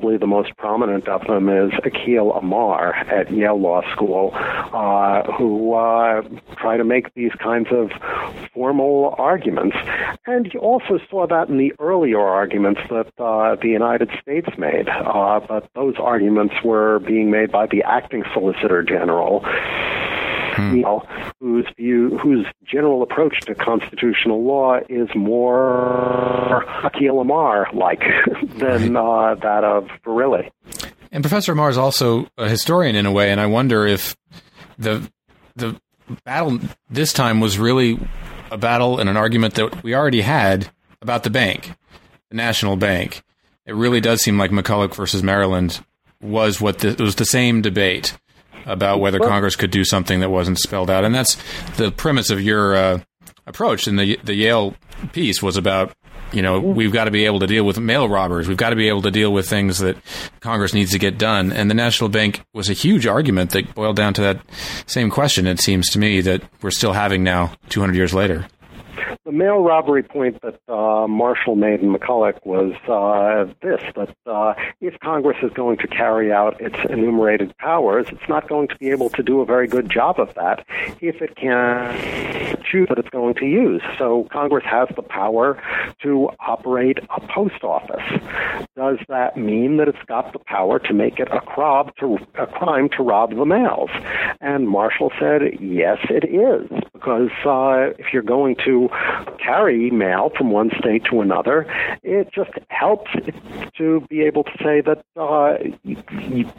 probably 0.00 0.16
the 0.16 0.26
most 0.26 0.56
prominent 0.56 1.06
of 1.08 1.26
them 1.26 1.50
is 1.50 1.72
Akhil 1.84 2.36
Amar 2.38 2.94
at 2.94 3.30
Yale 3.30 3.60
Law 3.60 3.82
School, 3.92 4.30
uh, 4.34 5.22
who 5.32 5.74
uh, 5.74 6.22
try 6.56 6.78
to 6.78 6.84
make 6.84 7.12
these 7.12 7.32
kinds 7.32 7.68
of 7.70 7.90
formal 8.54 9.14
arguments. 9.18 9.76
And 10.26 10.50
you 10.54 10.60
also 10.60 10.98
saw 11.10 11.26
that 11.26 11.50
in 11.50 11.58
the 11.58 11.74
earlier 11.78 12.20
arguments 12.20 12.80
that 12.88 13.12
uh, 13.18 13.56
the 13.56 13.68
United 13.68 14.10
States 14.22 14.48
made, 14.56 14.88
uh, 14.88 15.40
but 15.46 15.68
those 15.74 15.96
arguments 15.98 16.54
were 16.64 17.00
being 17.00 17.30
made 17.30 17.52
by 17.52 17.66
the 17.66 17.82
acting 17.82 18.24
Solicitor 18.32 18.82
General 18.82 19.44
hmm. 20.60 20.82
whose 21.40 21.66
view, 21.76 22.18
whose 22.18 22.46
general 22.64 23.02
approach 23.02 23.40
to 23.42 23.54
constitutional 23.54 24.44
law 24.44 24.78
is 24.88 25.08
more 25.14 26.64
Akhil 26.82 27.20
Amar 27.20 27.68
like 27.72 28.02
than 28.58 28.96
uh, 28.96 29.34
that 29.36 29.64
of 29.64 29.88
Verrilli. 30.04 30.50
And 31.12 31.24
Professor 31.24 31.52
Amar 31.52 31.70
is 31.70 31.78
also 31.78 32.28
a 32.38 32.48
historian 32.48 32.94
in 32.94 33.06
a 33.06 33.12
way, 33.12 33.30
and 33.30 33.40
I 33.40 33.46
wonder 33.46 33.86
if 33.86 34.16
the 34.78 35.10
the 35.56 35.80
battle 36.24 36.58
this 36.88 37.12
time 37.12 37.40
was 37.40 37.58
really 37.58 37.98
a 38.50 38.58
battle 38.58 38.98
and 38.98 39.08
an 39.08 39.16
argument 39.16 39.54
that 39.54 39.82
we 39.82 39.94
already 39.94 40.20
had 40.20 40.70
about 41.02 41.22
the 41.22 41.30
bank, 41.30 41.72
the 42.30 42.36
national 42.36 42.76
bank. 42.76 43.22
It 43.66 43.74
really 43.74 44.00
does 44.00 44.22
seem 44.22 44.38
like 44.38 44.50
McCulloch 44.50 44.94
versus 44.94 45.22
Maryland 45.22 45.84
was 46.20 46.60
what 46.60 46.80
the, 46.80 46.88
it 46.88 47.00
was 47.00 47.16
the 47.16 47.24
same 47.24 47.62
debate 47.62 48.18
about 48.66 49.00
whether 49.00 49.18
Congress 49.18 49.56
could 49.56 49.70
do 49.70 49.84
something 49.84 50.20
that 50.20 50.30
wasn't 50.30 50.58
spelled 50.58 50.90
out, 50.90 51.04
and 51.04 51.14
that's 51.14 51.36
the 51.76 51.90
premise 51.90 52.30
of 52.30 52.40
your 52.40 52.74
uh, 52.74 53.00
approach. 53.46 53.86
And 53.86 53.98
the 53.98 54.18
the 54.22 54.34
Yale 54.34 54.74
piece 55.12 55.42
was 55.42 55.56
about 55.56 55.94
you 56.32 56.42
know 56.42 56.60
we've 56.60 56.92
got 56.92 57.04
to 57.04 57.10
be 57.10 57.24
able 57.24 57.40
to 57.40 57.46
deal 57.46 57.64
with 57.64 57.78
mail 57.78 58.08
robbers. 58.08 58.48
We've 58.48 58.56
got 58.56 58.70
to 58.70 58.76
be 58.76 58.88
able 58.88 59.02
to 59.02 59.10
deal 59.10 59.32
with 59.32 59.48
things 59.48 59.78
that 59.78 59.96
Congress 60.40 60.74
needs 60.74 60.92
to 60.92 60.98
get 60.98 61.18
done. 61.18 61.52
And 61.52 61.70
the 61.70 61.74
National 61.74 62.08
Bank 62.08 62.42
was 62.54 62.70
a 62.70 62.74
huge 62.74 63.06
argument 63.06 63.50
that 63.50 63.74
boiled 63.74 63.96
down 63.96 64.14
to 64.14 64.22
that 64.22 64.40
same 64.86 65.10
question. 65.10 65.46
It 65.46 65.60
seems 65.60 65.90
to 65.90 65.98
me 65.98 66.20
that 66.22 66.42
we're 66.62 66.70
still 66.70 66.92
having 66.92 67.22
now, 67.22 67.54
200 67.68 67.94
years 67.94 68.14
later 68.14 68.46
the 69.24 69.32
mail 69.32 69.62
robbery 69.62 70.02
point 70.02 70.40
that 70.42 70.60
uh, 70.68 71.06
Marshall 71.06 71.56
made 71.56 71.80
in 71.80 71.92
McCulloch 71.92 72.44
was 72.44 72.72
uh, 72.88 73.52
this 73.62 73.82
that 73.96 74.14
uh, 74.26 74.54
if 74.80 74.98
Congress 75.00 75.38
is 75.42 75.52
going 75.52 75.78
to 75.78 75.88
carry 75.88 76.32
out 76.32 76.60
its 76.60 76.76
enumerated 76.88 77.56
powers, 77.58 78.06
it's 78.10 78.28
not 78.28 78.48
going 78.48 78.68
to 78.68 78.76
be 78.76 78.90
able 78.90 79.10
to 79.10 79.22
do 79.22 79.40
a 79.40 79.44
very 79.44 79.66
good 79.66 79.90
job 79.90 80.20
of 80.20 80.34
that 80.34 80.64
if 81.00 81.22
it 81.22 81.36
can 81.36 82.60
choose 82.64 82.88
that 82.88 82.98
it's 82.98 83.08
going 83.10 83.34
to 83.34 83.46
use. 83.46 83.82
So 83.98 84.28
Congress 84.30 84.64
has 84.66 84.88
the 84.96 85.02
power 85.02 85.60
to 86.02 86.30
operate 86.40 86.98
a 87.10 87.20
post 87.20 87.64
office. 87.64 88.02
Does 88.76 88.98
that 89.08 89.36
mean 89.36 89.76
that 89.78 89.88
it's 89.88 90.02
got 90.06 90.32
the 90.32 90.38
power 90.38 90.78
to 90.78 90.92
make 90.92 91.18
it 91.18 91.28
a, 91.32 91.40
crime 91.40 91.90
to, 92.00 92.18
a 92.34 92.46
crime 92.46 92.88
to 92.96 93.02
rob 93.02 93.34
the 93.34 93.44
mails? 93.44 93.90
And 94.40 94.68
Marshall 94.68 95.12
said, 95.18 95.42
yes, 95.60 95.98
it 96.08 96.24
is, 96.24 96.68
because 96.92 97.30
uh, 97.44 97.94
if 97.98 98.12
you're 98.12 98.22
going 98.22 98.56
to 98.64 98.88
carry 99.38 99.90
mail 99.90 100.30
from 100.36 100.50
one 100.50 100.70
state 100.78 101.04
to 101.10 101.20
another, 101.20 101.66
it 102.02 102.32
just 102.32 102.50
helps 102.68 103.10
to 103.76 104.00
be 104.08 104.22
able 104.22 104.44
to 104.44 104.52
say 104.62 104.80
that 104.80 105.04
uh, 105.16 105.56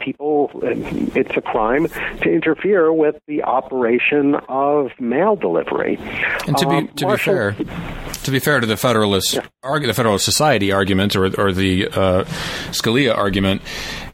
people, 0.00 0.50
it's 0.62 1.36
a 1.36 1.40
crime 1.40 1.88
to 2.22 2.30
interfere 2.30 2.92
with 2.92 3.16
the 3.26 3.42
operation 3.42 4.34
of 4.48 4.90
mail 5.00 5.36
delivery. 5.36 5.98
And 6.46 6.56
to 6.58 6.68
be 6.68 6.76
um, 6.76 6.88
to 6.88 7.06
Marshall, 7.06 7.50
be 7.52 7.64
fair, 7.64 8.12
to 8.24 8.30
be 8.30 8.38
fair 8.38 8.60
to 8.60 8.66
the 8.66 8.76
Federalist, 8.76 9.34
yeah. 9.34 9.46
argue, 9.62 9.86
the 9.86 9.94
Federalist 9.94 10.24
Society 10.24 10.72
argument 10.72 11.16
or 11.16 11.24
or 11.40 11.52
the 11.52 11.88
uh, 11.88 12.24
Scalia 12.70 13.16
argument, 13.16 13.62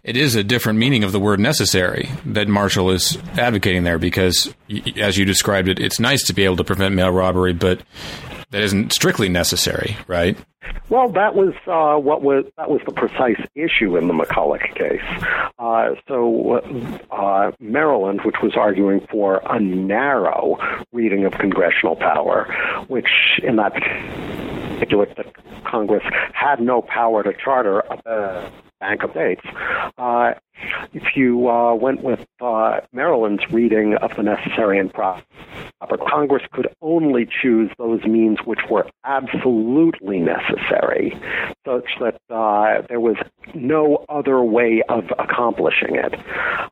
it 0.03 0.17
is 0.17 0.35
a 0.35 0.45
different 0.45 0.79
meaning 0.79 1.05
of 1.05 1.13
the 1.13 1.21
word 1.21 1.41
necessary 1.41 2.09
that 2.27 2.49
Marshall 2.49 2.91
is 2.91 3.17
advocating 3.39 3.85
there 3.85 3.99
because, 3.99 4.53
as 4.97 5.19
you 5.19 5.25
described 5.25 5.69
it, 5.69 5.79
it's 5.79 6.01
nice 6.01 6.27
to 6.27 6.33
be 6.33 6.45
able 6.45 6.57
to 6.57 6.65
prevent 6.65 6.95
mail 6.95 7.11
robbery, 7.11 7.53
but 7.53 7.83
that 8.51 8.63
isn't 8.63 8.93
strictly 8.93 9.29
necessary, 9.29 9.97
right? 10.07 10.39
Well, 10.91 11.09
that 11.11 11.35
was 11.35 11.55
uh, 11.67 11.99
what 12.01 12.23
was 12.23 12.45
that 12.57 12.71
was 12.71 12.81
the 12.87 12.93
precise 12.93 13.41
issue 13.55 13.97
in 13.97 14.09
the 14.09 14.15
McCulloch 14.15 14.75
case. 14.75 15.03
Uh, 15.59 15.95
so, 16.07 16.61
uh, 17.11 17.53
Maryland, 17.61 18.21
which 18.25 18.37
was 18.43 18.53
arguing 18.57 19.07
for 19.11 19.43
a 19.45 19.61
narrow 19.61 20.57
reading 20.93 21.25
of 21.25 21.33
congressional 21.33 21.97
power, 21.97 22.47
which 22.89 23.09
in 23.43 23.57
that 23.57 23.73
particular 24.75 25.07
Congress 25.67 26.05
had 26.33 26.61
no 26.61 26.83
power 26.83 27.23
to 27.23 27.33
charter 27.45 27.83
bank 28.81 29.03
of 29.03 29.15
dates. 29.15 29.45
Uh, 29.97 30.35
if 30.93 31.17
you 31.17 31.49
uh, 31.49 31.75
went 31.75 32.03
with 32.03 32.27
uh, 32.41 32.81
Maryland's 32.93 33.45
reading 33.51 33.95
of 33.95 34.11
the 34.17 34.23
necessary 34.23 34.79
and 34.79 34.93
proper, 34.93 35.23
Congress 36.09 36.43
could 36.53 36.69
only 36.83 37.27
choose 37.27 37.71
those 37.79 38.03
means 38.05 38.39
which 38.45 38.61
were 38.71 38.87
absolutely 39.05 40.19
necessary, 40.19 41.17
such 41.67 41.89
that 42.01 42.21
uh, 42.31 42.83
there 42.89 43.01
was 43.01 43.17
no 43.55 44.05
other 44.09 44.43
way 44.43 44.83
of 44.89 45.05
accomplishing 45.19 45.95
it. 45.95 46.15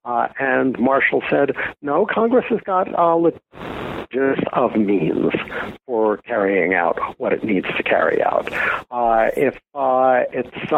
Uh, 0.04 0.28
and 0.38 0.78
Marshall 0.78 1.22
said, 1.30 1.52
no, 1.82 2.06
Congress 2.06 2.46
has 2.50 2.60
got 2.64 2.92
of 4.52 4.76
means 4.76 5.32
for 5.86 6.16
carrying 6.18 6.74
out 6.74 6.98
what 7.18 7.32
it 7.32 7.44
needs 7.44 7.66
to 7.76 7.82
carry 7.82 8.22
out. 8.22 8.52
Uh, 8.90 9.30
if 9.36 9.58
it's 10.32 10.72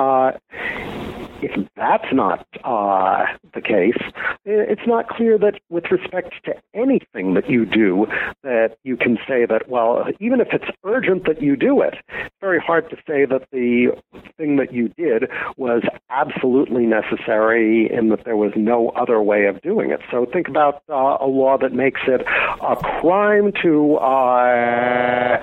if 1.43 1.69
that's 1.77 2.13
not 2.13 2.47
uh, 2.65 3.25
the 3.55 3.61
case, 3.61 4.01
it's 4.45 4.87
not 4.87 5.09
clear 5.09 5.39
that 5.39 5.61
with 5.71 5.85
respect 5.91 6.35
to 6.45 6.55
anything 6.75 7.35
that 7.35 7.49
you 7.49 7.65
do, 7.65 8.07
that 8.43 8.77
you 8.85 8.97
can 8.97 9.19
say 9.29 9.47
that, 9.47 9.69
well, 9.69 10.05
even 10.21 10.41
if 10.41 10.49
it's 10.53 10.71
urgent 10.85 11.25
that 11.27 11.43
you 11.43 11.57
do 11.57 11.81
it, 11.81 11.95
it's 12.09 12.35
very 12.41 12.61
hard 12.61 12.89
to 12.91 12.97
say 13.07 13.25
that 13.25 13.47
the 13.53 13.89
thing 14.37 14.57
that 14.57 14.73
you 14.73 14.89
did 14.97 15.25
was 15.57 15.83
absolutely 16.11 16.87
necessary 16.87 17.89
and 17.89 18.11
that 18.11 18.25
there 18.25 18.37
was 18.37 18.53
no 18.57 18.91
other 18.91 19.21
way 19.23 19.47
of 19.47 19.61
doing 19.63 19.91
it. 19.91 20.01
So 20.11 20.27
think 20.33 20.49
about 20.49 20.83
uh, 20.89 21.19
a 21.21 21.27
law 21.27 21.59
that 21.59 21.73
makes 21.73 22.01
it 22.07 22.23
a 22.23 22.77
crime 23.01 23.53
to 23.63 23.97
uh, 23.97 25.39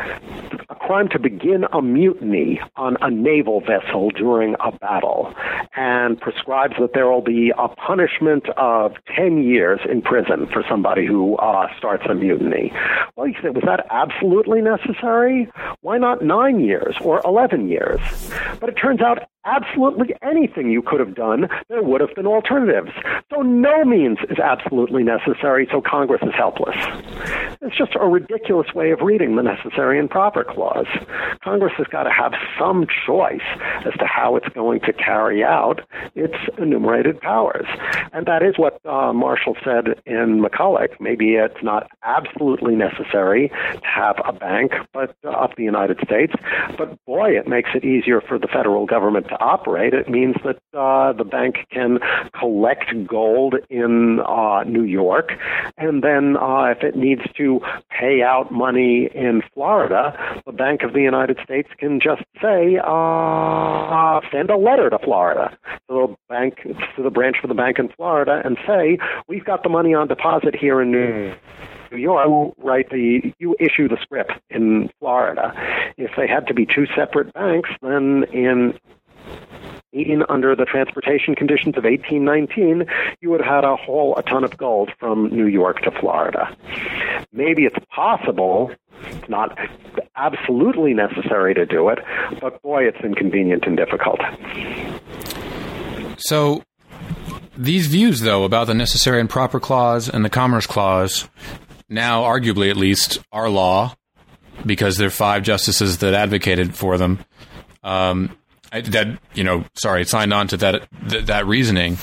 a 0.69 0.75
crime 0.75 1.09
to 1.09 1.19
begin 1.19 1.65
a 1.71 1.81
mutiny 1.81 2.59
on 2.75 2.97
a 3.01 3.09
naval 3.09 3.61
vessel 3.61 4.09
during 4.11 4.55
a 4.59 4.71
battle 4.71 5.33
prescribes 6.19 6.75
that 6.79 6.93
there 6.93 7.07
will 7.07 7.21
be 7.21 7.51
a 7.57 7.67
punishment 7.67 8.47
of 8.57 8.93
10 9.15 9.43
years 9.43 9.79
in 9.89 10.01
prison 10.01 10.47
for 10.51 10.63
somebody 10.69 11.05
who 11.05 11.35
uh, 11.37 11.67
starts 11.77 12.03
a 12.09 12.13
mutiny. 12.13 12.71
Well, 13.15 13.27
you 13.27 13.35
say, 13.41 13.49
was 13.49 13.63
that 13.65 13.85
absolutely 13.89 14.61
necessary? 14.61 15.49
Why 15.81 15.97
not 15.97 16.23
nine 16.23 16.59
years 16.59 16.95
or 17.01 17.21
11 17.25 17.69
years? 17.69 17.99
But 18.59 18.69
it 18.69 18.73
turns 18.73 19.01
out 19.01 19.19
absolutely 19.45 20.15
anything 20.21 20.71
you 20.71 20.81
could 20.81 20.99
have 20.99 21.15
done, 21.15 21.47
there 21.69 21.83
would 21.83 22.01
have 22.01 22.13
been 22.15 22.27
alternatives. 22.27 22.91
So 23.33 23.41
no 23.41 23.85
means 23.85 24.17
is 24.29 24.39
absolutely 24.39 25.03
necessary, 25.03 25.67
so 25.71 25.81
Congress 25.81 26.21
is 26.23 26.33
helpless. 26.35 26.75
It's 27.61 27.77
just 27.77 27.95
a 27.99 28.07
ridiculous 28.07 28.73
way 28.73 28.91
of 28.91 29.01
reading 29.01 29.35
the 29.35 29.43
necessary 29.43 29.99
and 29.99 30.09
proper 30.09 30.43
clause. 30.43 30.87
Congress 31.43 31.73
has 31.77 31.87
got 31.87 32.03
to 32.03 32.11
have 32.11 32.33
some 32.59 32.85
choice 33.05 33.45
as 33.85 33.93
to 33.93 34.05
how 34.05 34.35
it's 34.35 34.49
going 34.49 34.81
to 34.81 34.93
carry 34.93 35.43
out 35.43 35.81
its 36.15 36.35
enumerated 36.57 37.19
powers. 37.21 37.65
And 38.13 38.25
that 38.25 38.43
is 38.43 38.57
what 38.57 38.83
uh, 38.85 39.13
Marshall 39.13 39.55
said 39.63 40.01
in 40.05 40.41
McCulloch. 40.41 40.99
Maybe 40.99 41.35
it's 41.35 41.63
not 41.63 41.89
absolutely 42.03 42.75
necessary 42.75 43.49
to 43.49 43.87
have 43.87 44.17
a 44.25 44.33
bank 44.33 44.73
but 44.93 45.15
uh, 45.23 45.31
of 45.31 45.51
the 45.57 45.63
United 45.63 45.99
States, 46.03 46.33
but 46.77 47.03
boy, 47.05 47.31
it 47.31 47.47
makes 47.47 47.69
it 47.75 47.83
easier 47.83 48.21
for 48.21 48.37
the 48.39 48.47
federal 48.47 48.85
government 48.85 49.27
to 49.27 49.34
operate. 49.39 49.93
It 49.93 50.09
means 50.09 50.35
that 50.43 50.57
uh, 50.77 51.13
the 51.13 51.23
bank 51.23 51.67
can 51.71 51.99
collect 52.37 52.85
gold 53.07 53.55
in 53.69 54.19
uh, 54.27 54.63
New 54.63 54.83
York, 54.83 55.31
and 55.77 56.03
then 56.03 56.37
uh, 56.37 56.73
if 56.75 56.83
it 56.83 56.95
needs 56.95 57.21
to 57.37 57.59
pay 57.89 58.21
out 58.21 58.51
money 58.51 59.09
in 59.13 59.41
Florida, 59.53 60.41
the 60.45 60.51
Bank 60.51 60.81
of 60.83 60.93
the 60.93 61.01
United 61.01 61.37
States 61.43 61.69
can 61.77 61.99
just 61.99 62.23
say, 62.41 62.77
uh, 62.83 64.21
send 64.31 64.49
a 64.49 64.57
letter 64.57 64.89
to 64.89 64.99
Florida, 64.99 65.57
to 65.89 66.07
the 66.07 66.15
bank, 66.29 66.59
to 66.95 67.03
the 67.03 67.09
branch 67.09 67.37
of 67.43 67.49
the 67.49 67.55
bank 67.55 67.79
in 67.79 67.89
Florida, 67.89 68.41
and 68.43 68.57
say, 68.67 68.97
we've 69.27 69.45
got 69.45 69.63
the 69.63 69.69
money 69.69 69.93
on 69.93 70.07
deposit 70.07 70.55
here 70.55 70.81
in 70.81 70.91
New 70.91 71.35
New 71.91 71.97
York, 71.97 72.53
right? 72.57 72.89
The 72.89 73.33
you 73.39 73.55
issue 73.59 73.87
the 73.87 73.97
scrip 74.01 74.29
in 74.49 74.89
Florida. 74.99 75.53
If 75.97 76.11
they 76.17 76.27
had 76.27 76.47
to 76.47 76.53
be 76.53 76.65
two 76.65 76.85
separate 76.95 77.33
banks, 77.33 77.69
then 77.81 78.25
in 78.33 78.77
under 80.29 80.55
the 80.55 80.65
transportation 80.65 81.35
conditions 81.35 81.77
of 81.77 81.83
1819, 81.83 82.85
you 83.21 83.29
would 83.29 83.41
have 83.41 83.55
had 83.55 83.63
a 83.63 83.75
whole 83.75 84.15
a 84.17 84.23
ton 84.23 84.43
of 84.43 84.57
gold 84.57 84.91
from 84.99 85.29
New 85.29 85.47
York 85.47 85.81
to 85.81 85.91
Florida. 85.91 86.55
Maybe 87.31 87.63
it's 87.63 87.77
possible, 87.89 88.71
it's 89.03 89.29
not 89.29 89.57
absolutely 90.15 90.93
necessary 90.93 91.53
to 91.53 91.65
do 91.65 91.89
it, 91.89 91.99
but 92.41 92.61
boy, 92.61 92.83
it's 92.83 92.99
inconvenient 93.03 93.63
and 93.65 93.77
difficult. 93.77 94.19
So, 96.17 96.63
these 97.57 97.87
views, 97.87 98.21
though, 98.21 98.43
about 98.43 98.67
the 98.67 98.73
necessary 98.73 99.19
and 99.21 99.29
proper 99.29 99.59
clause 99.59 100.09
and 100.09 100.25
the 100.25 100.29
commerce 100.29 100.67
clause, 100.67 101.29
now 101.87 102.23
arguably 102.23 102.69
at 102.69 102.77
least, 102.77 103.19
are 103.31 103.49
law 103.49 103.95
because 104.65 104.97
there 104.97 105.07
are 105.07 105.11
five 105.11 105.43
justices 105.43 105.99
that 105.99 106.13
advocated 106.13 106.75
for 106.75 106.97
them. 106.97 107.23
Um, 107.83 108.35
that 108.81 109.19
you 109.33 109.43
know, 109.43 109.65
sorry, 109.75 110.05
signed 110.05 110.33
on 110.33 110.47
to 110.49 110.57
that 110.57 110.87
th- 111.09 111.25
that 111.25 111.45
reasoning, 111.45 111.97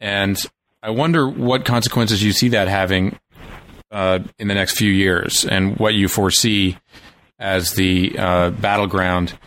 and 0.00 0.38
I 0.82 0.90
wonder 0.90 1.28
what 1.28 1.64
consequences 1.64 2.22
you 2.22 2.32
see 2.32 2.48
that 2.50 2.68
having 2.68 3.18
uh, 3.90 4.20
in 4.38 4.48
the 4.48 4.54
next 4.54 4.76
few 4.76 4.90
years, 4.90 5.44
and 5.44 5.76
what 5.78 5.94
you 5.94 6.08
foresee 6.08 6.78
as 7.38 7.72
the 7.72 8.16
uh, 8.18 8.50
battleground 8.50 9.38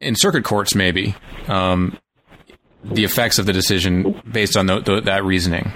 in 0.00 0.14
circuit 0.16 0.44
courts, 0.44 0.74
maybe 0.74 1.14
um, 1.48 1.98
the 2.84 3.04
effects 3.04 3.38
of 3.38 3.46
the 3.46 3.52
decision 3.52 4.20
based 4.30 4.56
on 4.56 4.66
the, 4.66 4.80
the, 4.80 5.00
that 5.00 5.24
reasoning. 5.24 5.72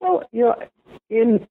Well, 0.00 0.22
you 0.32 0.44
know, 0.44 0.54
in 1.12 1.46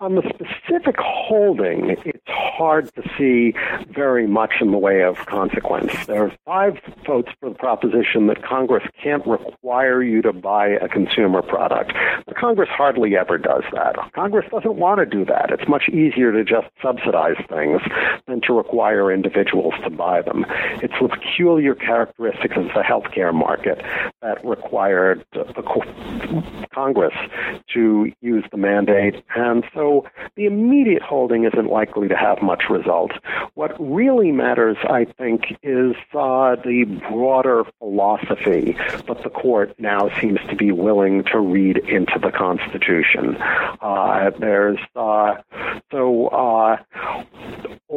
on 0.00 0.14
the 0.14 0.22
specific 0.22 0.96
holding, 0.98 1.96
it's 2.04 2.18
hard 2.26 2.92
to 2.94 3.02
see 3.16 3.54
very 3.94 4.26
much 4.26 4.54
in 4.60 4.70
the 4.70 4.78
way 4.78 5.02
of 5.02 5.16
consequence. 5.26 5.92
There 6.06 6.24
are 6.24 6.32
five 6.46 6.78
votes 7.06 7.28
for 7.38 7.50
the 7.50 7.54
proposition 7.54 8.26
that 8.28 8.42
Congress 8.42 8.84
can't 9.02 9.26
require 9.26 10.02
you 10.02 10.22
to 10.22 10.32
buy 10.32 10.68
a 10.68 10.88
consumer 10.88 11.42
product. 11.42 11.92
But 12.26 12.36
Congress 12.36 12.70
hardly 12.72 13.16
ever 13.16 13.38
does 13.38 13.64
that. 13.72 13.96
Congress 14.14 14.46
doesn't 14.50 14.76
want 14.76 15.00
to 15.00 15.06
do 15.06 15.24
that. 15.26 15.50
It's 15.50 15.68
much 15.68 15.88
easier 15.90 16.32
to 16.32 16.42
just 16.42 16.68
subsidize 16.82 17.36
things 17.48 17.82
than 18.26 18.40
to 18.42 18.52
require 18.54 19.12
individuals 19.12 19.74
to 19.84 19.90
buy 19.90 20.22
them. 20.22 20.46
It's 20.82 20.94
the 21.00 21.08
peculiar 21.08 21.74
characteristics 21.74 22.56
of 22.56 22.64
the 22.74 22.82
healthcare 22.82 23.34
market 23.34 23.82
that 24.22 24.44
required 24.44 25.24
Congress 26.72 27.14
to 27.74 28.12
use 28.20 28.44
the 28.50 28.56
mandate 28.56 28.93
and 29.36 29.64
so 29.74 30.06
the 30.36 30.46
immediate 30.46 31.02
holding 31.02 31.44
isn't 31.44 31.70
likely 31.70 32.08
to 32.08 32.16
have 32.16 32.42
much 32.42 32.64
result. 32.70 33.12
What 33.54 33.72
really 33.78 34.32
matters, 34.32 34.76
I 34.88 35.06
think, 35.18 35.56
is 35.62 35.94
uh, 36.12 36.56
the 36.56 36.84
broader 37.10 37.64
philosophy 37.78 38.76
that 39.06 39.22
the 39.22 39.30
court 39.30 39.74
now 39.78 40.10
seems 40.20 40.40
to 40.48 40.56
be 40.56 40.72
willing 40.72 41.24
to 41.32 41.38
read 41.38 41.78
into 41.78 42.18
the 42.20 42.30
Constitution. 42.30 43.36
Uh, 43.80 44.30
there's 44.38 44.78
uh, 44.96 45.34
so 45.90 46.28
uh, 46.28 46.76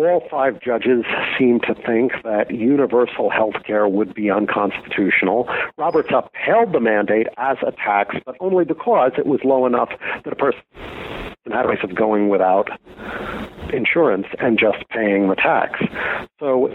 all 0.05 0.27
five 0.29 0.61
judges 0.61 1.03
seem 1.37 1.59
to 1.61 1.73
think 1.73 2.11
that 2.23 2.51
universal 2.51 3.29
health 3.29 3.55
care 3.65 3.87
would 3.87 4.13
be 4.13 4.29
unconstitutional. 4.29 5.49
Roberts 5.77 6.09
upheld 6.11 6.73
the 6.73 6.79
mandate 6.79 7.27
as 7.37 7.57
a 7.65 7.71
tax, 7.71 8.15
but 8.25 8.35
only 8.39 8.65
because 8.65 9.13
it 9.17 9.25
was 9.25 9.39
low 9.43 9.65
enough 9.65 9.89
that 10.23 10.33
a 10.33 10.35
person 10.35 10.61
had 11.51 11.65
a 11.65 11.75
choice 11.75 11.83
of 11.83 11.95
going 11.95 12.29
without 12.29 12.69
insurance 13.73 14.27
and 14.39 14.59
just 14.59 14.87
paying 14.89 15.29
the 15.29 15.35
tax. 15.35 15.79
So 16.39 16.69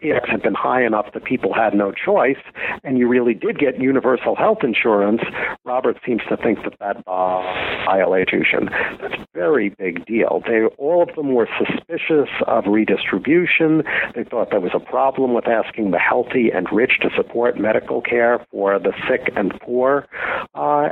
it 0.00 0.28
had 0.28 0.42
been 0.42 0.54
high 0.54 0.84
enough 0.84 1.12
that 1.14 1.24
people 1.24 1.52
had 1.54 1.74
no 1.74 1.92
choice, 1.92 2.42
and 2.84 2.98
you 2.98 3.08
really 3.08 3.34
did 3.34 3.58
get 3.58 3.80
universal 3.80 4.36
health 4.36 4.58
insurance, 4.62 5.22
Robert 5.64 5.98
seems 6.06 6.22
to 6.28 6.36
think 6.36 6.58
that 6.64 6.78
that 6.80 6.96
uh, 7.06 7.42
violation. 7.84 8.70
That's 9.00 9.14
a 9.14 9.26
very 9.34 9.70
big 9.70 10.06
deal. 10.06 10.42
They 10.46 10.64
all 10.78 11.02
of 11.02 11.14
them 11.14 11.34
were 11.34 11.48
suspicious 11.58 12.28
of 12.46 12.64
redistribution. 12.66 13.82
They 14.14 14.24
thought 14.24 14.50
there 14.50 14.60
was 14.60 14.72
a 14.74 14.80
problem 14.80 15.34
with 15.34 15.46
asking 15.46 15.90
the 15.90 15.98
healthy 15.98 16.50
and 16.50 16.66
rich 16.72 16.98
to 17.02 17.10
support 17.16 17.58
medical 17.58 18.00
care 18.00 18.44
for 18.50 18.78
the 18.78 18.92
sick 19.08 19.32
and 19.36 19.52
poor. 19.60 20.06
Uh, 20.54 20.90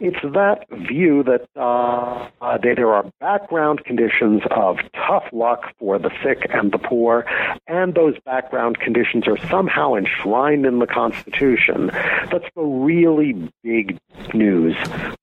it's 0.00 0.22
that 0.22 0.66
view 0.88 1.22
that 1.24 1.46
uh, 1.56 2.28
uh, 2.44 2.58
there 2.62 2.92
are 2.92 3.04
background 3.20 3.84
conditions 3.84 4.42
of 4.50 4.76
tough 4.94 5.24
luck 5.32 5.74
for 5.78 5.98
the 5.98 6.10
sick 6.22 6.48
and 6.50 6.72
the 6.72 6.78
poor, 6.78 7.24
and 7.66 7.94
those 7.94 8.14
background 8.24 8.78
conditions 8.78 9.28
are 9.28 9.36
somehow 9.48 9.94
enshrined 9.94 10.64
in 10.64 10.78
the 10.78 10.86
Constitution. 10.86 11.88
That's 11.88 12.46
the 12.56 12.62
really 12.62 13.50
big 13.62 13.98
news 14.32 14.76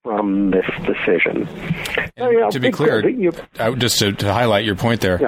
from 0.03 0.51
this 0.51 0.65
decision. 0.85 1.47
So, 2.17 2.29
yeah, 2.29 2.47
uh, 2.47 2.51
to 2.51 2.59
be 2.59 2.71
clear, 2.71 3.07
you, 3.07 3.31
just 3.77 3.99
to, 3.99 4.11
to, 4.13 4.31
highlight 4.31 4.65
your 4.65 4.75
point 4.75 5.01
there, 5.01 5.19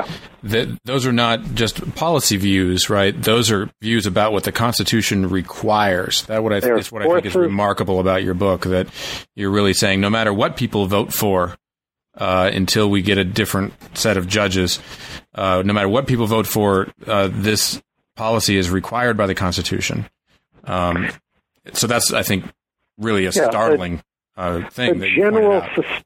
yeah. 0.43 0.65
those 0.85 1.05
are 1.05 1.11
not 1.11 1.55
just 1.55 1.95
policy 1.95 2.37
views, 2.37 2.89
right? 2.89 3.19
Those 3.19 3.51
are 3.51 3.69
views 3.81 4.05
about 4.05 4.33
what 4.33 4.43
the 4.43 4.51
Constitution 4.51 5.29
requires. 5.29 6.23
That 6.23 6.43
what 6.43 6.53
I 6.53 6.59
th- 6.59 6.79
is 6.79 6.91
what 6.91 7.01
I 7.01 7.07
think 7.07 7.25
is 7.25 7.35
remarkable 7.35 7.99
about 7.99 8.23
your 8.23 8.35
book. 8.35 8.61
That 8.65 8.87
you're 9.35 9.51
really 9.51 9.73
saying 9.73 9.99
no 10.01 10.09
matter 10.09 10.33
what 10.33 10.57
people 10.57 10.85
vote 10.85 11.13
for, 11.13 11.55
uh, 12.17 12.49
until 12.53 12.89
we 12.89 13.01
get 13.01 13.17
a 13.17 13.23
different 13.23 13.73
set 13.97 14.17
of 14.17 14.27
judges, 14.27 14.79
uh, 15.35 15.63
no 15.65 15.73
matter 15.73 15.89
what 15.89 16.07
people 16.07 16.27
vote 16.27 16.47
for, 16.47 16.87
uh, 17.07 17.29
this 17.31 17.81
policy 18.15 18.57
is 18.57 18.69
required 18.69 19.17
by 19.17 19.27
the 19.27 19.35
Constitution. 19.35 20.05
Um, 20.65 21.09
so 21.73 21.87
that's, 21.87 22.13
I 22.13 22.23
think, 22.23 22.45
really 22.97 23.25
a 23.25 23.31
yeah, 23.31 23.49
startling 23.49 24.03
uh, 24.37 24.69
thing. 24.69 24.99
The 24.99 25.15
general, 25.15 25.65
sus- 25.75 26.03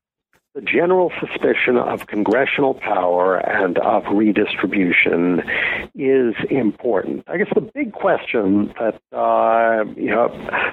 the 0.57 0.61
general 0.63 1.11
suspicion 1.19 1.77
of 1.77 2.07
congressional 2.07 2.73
power 2.73 3.37
and 3.37 3.77
of 3.77 4.03
redistribution 4.11 5.43
is 5.93 6.33
important. 6.49 7.23
I 7.27 7.37
guess 7.37 7.49
the 7.53 7.61
big 7.61 7.93
question 7.93 8.73
that 8.79 8.99
uh, 9.15 9.85
you 9.95 10.09
know, 10.09 10.29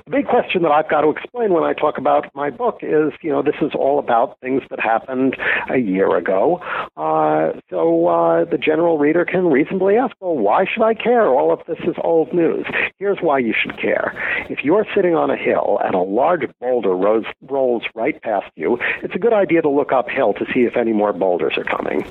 the 0.07 0.11
big 0.11 0.26
question 0.26 0.62
that 0.62 0.70
I've 0.70 0.89
got 0.89 1.03
to 1.03 1.11
explain 1.11 1.53
when 1.53 1.64
I 1.64 1.74
talk 1.74 1.99
about 1.99 2.35
my 2.35 2.49
book 2.49 2.78
is, 2.80 3.12
you 3.20 3.30
know, 3.30 3.43
this 3.43 3.57
is 3.61 3.72
all 3.74 3.99
about 3.99 4.41
things 4.41 4.62
that 4.70 4.80
happened 4.80 5.37
a 5.70 5.76
year 5.76 6.16
ago. 6.16 6.61
Uh, 6.97 7.53
so 7.68 8.07
uh, 8.07 8.45
the 8.47 8.57
general 8.57 8.97
reader 8.97 9.26
can 9.26 9.49
reasonably 9.49 9.97
ask, 9.97 10.16
well, 10.18 10.35
why 10.35 10.64
should 10.64 10.82
I 10.82 10.95
care? 10.95 11.26
All 11.26 11.53
of 11.53 11.61
this 11.66 11.78
is 11.80 11.95
old 12.03 12.32
news. 12.32 12.64
Here's 12.99 13.18
why 13.20 13.39
you 13.39 13.53
should 13.53 13.78
care. 13.78 14.14
If 14.49 14.64
you're 14.64 14.87
sitting 14.95 15.14
on 15.14 15.30
a 15.30 15.37
hill 15.37 15.78
and 15.85 15.95
a 15.95 16.01
large 16.01 16.49
boulder 16.59 16.97
rolls, 16.97 17.26
rolls 17.43 17.82
right 17.95 18.20
past 18.22 18.51
you, 18.57 18.78
it's 19.03 19.14
a 19.14 19.18
good 19.18 19.35
idea 19.35 19.61
to 19.61 19.73
look 19.74 19.92
uphill 19.92 20.34
to 20.34 20.46
see 20.52 20.60
if 20.60 20.76
any 20.76 20.92
more 20.92 21.12
boulders 21.12 21.54
are 21.56 21.64
coming. 21.64 22.02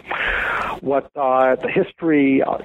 What 0.82 1.09
uh, 1.16 1.55
the 1.55 1.70
history 1.70 2.41
uh, 2.41 2.57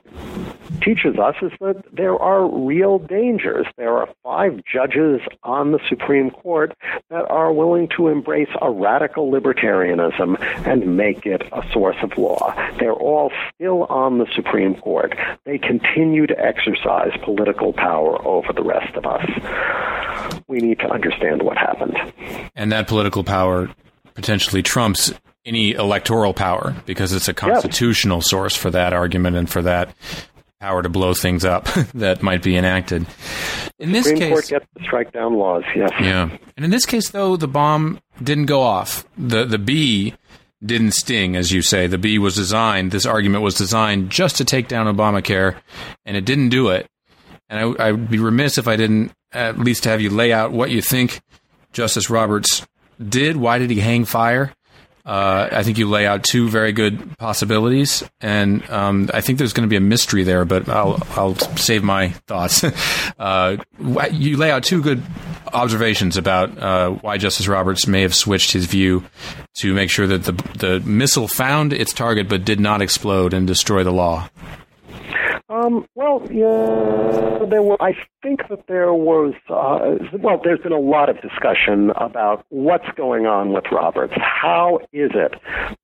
teaches 0.83 1.19
us 1.19 1.37
is 1.43 1.53
that 1.61 1.85
there 1.93 2.17
are 2.17 2.49
real 2.49 2.99
dangers. 2.99 3.67
There 3.77 3.97
are 3.97 4.09
five 4.23 4.61
judges 4.65 5.21
on 5.43 5.73
the 5.73 5.79
Supreme 5.89 6.31
Court 6.31 6.77
that 7.11 7.31
are 7.31 7.53
willing 7.53 7.89
to 7.97 8.09
embrace 8.09 8.49
a 8.61 8.71
radical 8.71 9.31
libertarianism 9.31 10.41
and 10.67 10.97
make 10.97 11.27
it 11.27 11.43
a 11.53 11.63
source 11.73 11.97
of 12.03 12.17
law. 12.17 12.55
They're 12.79 12.93
all 12.93 13.31
still 13.55 13.85
on 13.85 14.19
the 14.19 14.27
Supreme 14.35 14.75
Court. 14.75 15.15
They 15.45 15.59
continue 15.59 16.27
to 16.27 16.39
exercise 16.39 17.13
political 17.23 17.73
power 17.73 18.21
over 18.27 18.53
the 18.53 18.63
rest 18.63 18.97
of 18.97 19.07
us. 19.07 20.43
We 20.49 20.59
need 20.59 20.79
to 20.81 20.91
understand 20.91 21.43
what 21.43 21.57
happened. 21.57 21.97
And 22.55 22.73
that 22.73 22.89
political 22.89 23.25
power 23.25 23.71
potentially 24.19 24.65
trumps 24.65 25.13
any 25.47 25.75
electoral 25.75 26.35
power 26.35 26.75
because 26.87 27.13
it's 27.13 27.29
a 27.29 27.33
constitutional 27.33 28.21
source 28.21 28.57
for 28.57 28.69
that 28.69 28.93
argument 28.93 29.37
and 29.37 29.49
for 29.49 29.63
that 29.63 29.95
power 30.61 30.83
to 30.83 30.89
blow 30.89 31.15
things 31.15 31.45
up 31.45 31.65
that 31.95 32.21
might 32.21 32.43
be 32.43 32.57
enacted. 32.57 33.07
In 33.79 33.93
this 33.93 34.07
Supreme 34.07 34.21
case, 34.21 34.33
Court 34.33 34.49
gets 34.49 34.67
to 34.77 34.83
strike 34.83 35.13
down 35.13 35.35
laws. 35.35 35.63
Yes. 35.77 35.93
Yeah, 36.01 36.37
and 36.57 36.65
in 36.65 36.73
this 36.73 36.85
case, 36.85 37.11
though, 37.11 37.37
the 37.37 37.47
bomb 37.47 38.01
didn't 38.21 38.47
go 38.47 38.61
off. 38.61 39.07
the 39.17 39.45
The 39.45 39.57
bee 39.59 40.15
didn't 40.65 40.95
sting, 40.95 41.37
as 41.37 41.53
you 41.53 41.63
say. 41.63 41.87
The 41.87 41.97
bee 41.97 42.19
was 42.19 42.35
designed. 42.35 42.91
This 42.91 43.07
argument 43.07 43.45
was 43.45 43.55
designed 43.55 44.11
just 44.11 44.35
to 44.39 44.45
take 44.45 44.67
down 44.67 44.93
Obamacare, 44.93 45.55
and 46.05 46.17
it 46.17 46.25
didn't 46.25 46.49
do 46.49 46.71
it. 46.71 46.89
And 47.49 47.61
I, 47.79 47.87
I 47.87 47.93
would 47.93 48.11
be 48.11 48.19
remiss 48.19 48.59
if 48.59 48.67
I 48.67 48.75
didn't 48.75 49.13
at 49.31 49.61
least 49.61 49.85
have 49.85 50.01
you 50.01 50.11
lay 50.11 50.33
out 50.33 50.51
what 50.51 50.71
you 50.71 50.83
think 50.83 51.21
Justice 51.73 52.11
Roberts 52.11 52.67
did. 53.07 53.37
Why 53.37 53.59
did 53.59 53.71
he 53.71 53.81
hang 53.81 54.05
fire? 54.05 54.53
Uh, 55.09 55.49
I 55.51 55.63
think 55.63 55.79
you 55.79 55.89
lay 55.89 56.07
out 56.07 56.23
two 56.23 56.51
very 56.51 56.73
good 56.73 57.17
possibilities, 57.17 58.05
and 58.21 58.69
um, 58.69 59.09
I 59.15 59.23
think 59.23 59.39
there's 59.39 59.55
going 59.55 59.67
to 59.67 59.71
be 59.71 59.77
a 59.77 59.81
mystery 59.81 60.23
there, 60.23 60.45
but 60.45 60.69
I'll, 60.69 61.03
I'll 61.17 61.35
save 61.57 61.83
my 61.83 62.11
thoughts. 62.27 62.63
uh, 63.19 63.57
you 64.13 64.37
lay 64.37 64.51
out 64.51 64.65
two 64.65 64.83
good 64.83 65.03
observations 65.51 66.19
about 66.19 66.59
uh, 66.59 66.91
why 66.91 67.17
Justice 67.17 67.49
Roberts 67.49 67.87
may 67.87 68.03
have 68.03 68.15
switched 68.15 68.53
his 68.53 68.67
view 68.67 69.03
to 69.61 69.73
make 69.73 69.89
sure 69.89 70.07
that 70.07 70.25
the 70.25 70.33
the 70.59 70.81
missile 70.81 71.27
found 71.27 71.73
its 71.73 71.95
target 71.95 72.29
but 72.29 72.45
did 72.45 72.61
not 72.61 72.83
explode 72.83 73.33
and 73.33 73.47
destroy 73.47 73.85
the 73.85 73.93
law. 73.93 74.29
Um, 75.59 75.87
well, 75.95 76.23
yeah, 76.31 77.45
there 77.49 77.63
were. 77.63 77.81
I 77.83 77.95
think 78.23 78.49
that 78.49 78.67
there 78.69 78.93
was. 78.93 79.35
Uh, 79.49 79.97
well, 80.19 80.41
there's 80.43 80.61
been 80.61 80.73
a 80.73 80.79
lot 80.79 81.09
of 81.09 81.21
discussion 81.21 81.91
about 81.97 82.45
what's 82.51 82.89
going 82.97 83.27
on 83.27 83.53
with 83.53 83.65
Roberts. 83.73 84.15
How 84.17 84.79
is 84.93 85.11
it 85.15 85.35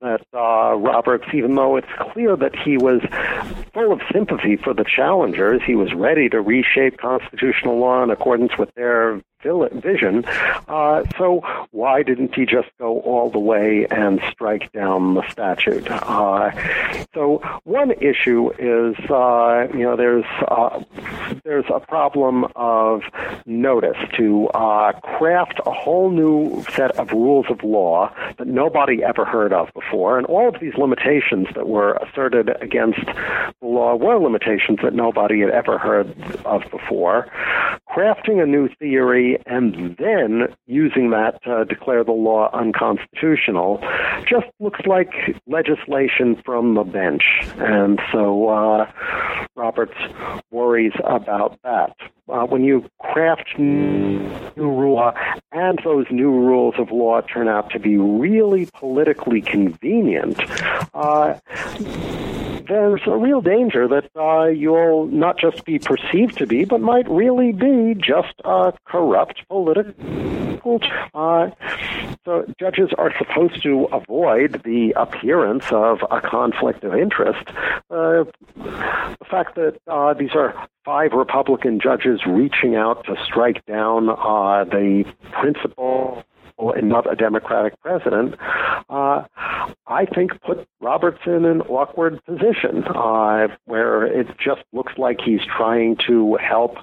that 0.01 0.20
uh, 0.33 0.75
Roberts, 0.77 1.25
even 1.33 1.55
though 1.55 1.77
it's 1.77 1.89
clear 2.12 2.37
that 2.37 2.55
he 2.57 2.77
was 2.77 3.01
full 3.72 3.93
of 3.93 4.01
sympathy 4.12 4.57
for 4.57 4.75
the 4.75 4.85
challengers, 4.85 5.61
he 5.66 5.75
was 5.75 5.93
ready 5.95 6.29
to 6.29 6.41
reshape 6.41 6.99
constitutional 6.99 7.79
law 7.79 8.03
in 8.03 8.11
accordance 8.11 8.53
with 8.59 8.72
their 8.75 9.20
vision. 9.72 10.24
Uh, 10.68 11.05
so 11.18 11.42
why 11.70 12.03
didn't 12.03 12.34
he 12.34 12.47
just 12.47 12.68
go 12.78 13.01
all 13.01 13.30
the 13.30 13.38
way 13.38 13.86
and 13.90 14.20
strike 14.30 14.72
down 14.72 15.14
the 15.14 15.30
statute? 15.30 15.86
Uh, 15.90 16.51
so 17.14 17.42
one 17.64 17.92
issue 17.92 18.51
is, 18.59 18.97
uh, 19.11 19.66
you 19.72 19.84
know, 19.84 19.97
there's 19.97 20.24
uh, 20.49 20.82
there's 21.45 21.66
a 21.72 21.80
problem 21.80 22.47
of 22.57 23.03
notice 23.47 23.99
to 24.16 24.49
uh, 24.49 24.92
craft 25.01 25.61
a 25.66 25.70
whole 25.70 26.11
new 26.11 26.64
set 26.74 26.92
of 26.99 27.12
rules 27.12 27.47
of 27.51 27.62
law 27.62 28.12
that 28.38 28.47
nobody 28.47 29.03
ever 29.03 29.24
heard 29.24 29.53
of 29.53 29.72
before, 29.74 30.18
and 30.18 30.26
all 30.26 30.49
of 30.49 30.61
these 30.61 30.74
limitations 30.74 31.49
that 31.55 31.68
were 31.68 31.95
asserted 31.95 32.51
against 32.61 33.05
the 33.05 33.66
law 33.66 33.95
were 33.95 34.18
limitations 34.18 34.78
that 34.82 34.95
nobody 34.95 35.40
had 35.40 35.51
ever 35.51 35.78
heard 35.78 36.14
of 36.45 36.62
before. 36.70 37.26
Crafting 37.88 38.42
a 38.42 38.47
new 38.47 38.68
theory 38.80 39.34
and 39.47 39.97
then 39.99 40.55
using 40.66 41.11
that 41.11 41.43
to 41.45 41.64
declare 41.64 42.05
the 42.05 42.12
law 42.12 42.51
unconstitutional 42.53 43.82
just 44.28 44.47
looks 44.61 44.80
like 44.87 45.11
legislation 45.47 46.41
from 46.45 46.74
the 46.74 46.85
bench. 46.85 47.22
And 47.57 48.01
so 48.12 48.49
uh, 48.49 48.91
Roberts 49.57 49.95
worries 50.51 50.95
about 51.05 51.59
that. 51.62 51.95
Uh, 52.28 52.47
when 52.47 52.64
you 52.64 52.89
craft 53.01 53.59
new 53.59 54.22
law 54.57 55.12
and 55.53 55.78
those 55.85 56.07
new 56.11 56.30
rules 56.30 56.74
of 56.78 56.91
law 56.91 57.20
turn 57.20 57.49
out 57.49 57.70
to 57.70 57.78
be 57.78 57.99
really 57.99 58.66
politically 58.74 59.43
convenient, 59.43 60.41
uh, 60.95 61.35
there's 62.68 63.02
a 63.06 63.16
real 63.16 63.40
danger 63.40 63.88
that 63.88 64.10
uh, 64.16 64.46
you'll 64.46 65.06
not 65.06 65.38
just 65.38 65.64
be 65.64 65.78
perceived 65.78 66.38
to 66.38 66.46
be, 66.46 66.64
but 66.64 66.80
might 66.80 67.08
really 67.08 67.52
be 67.52 67.94
just 67.94 68.34
a 68.44 68.72
corrupt 68.86 69.42
political. 69.48 70.80
Uh, 71.14 71.50
so 72.24 72.46
judges 72.58 72.90
are 72.96 73.12
supposed 73.18 73.62
to 73.62 73.84
avoid 73.92 74.62
the 74.64 74.94
appearance 74.96 75.64
of 75.70 75.98
a 76.10 76.20
conflict 76.20 76.82
of 76.84 76.94
interest. 76.94 77.46
Uh, 77.90 78.24
the 78.56 79.26
fact 79.30 79.56
that 79.56 79.78
uh, 79.86 80.14
these 80.14 80.34
are 80.34 80.54
five 80.84 81.12
Republican 81.12 81.80
judges 81.80 82.20
reaching 82.26 82.76
out 82.76 83.04
to 83.04 83.14
strike 83.26 83.64
down 83.66 84.08
uh, 84.08 84.64
the 84.64 85.04
and 86.59 86.88
not 86.88 87.11
a 87.11 87.16
Democratic 87.16 87.80
president, 87.80 88.34
uh, 88.88 89.24
I 89.86 90.07
think 90.07 90.40
put 90.42 90.66
Roberts 90.80 91.20
in 91.26 91.44
an 91.44 91.62
awkward 91.62 92.24
position 92.24 92.84
uh, 92.84 93.48
where 93.64 94.05
it 94.05 94.28
just 94.38 94.62
looks 94.72 94.92
like 94.96 95.18
he's 95.24 95.40
trying 95.57 95.96
to 96.07 96.36
help 96.36 96.76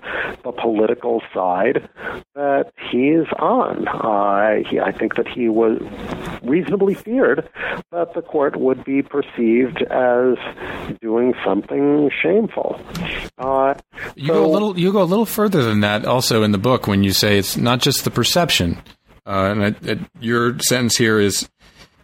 the 0.43 0.51
political 0.51 1.21
side 1.33 1.87
that 2.35 2.71
he 2.91 3.09
is 3.09 3.27
on. 3.39 3.87
Uh, 3.87 4.69
he, 4.69 4.79
I 4.79 4.91
think 4.91 5.15
that 5.15 5.27
he 5.27 5.49
was 5.49 5.81
reasonably 6.43 6.93
feared 6.93 7.47
that 7.91 8.13
the 8.13 8.21
court 8.21 8.55
would 8.55 8.83
be 8.83 9.01
perceived 9.01 9.81
as 9.83 10.37
doing 11.01 11.33
something 11.45 12.09
shameful. 12.21 12.81
Uh, 13.37 13.75
you 14.15 14.27
so, 14.27 14.33
go 14.33 14.45
a 14.45 14.51
little. 14.51 14.79
You 14.79 14.91
go 14.91 15.01
a 15.01 15.03
little 15.03 15.25
further 15.25 15.63
than 15.63 15.81
that. 15.81 16.05
Also 16.05 16.43
in 16.43 16.51
the 16.51 16.57
book, 16.57 16.87
when 16.87 17.03
you 17.03 17.11
say 17.13 17.37
it's 17.37 17.57
not 17.57 17.79
just 17.79 18.03
the 18.03 18.11
perception. 18.11 18.81
Uh, 19.25 19.51
and 19.51 19.63
it, 19.63 19.87
it, 19.87 19.99
your 20.19 20.57
sentence 20.59 20.97
here 20.97 21.19
is 21.19 21.49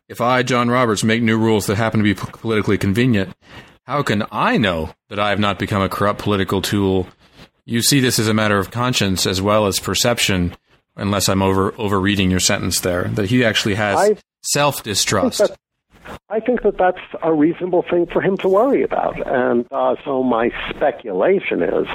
if 0.08 0.22
I, 0.22 0.44
John 0.44 0.70
Roberts, 0.70 1.04
make 1.04 1.22
new 1.22 1.38
rules 1.38 1.66
that 1.68 1.76
happen 1.76 2.00
to 2.00 2.04
be 2.04 2.14
politically 2.14 2.78
convenient, 2.78 3.36
how 3.84 4.04
can 4.04 4.24
I 4.32 4.58
know 4.58 4.92
that 5.10 5.20
I 5.20 5.30
have 5.30 5.40
not 5.40 5.60
become 5.60 5.82
a 5.82 5.90
corrupt 5.90 6.20
political 6.20 6.62
tool? 6.62 7.08
You 7.66 7.82
see 7.82 8.00
this 8.00 8.20
as 8.20 8.28
a 8.28 8.34
matter 8.34 8.58
of 8.58 8.72
conscience 8.72 9.26
as 9.26 9.42
well 9.42 9.68
as 9.68 9.80
perception, 9.80 10.56
unless 10.96 11.28
I'm 11.28 11.42
over 11.42 11.74
overreading 11.78 12.32
your 12.32 12.40
sentence 12.40 12.80
there. 12.82 13.06
That 13.06 13.30
he 13.30 13.44
actually 13.44 13.76
has 13.76 14.22
self 14.42 14.84
distrust. 14.84 15.42
I 16.30 16.40
think 16.40 16.64
that 16.64 16.78
that's 16.78 17.00
a 17.24 17.34
reasonable 17.34 17.84
thing 17.90 18.06
for 18.06 18.22
him 18.22 18.38
to 18.38 18.50
worry 18.50 18.84
about. 18.84 19.16
And 19.26 19.66
uh, 19.72 19.96
so 20.04 20.24
my 20.24 20.52
speculation 20.70 21.62
is 21.64 21.88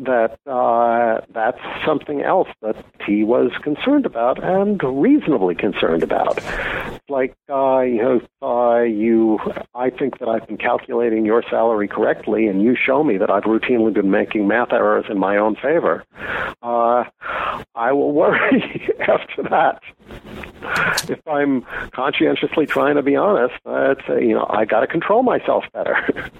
that 0.00 0.38
uh, 0.46 1.20
that's 1.32 1.58
something 1.84 2.22
else 2.22 2.48
that 2.62 2.76
he 3.06 3.24
was 3.24 3.50
concerned 3.62 4.06
about 4.06 4.42
and 4.42 4.80
reasonably 4.82 5.54
concerned 5.54 6.02
about. 6.02 6.38
Like, 7.08 7.34
uh, 7.50 7.80
you 7.80 8.02
know, 8.02 8.20
uh, 8.40 8.82
you, 8.82 9.40
I 9.74 9.90
think 9.90 10.18
that 10.20 10.28
I've 10.28 10.46
been 10.46 10.56
calculating 10.56 11.26
your 11.26 11.42
salary 11.50 11.88
correctly, 11.88 12.46
and 12.46 12.62
you 12.62 12.76
show 12.76 13.02
me 13.02 13.16
that 13.18 13.30
I've 13.30 13.42
routinely 13.42 13.92
been 13.92 14.10
making 14.10 14.46
math 14.46 14.72
errors 14.72 15.06
in 15.10 15.18
my 15.18 15.36
own 15.36 15.56
favor. 15.56 16.04
Uh, 16.62 17.04
I 17.74 17.92
will 17.92 18.12
worry 18.12 18.90
after 19.00 19.42
that. 19.50 19.82
If 21.10 21.20
I'm 21.26 21.66
conscientiously 21.90 22.66
trying 22.66 22.96
to 22.96 23.02
be 23.02 23.16
honest, 23.16 23.51
uh, 23.66 23.94
you 24.16 24.34
know, 24.34 24.46
I 24.48 24.64
got 24.64 24.80
to 24.80 24.86
control 24.86 25.22
myself 25.22 25.64
better 25.72 25.96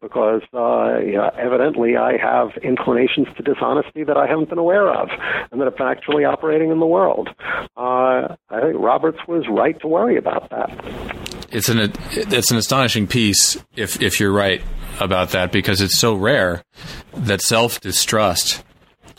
because 0.00 0.42
uh, 0.54 0.98
you 0.98 1.14
know, 1.14 1.30
evidently 1.38 1.96
I 1.96 2.16
have 2.16 2.50
inclinations 2.62 3.28
to 3.36 3.42
dishonesty 3.42 4.04
that 4.04 4.16
I 4.16 4.26
haven't 4.26 4.48
been 4.48 4.58
aware 4.58 4.92
of 4.92 5.08
and 5.50 5.60
that 5.60 5.80
are 5.80 5.90
actually 5.90 6.24
operating 6.24 6.70
in 6.70 6.80
the 6.80 6.86
world. 6.86 7.28
Uh, 7.76 8.36
I 8.50 8.60
think 8.60 8.76
Roberts 8.78 9.18
was 9.26 9.44
right 9.48 9.80
to 9.80 9.86
worry 9.86 10.16
about 10.16 10.50
that. 10.50 10.70
It's 11.50 11.68
an 11.68 11.92
it's 12.12 12.50
an 12.50 12.56
astonishing 12.56 13.06
piece 13.06 13.58
if 13.76 14.00
if 14.00 14.20
you're 14.20 14.32
right 14.32 14.62
about 15.00 15.30
that 15.30 15.50
because 15.50 15.80
it's 15.80 15.98
so 15.98 16.14
rare 16.14 16.62
that 17.14 17.40
self 17.40 17.80
distrust 17.80 18.62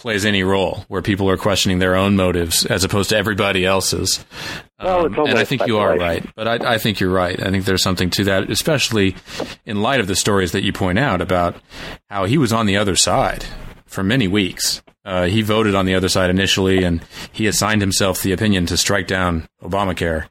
plays 0.01 0.25
any 0.25 0.41
role 0.41 0.83
where 0.87 1.03
people 1.03 1.29
are 1.29 1.37
questioning 1.37 1.77
their 1.77 1.95
own 1.95 2.15
motives 2.15 2.65
as 2.65 2.83
opposed 2.83 3.11
to 3.11 3.15
everybody 3.15 3.67
else's. 3.67 4.25
Well, 4.79 5.05
um, 5.05 5.27
and 5.27 5.37
I 5.37 5.43
think 5.43 5.67
you 5.67 5.77
are 5.77 5.95
right, 5.95 6.25
but 6.35 6.47
I, 6.47 6.73
I, 6.73 6.77
think 6.79 6.99
you're 6.99 7.11
right. 7.11 7.39
I 7.39 7.51
think 7.51 7.65
there's 7.65 7.83
something 7.83 8.09
to 8.11 8.23
that, 8.23 8.49
especially 8.49 9.15
in 9.63 9.83
light 9.83 9.99
of 9.99 10.07
the 10.07 10.15
stories 10.15 10.53
that 10.53 10.63
you 10.63 10.73
point 10.73 10.97
out 10.97 11.21
about 11.21 11.55
how 12.09 12.25
he 12.25 12.39
was 12.39 12.51
on 12.51 12.65
the 12.65 12.77
other 12.77 12.95
side 12.95 13.45
for 13.85 14.03
many 14.03 14.27
weeks. 14.27 14.81
Uh, 15.05 15.25
he 15.25 15.43
voted 15.43 15.75
on 15.75 15.85
the 15.85 15.93
other 15.93 16.09
side 16.09 16.31
initially, 16.31 16.83
and 16.83 17.05
he 17.31 17.45
assigned 17.45 17.81
himself 17.81 18.23
the 18.23 18.31
opinion 18.31 18.65
to 18.65 18.77
strike 18.77 19.05
down 19.05 19.47
Obamacare, 19.61 20.27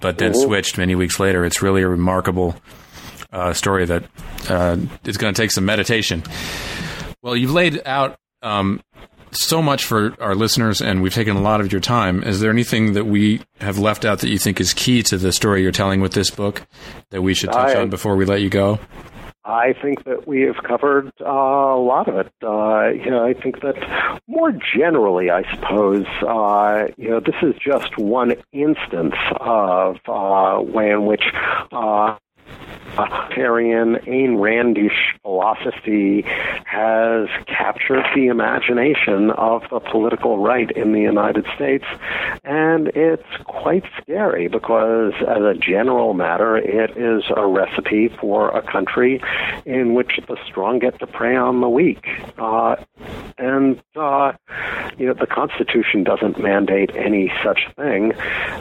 but 0.00 0.16
then 0.16 0.32
mm-hmm. 0.32 0.40
switched 0.40 0.78
many 0.78 0.94
weeks 0.94 1.20
later. 1.20 1.44
It's 1.44 1.60
really 1.60 1.82
a 1.82 1.88
remarkable 1.88 2.56
uh, 3.30 3.52
story 3.52 3.84
that 3.84 4.04
uh, 4.48 4.78
is 5.04 5.18
going 5.18 5.34
to 5.34 5.42
take 5.42 5.50
some 5.50 5.66
meditation. 5.66 6.22
Well, 7.20 7.36
you've 7.36 7.52
laid 7.52 7.82
out 7.86 8.16
um, 8.42 8.80
so 9.32 9.62
much 9.62 9.84
for 9.84 10.14
our 10.20 10.34
listeners, 10.34 10.80
and 10.80 11.02
we've 11.02 11.14
taken 11.14 11.36
a 11.36 11.40
lot 11.40 11.60
of 11.60 11.72
your 11.72 11.80
time. 11.80 12.22
Is 12.22 12.40
there 12.40 12.50
anything 12.50 12.92
that 12.94 13.06
we 13.06 13.40
have 13.60 13.78
left 13.78 14.04
out 14.04 14.20
that 14.20 14.28
you 14.28 14.38
think 14.38 14.60
is 14.60 14.74
key 14.74 15.02
to 15.04 15.16
the 15.16 15.32
story 15.32 15.62
you're 15.62 15.72
telling 15.72 16.00
with 16.00 16.12
this 16.12 16.30
book 16.30 16.66
that 17.10 17.22
we 17.22 17.34
should 17.34 17.50
touch 17.50 17.76
I, 17.76 17.80
on 17.80 17.90
before 17.90 18.16
we 18.16 18.24
let 18.24 18.42
you 18.42 18.50
go? 18.50 18.78
I 19.44 19.74
think 19.82 20.04
that 20.04 20.28
we 20.28 20.42
have 20.42 20.62
covered 20.62 21.10
uh, 21.20 21.24
a 21.24 21.80
lot 21.80 22.08
of 22.08 22.14
it. 22.14 22.32
Uh, 22.42 22.90
you 22.90 23.10
know, 23.10 23.24
I 23.24 23.34
think 23.34 23.60
that 23.62 23.74
more 24.28 24.52
generally, 24.76 25.30
I 25.30 25.42
suppose, 25.54 26.06
uh, 26.26 26.92
you 26.96 27.10
know, 27.10 27.20
this 27.20 27.34
is 27.42 27.54
just 27.60 27.98
one 27.98 28.34
instance 28.52 29.16
of 29.40 29.96
uh, 30.06 30.62
way 30.62 30.90
in 30.90 31.06
which 31.06 31.24
uh, 31.72 32.16
authoritarian 32.98 33.96
Ayn 34.06 34.36
Randish 34.36 35.18
philosophy 35.22 36.22
has 36.64 37.28
captured 37.46 38.04
the 38.14 38.26
imagination 38.26 39.30
of 39.30 39.62
the 39.70 39.80
political 39.80 40.38
right 40.38 40.70
in 40.70 40.92
the 40.92 41.00
United 41.00 41.46
States. 41.54 41.84
And 42.44 42.88
it's 42.88 43.22
quite 43.44 43.84
scary 44.00 44.48
because, 44.48 45.12
as 45.20 45.42
a 45.42 45.54
general 45.54 46.14
matter, 46.14 46.56
it 46.56 46.96
is 46.96 47.24
a 47.34 47.46
recipe 47.46 48.08
for 48.20 48.50
a 48.56 48.62
country 48.62 49.20
in 49.64 49.94
which 49.94 50.20
the 50.28 50.36
strong 50.46 50.78
get 50.78 50.98
to 51.00 51.06
prey 51.06 51.36
on 51.36 51.60
the 51.60 51.68
weak. 51.68 52.06
Uh, 52.38 52.76
and, 53.38 53.82
uh, 53.96 54.32
you 54.98 55.06
know, 55.06 55.14
the 55.14 55.26
Constitution 55.26 56.04
doesn't 56.04 56.40
mandate 56.40 56.90
any 56.94 57.32
such 57.42 57.60
thing. 57.76 58.12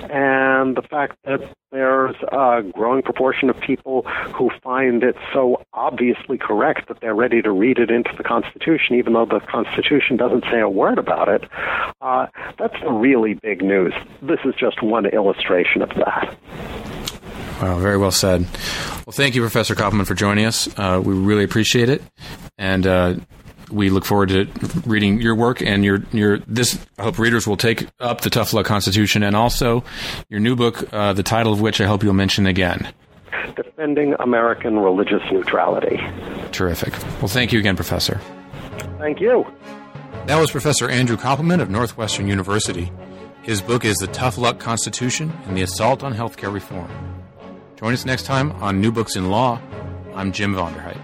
And 0.10 0.76
the 0.76 0.82
fact 0.82 1.18
that 1.26 1.42
there's 1.72 2.16
a 2.32 2.64
growing 2.74 3.02
proportion 3.02 3.50
of 3.50 3.60
people 3.62 4.06
who 4.34 4.50
find 4.64 5.04
it 5.04 5.16
so 5.34 5.64
obviously 5.74 6.38
correct 6.38 6.88
that 6.88 7.00
they're 7.02 7.16
ready 7.16 7.42
to 7.42 7.52
read 7.52 7.78
it 7.78 7.92
into 7.92 8.12
the 8.18 8.24
Constitution, 8.24 8.96
even 8.96 9.14
though 9.14 9.26
the 9.26 9.40
Constitution 9.40 10.18
doesn't 10.18 10.44
say 10.52 10.60
a 10.60 10.70
word 10.70 10.98
about 10.98 11.30
it. 11.30 11.44
Uh, 12.02 12.28
that's 12.58 12.76
really 12.90 13.34
big 13.36 13.62
news. 13.62 13.94
This 14.22 14.40
is 14.46 14.54
just 14.56 14.82
one 14.82 15.06
illustration 15.06 15.82
of 15.82 15.90
that. 15.90 16.38
Wow, 17.62 17.78
very 17.80 17.98
well 17.98 18.12
said. 18.12 18.42
Well, 19.06 19.14
thank 19.14 19.36
you, 19.36 19.42
Professor 19.42 19.76
Koppelman, 19.76 20.08
for 20.08 20.16
joining 20.16 20.46
us. 20.46 20.68
Uh, 20.78 21.02
we 21.04 21.14
really 21.14 21.44
appreciate 21.44 21.90
it, 21.90 22.02
and 22.58 22.88
uh, 22.88 23.16
we 23.72 23.90
look 23.90 24.06
forward 24.06 24.30
to 24.30 24.48
reading 24.86 25.22
your 25.22 25.36
work 25.36 25.62
and 25.62 25.86
your 25.86 26.04
your 26.12 26.40
this. 26.40 26.78
I 26.98 27.04
hope 27.04 27.20
readers 27.20 27.48
will 27.48 27.58
take 27.58 27.88
up 28.00 28.22
the 28.22 28.30
Tough 28.30 28.54
Luck 28.54 28.66
Constitution 28.66 29.24
and 29.24 29.36
also 29.36 29.84
your 30.30 30.40
new 30.40 30.56
book, 30.56 30.92
uh, 30.92 31.14
the 31.14 31.24
title 31.24 31.54
of 31.54 31.62
which 31.62 31.80
I 31.82 31.86
hope 31.86 32.04
you'll 32.04 32.14
mention 32.14 32.48
again. 32.48 32.92
Defending 33.56 34.16
American 34.20 34.80
Religious 34.80 35.22
Neutrality. 35.32 36.00
Terrific. 36.52 36.94
Well, 37.22 37.28
thank 37.28 37.52
you 37.52 37.60
again, 37.60 37.76
Professor. 37.76 38.20
Thank 38.98 39.20
you. 39.20 39.46
That 40.28 40.40
was 40.40 40.52
Professor 40.52 40.90
Andrew 40.90 41.18
Koppelman 41.18 41.62
of 41.62 41.70
Northwestern 41.70 42.28
University. 42.28 42.92
His 43.42 43.62
book 43.62 43.86
is 43.86 43.98
The 43.98 44.08
Tough 44.08 44.38
Luck 44.38 44.60
Constitution 44.60 45.34
and 45.46 45.58
the 45.58 45.64
Assault 45.64 46.04
on 46.04 46.14
Healthcare 46.14 46.54
Reform. 46.54 46.90
Join 47.76 47.94
us 47.94 48.06
next 48.06 48.26
time 48.26 48.52
on 48.62 48.80
New 48.80 48.92
Books 48.92 49.16
in 49.16 49.32
Law. 49.32 49.60
I'm 50.14 50.32
Jim 50.32 50.54
Vonderheit. 50.54 51.00